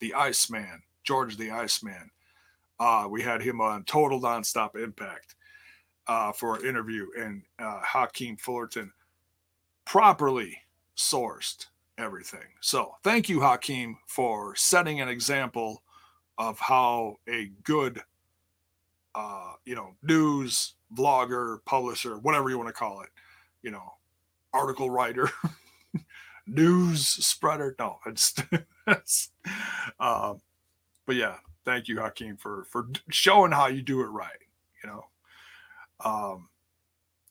the 0.00 0.14
Iceman, 0.14 0.82
George 1.04 1.36
the 1.36 1.50
Iceman. 1.50 2.10
Uh, 2.80 3.06
we 3.10 3.22
had 3.22 3.42
him 3.42 3.60
on 3.60 3.84
Total 3.84 4.20
Nonstop 4.20 4.76
Impact 4.76 5.34
uh, 6.08 6.32
for 6.32 6.56
an 6.56 6.66
interview, 6.66 7.06
and 7.18 7.42
uh, 7.58 7.80
Hakeem 7.82 8.36
Fullerton 8.36 8.90
properly 9.84 10.56
sourced 10.96 11.66
everything. 11.98 12.46
So 12.60 12.94
thank 13.02 13.28
you, 13.28 13.40
Hakeem, 13.40 13.98
for 14.06 14.56
setting 14.56 15.00
an 15.00 15.08
example 15.08 15.82
of 16.38 16.58
how 16.58 17.16
a 17.28 17.50
good, 17.64 18.00
uh, 19.14 19.52
you 19.64 19.74
know, 19.74 19.94
news 20.02 20.74
vlogger, 20.94 21.58
publisher, 21.64 22.18
whatever 22.18 22.48
you 22.48 22.56
want 22.56 22.68
to 22.68 22.72
call 22.72 23.02
it, 23.02 23.08
you 23.62 23.70
know, 23.70 23.94
article 24.52 24.88
writer, 24.88 25.30
news 26.46 27.06
spreader. 27.06 27.74
No, 27.78 27.98
it's, 28.06 28.34
it's 28.86 29.30
um, 30.00 30.40
but 31.06 31.16
yeah, 31.16 31.36
thank 31.64 31.88
you, 31.88 32.00
Hakeem, 32.00 32.36
for 32.36 32.64
for 32.64 32.88
showing 33.10 33.52
how 33.52 33.66
you 33.66 33.82
do 33.82 34.00
it 34.00 34.06
right. 34.06 34.30
You 34.82 34.90
know, 34.90 35.06
um, 36.04 36.48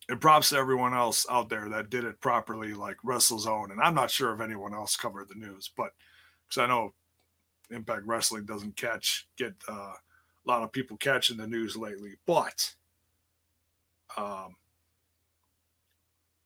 and 0.09 0.21
props 0.21 0.49
to 0.49 0.57
everyone 0.57 0.93
else 0.93 1.25
out 1.29 1.49
there 1.49 1.67
that 1.69 1.89
did 1.89 2.05
it 2.05 2.21
properly, 2.21 2.73
like 2.73 2.97
WrestleZone. 3.05 3.71
And 3.71 3.81
I'm 3.81 3.95
not 3.95 4.11
sure 4.11 4.33
if 4.33 4.41
anyone 4.41 4.73
else 4.73 4.95
covered 4.95 5.27
the 5.29 5.35
news, 5.35 5.69
but 5.75 5.91
because 6.47 6.61
I 6.61 6.67
know 6.67 6.93
Impact 7.71 8.03
Wrestling 8.05 8.45
doesn't 8.45 8.75
catch 8.77 9.27
get 9.37 9.53
uh, 9.67 9.93
a 9.93 10.45
lot 10.45 10.63
of 10.63 10.71
people 10.71 10.95
catching 10.97 11.37
the 11.37 11.47
news 11.47 11.75
lately, 11.75 12.13
but 12.25 12.73
um, 14.15 14.55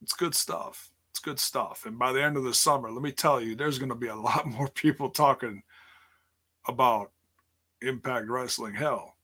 it's 0.02 0.14
good 0.14 0.34
stuff. 0.34 0.90
It's 1.12 1.20
good 1.20 1.40
stuff. 1.40 1.86
And 1.86 2.00
by 2.00 2.12
the 2.12 2.24
end 2.24 2.38
of 2.38 2.44
the 2.44 2.54
summer, 2.54 2.90
let 2.90 3.04
me 3.04 3.12
tell 3.12 3.40
you, 3.40 3.56
there's 3.56 3.78
going 3.78 3.90
to 3.90 3.96
be 3.96 4.08
a 4.08 4.16
lot 4.16 4.48
more 4.48 4.70
people 4.70 5.10
talking 5.10 5.62
about 6.68 7.12
Impact 7.82 8.28
Wrestling. 8.28 8.74
Hell, 8.74 9.16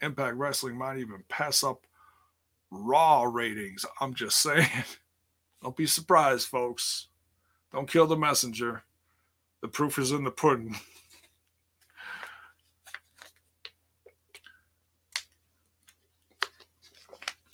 Impact 0.00 0.36
Wrestling 0.36 0.76
might 0.76 0.98
even 0.98 1.22
pass 1.28 1.62
up 1.62 1.86
Raw 2.70 3.22
ratings. 3.24 3.84
I'm 4.00 4.14
just 4.14 4.40
saying. 4.40 4.68
Don't 5.62 5.76
be 5.76 5.86
surprised, 5.86 6.48
folks. 6.48 7.08
Don't 7.72 7.90
kill 7.90 8.06
the 8.06 8.16
messenger. 8.16 8.84
The 9.62 9.68
proof 9.68 9.98
is 9.98 10.12
in 10.12 10.24
the 10.24 10.30
pudding. 10.30 10.76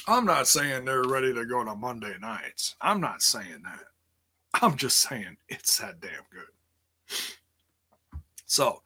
I'm 0.09 0.25
not 0.25 0.49
saying 0.49 0.85
they're 0.85 1.05
ready 1.05 1.33
to 1.33 1.47
go 1.47 1.65
to 1.65 1.77
Monday 1.77 2.17
nights. 2.21 2.75
I'm 2.81 3.01
not 3.01 3.23
saying 3.23 3.63
that. 3.65 3.85
I'm 4.61 4.77
just 4.77 5.01
saying 5.01 5.37
it's 5.49 5.79
that 5.79 6.01
damn 6.01 6.11
good. 6.33 6.43
So, 8.45 8.83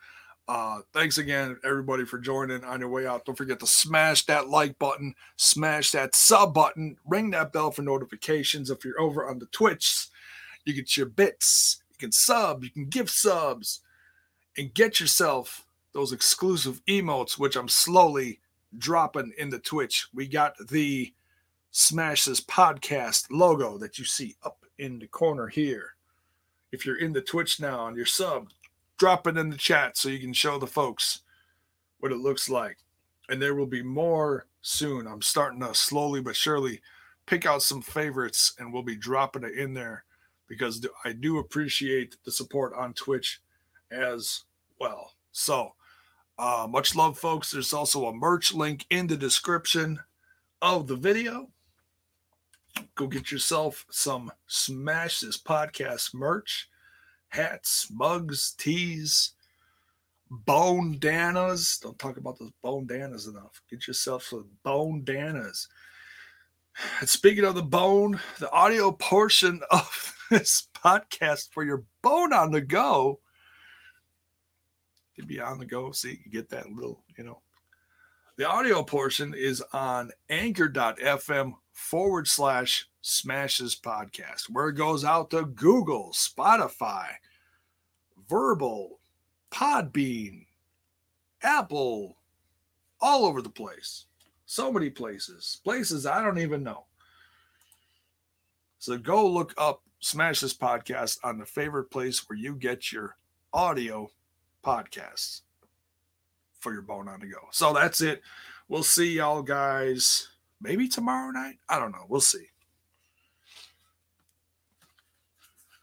uh, 0.48 0.80
thanks 0.92 1.18
again, 1.18 1.58
everybody, 1.64 2.04
for 2.04 2.18
joining 2.18 2.62
on 2.64 2.80
your 2.80 2.88
way 2.88 3.06
out. 3.06 3.24
Don't 3.24 3.36
forget 3.36 3.58
to 3.60 3.66
smash 3.66 4.24
that 4.26 4.48
like 4.48 4.78
button, 4.78 5.14
smash 5.36 5.90
that 5.90 6.14
sub 6.14 6.54
button, 6.54 6.96
ring 7.04 7.30
that 7.30 7.52
bell 7.52 7.72
for 7.72 7.82
notifications. 7.82 8.70
If 8.70 8.84
you're 8.84 9.00
over 9.00 9.28
on 9.28 9.40
the 9.40 9.46
Twitch, 9.46 10.06
you 10.64 10.72
get 10.72 10.96
your 10.96 11.06
bits, 11.06 11.82
you 11.90 11.96
can 11.98 12.12
sub, 12.12 12.62
you 12.62 12.70
can 12.70 12.88
give 12.88 13.10
subs, 13.10 13.80
and 14.56 14.72
get 14.72 15.00
yourself 15.00 15.66
those 15.92 16.12
exclusive 16.12 16.80
emotes, 16.86 17.38
which 17.38 17.56
I'm 17.56 17.68
slowly 17.68 18.40
dropping 18.78 19.32
in 19.38 19.50
the 19.50 19.58
Twitch. 19.58 20.06
We 20.14 20.28
got 20.28 20.54
the 20.68 21.12
Smash 21.72 22.24
This 22.24 22.40
Podcast 22.40 23.26
logo 23.30 23.78
that 23.78 23.98
you 23.98 24.04
see 24.04 24.36
up 24.44 24.64
in 24.78 24.98
the 24.98 25.06
corner 25.08 25.48
here. 25.48 25.94
If 26.72 26.86
you're 26.86 26.98
in 26.98 27.12
the 27.12 27.20
Twitch 27.20 27.60
now 27.60 27.86
and 27.86 27.96
you're 27.96 28.06
sub, 28.06 28.48
drop 28.98 29.26
it 29.26 29.36
in 29.36 29.50
the 29.50 29.56
chat 29.56 29.96
so 29.96 30.08
you 30.08 30.18
can 30.18 30.32
show 30.32 30.58
the 30.58 30.66
folks 30.66 31.22
what 31.98 32.12
it 32.12 32.18
looks 32.18 32.48
like. 32.48 32.78
And 33.28 33.40
there 33.40 33.54
will 33.54 33.66
be 33.66 33.82
more 33.82 34.46
soon. 34.62 35.06
I'm 35.06 35.22
starting 35.22 35.60
to 35.60 35.74
slowly 35.74 36.20
but 36.20 36.36
surely 36.36 36.80
pick 37.26 37.44
out 37.44 37.62
some 37.62 37.82
favorites 37.82 38.54
and 38.58 38.72
we'll 38.72 38.82
be 38.82 38.96
dropping 38.96 39.44
it 39.44 39.58
in 39.58 39.74
there 39.74 40.04
because 40.48 40.86
I 41.04 41.12
do 41.12 41.38
appreciate 41.38 42.16
the 42.24 42.30
support 42.30 42.72
on 42.74 42.94
Twitch 42.94 43.40
as 43.90 44.44
well. 44.80 45.12
So, 45.32 45.72
uh, 46.38 46.66
much 46.68 46.94
love, 46.94 47.18
folks. 47.18 47.50
There's 47.50 47.72
also 47.72 48.06
a 48.06 48.14
merch 48.14 48.54
link 48.54 48.86
in 48.90 49.06
the 49.06 49.16
description 49.16 49.98
of 50.62 50.86
the 50.86 50.96
video. 50.96 51.48
Go 52.94 53.06
get 53.06 53.32
yourself 53.32 53.86
some 53.90 54.30
Smash 54.46 55.20
This 55.20 55.40
Podcast 55.40 56.14
merch 56.14 56.68
hats, 57.28 57.88
mugs, 57.92 58.54
bone 60.30 60.98
danas. 60.98 61.80
Don't 61.80 61.98
talk 61.98 62.16
about 62.16 62.38
those 62.38 62.52
bone 62.62 62.86
danas 62.86 63.28
enough. 63.28 63.60
Get 63.70 63.86
yourself 63.86 64.24
some 64.24 64.46
bone 64.62 65.02
danas. 65.04 65.68
And 67.00 67.08
speaking 67.08 67.44
of 67.44 67.54
the 67.54 67.62
bone, 67.62 68.20
the 68.38 68.50
audio 68.50 68.92
portion 68.92 69.60
of 69.70 70.14
this 70.30 70.68
podcast 70.74 71.50
for 71.52 71.64
your 71.64 71.84
bone 72.02 72.32
on 72.32 72.50
the 72.50 72.60
go 72.60 73.20
could 75.14 75.26
be 75.26 75.40
on 75.40 75.58
the 75.58 75.64
go. 75.64 75.92
See, 75.92 76.10
you 76.10 76.16
can 76.18 76.30
get 76.30 76.50
that 76.50 76.70
little, 76.70 77.02
you 77.16 77.24
know. 77.24 77.40
The 78.36 78.46
audio 78.46 78.82
portion 78.82 79.32
is 79.34 79.62
on 79.72 80.10
anchor.fm 80.28 81.54
forward 81.76 82.26
slash 82.26 82.88
Smash 83.02 83.58
This 83.58 83.78
Podcast, 83.78 84.44
where 84.50 84.68
it 84.68 84.76
goes 84.76 85.04
out 85.04 85.30
to 85.30 85.44
Google, 85.44 86.10
Spotify, 86.12 87.06
Verbal, 88.28 88.98
Podbean, 89.52 90.46
Apple, 91.42 92.16
all 93.00 93.26
over 93.26 93.42
the 93.42 93.50
place. 93.50 94.06
So 94.46 94.72
many 94.72 94.88
places, 94.88 95.60
places 95.62 96.06
I 96.06 96.22
don't 96.22 96.38
even 96.38 96.62
know. 96.62 96.86
So 98.78 98.96
go 98.96 99.28
look 99.28 99.52
up 99.58 99.82
Smash 100.00 100.40
This 100.40 100.56
Podcast 100.56 101.18
on 101.22 101.38
the 101.38 101.46
favorite 101.46 101.90
place 101.90 102.26
where 102.26 102.38
you 102.38 102.54
get 102.54 102.90
your 102.90 103.16
audio 103.52 104.10
podcasts 104.64 105.42
for 106.58 106.72
your 106.72 106.82
bone 106.82 107.06
on 107.06 107.20
the 107.20 107.26
go. 107.26 107.48
So 107.50 107.74
that's 107.74 108.00
it. 108.00 108.22
We'll 108.66 108.82
see 108.82 109.12
y'all 109.12 109.42
guys 109.42 110.28
maybe 110.60 110.88
tomorrow 110.88 111.30
night. 111.30 111.58
I 111.68 111.78
don't 111.78 111.92
know. 111.92 112.06
We'll 112.08 112.20
see. 112.20 112.46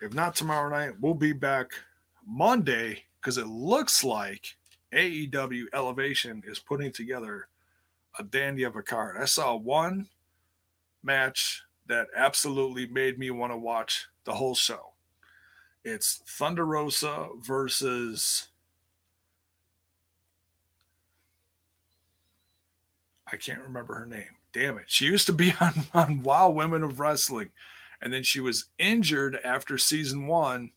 If 0.01 0.13
not 0.13 0.35
tomorrow 0.35 0.69
night, 0.69 0.99
we'll 0.99 1.13
be 1.13 1.31
back 1.31 1.71
Monday 2.27 3.03
because 3.19 3.37
it 3.37 3.47
looks 3.47 4.03
like 4.03 4.57
AEW 4.93 5.65
Elevation 5.73 6.43
is 6.45 6.59
putting 6.59 6.91
together 6.91 7.47
a 8.19 8.23
dandy 8.23 8.63
of 8.63 8.75
a 8.75 8.83
card. 8.83 9.15
I 9.19 9.25
saw 9.25 9.55
one 9.55 10.07
match 11.03 11.63
that 11.87 12.07
absolutely 12.15 12.85
made 12.87 13.17
me 13.17 13.31
want 13.31 13.53
to 13.53 13.57
watch 13.57 14.07
the 14.25 14.33
whole 14.33 14.55
show. 14.55 14.91
It's 15.83 16.21
Thunder 16.27 16.65
Rosa 16.65 17.29
versus 17.41 18.47
I 23.31 23.35
can't 23.35 23.61
remember 23.61 23.95
her 23.95 24.05
name. 24.05 24.35
Damn 24.53 24.77
it. 24.77 24.85
She 24.87 25.05
used 25.05 25.25
to 25.27 25.33
be 25.33 25.53
on, 25.59 25.73
on 25.93 26.23
Wow 26.23 26.49
Women 26.49 26.83
of 26.83 26.99
Wrestling 26.99 27.49
and 28.03 28.11
then 28.11 28.21
she 28.21 28.41
was 28.41 28.65
injured 28.77 29.39
after 29.45 29.77
season 29.77 30.27
one 30.27 30.71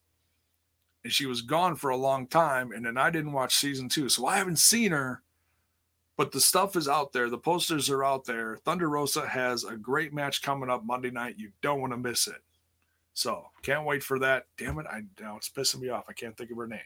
and 1.03 1.12
she 1.12 1.27
was 1.27 1.43
gone 1.43 1.74
for 1.74 1.91
a 1.91 1.97
long 1.97 2.27
time 2.27 2.70
and 2.70 2.87
then 2.87 2.97
i 2.97 3.11
didn't 3.11 3.33
watch 3.33 3.55
season 3.57 3.89
two 3.89 4.09
so 4.09 4.24
i 4.27 4.37
haven't 4.37 4.61
seen 4.61 4.93
her 4.93 5.22
but 6.16 6.33
the 6.33 6.41
stuff 6.41 6.77
is 6.77 6.89
out 6.89 7.12
there. 7.12 7.29
The 7.29 7.37
posters 7.37 7.91
are 7.91 8.03
out 8.03 8.24
there. 8.24 8.57
Thunder 8.64 8.89
rosa 8.89 9.27
has 9.27 9.64
a 9.64 9.77
great 9.77 10.14
match 10.14 10.41
coming 10.41 10.70
up 10.70 10.83
monday 10.83 11.11
night. 11.11 11.35
You 11.37 11.51
don't 11.61 11.83
want 11.83 11.93
to 11.93 11.99
miss 11.99 12.27
it. 12.27 12.41
So 13.12 13.45
can't 13.62 13.85
wait 13.85 14.03
for 14.03 14.18
that. 14.20 14.47
Damn 14.57 14.79
it 14.79 14.87
i 14.91 15.03
now 15.20 15.37
it's 15.37 15.51
pissing 15.51 15.81
me 15.81 15.91
off. 15.91 16.07
I 16.09 16.14
can't 16.14 16.35
think 16.35 16.51
of 16.51 16.57
her 16.57 16.66
name. 16.66 16.81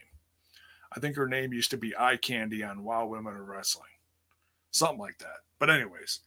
I 0.93 0.99
think 0.99 1.15
her 1.15 1.29
name 1.29 1.53
used 1.53 1.71
to 1.71 1.77
be 1.77 1.95
eye 1.97 2.17
candy 2.17 2.61
on 2.61 2.83
wow 2.83 3.05
women 3.05 3.35
of 3.35 3.47
wrestling. 3.47 3.85
Something 4.71 4.99
like 4.99 5.19
that. 5.19 5.45
But 5.59 5.69
anyways 5.69 6.19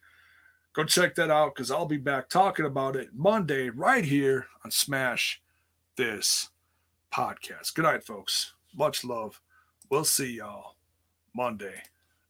Go 0.75 0.83
check 0.83 1.15
that 1.15 1.31
out 1.31 1.55
because 1.55 1.71
I'll 1.71 1.87
be 1.87 1.99
back 1.99 2.29
talking 2.29 2.67
about 2.67 2.97
it 2.97 3.11
Monday 3.15 3.71
right 3.71 4.05
here 4.05 4.49
on 4.65 4.73
Smash 4.73 5.41
This 5.97 6.51
Podcast. 7.13 7.75
Good 7.75 7.85
night, 7.85 8.05
folks. 8.05 8.55
Much 8.75 9.05
love. 9.05 9.41
We'll 9.89 10.05
see 10.05 10.35
y'all 10.39 10.75
Monday 11.33 11.81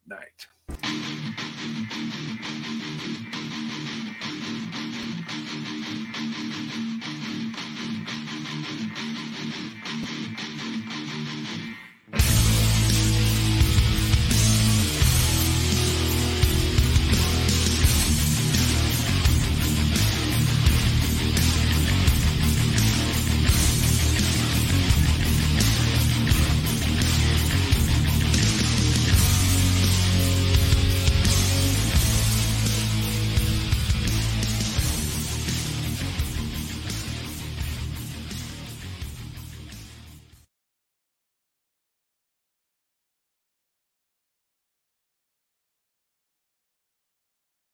night. 0.07 1.13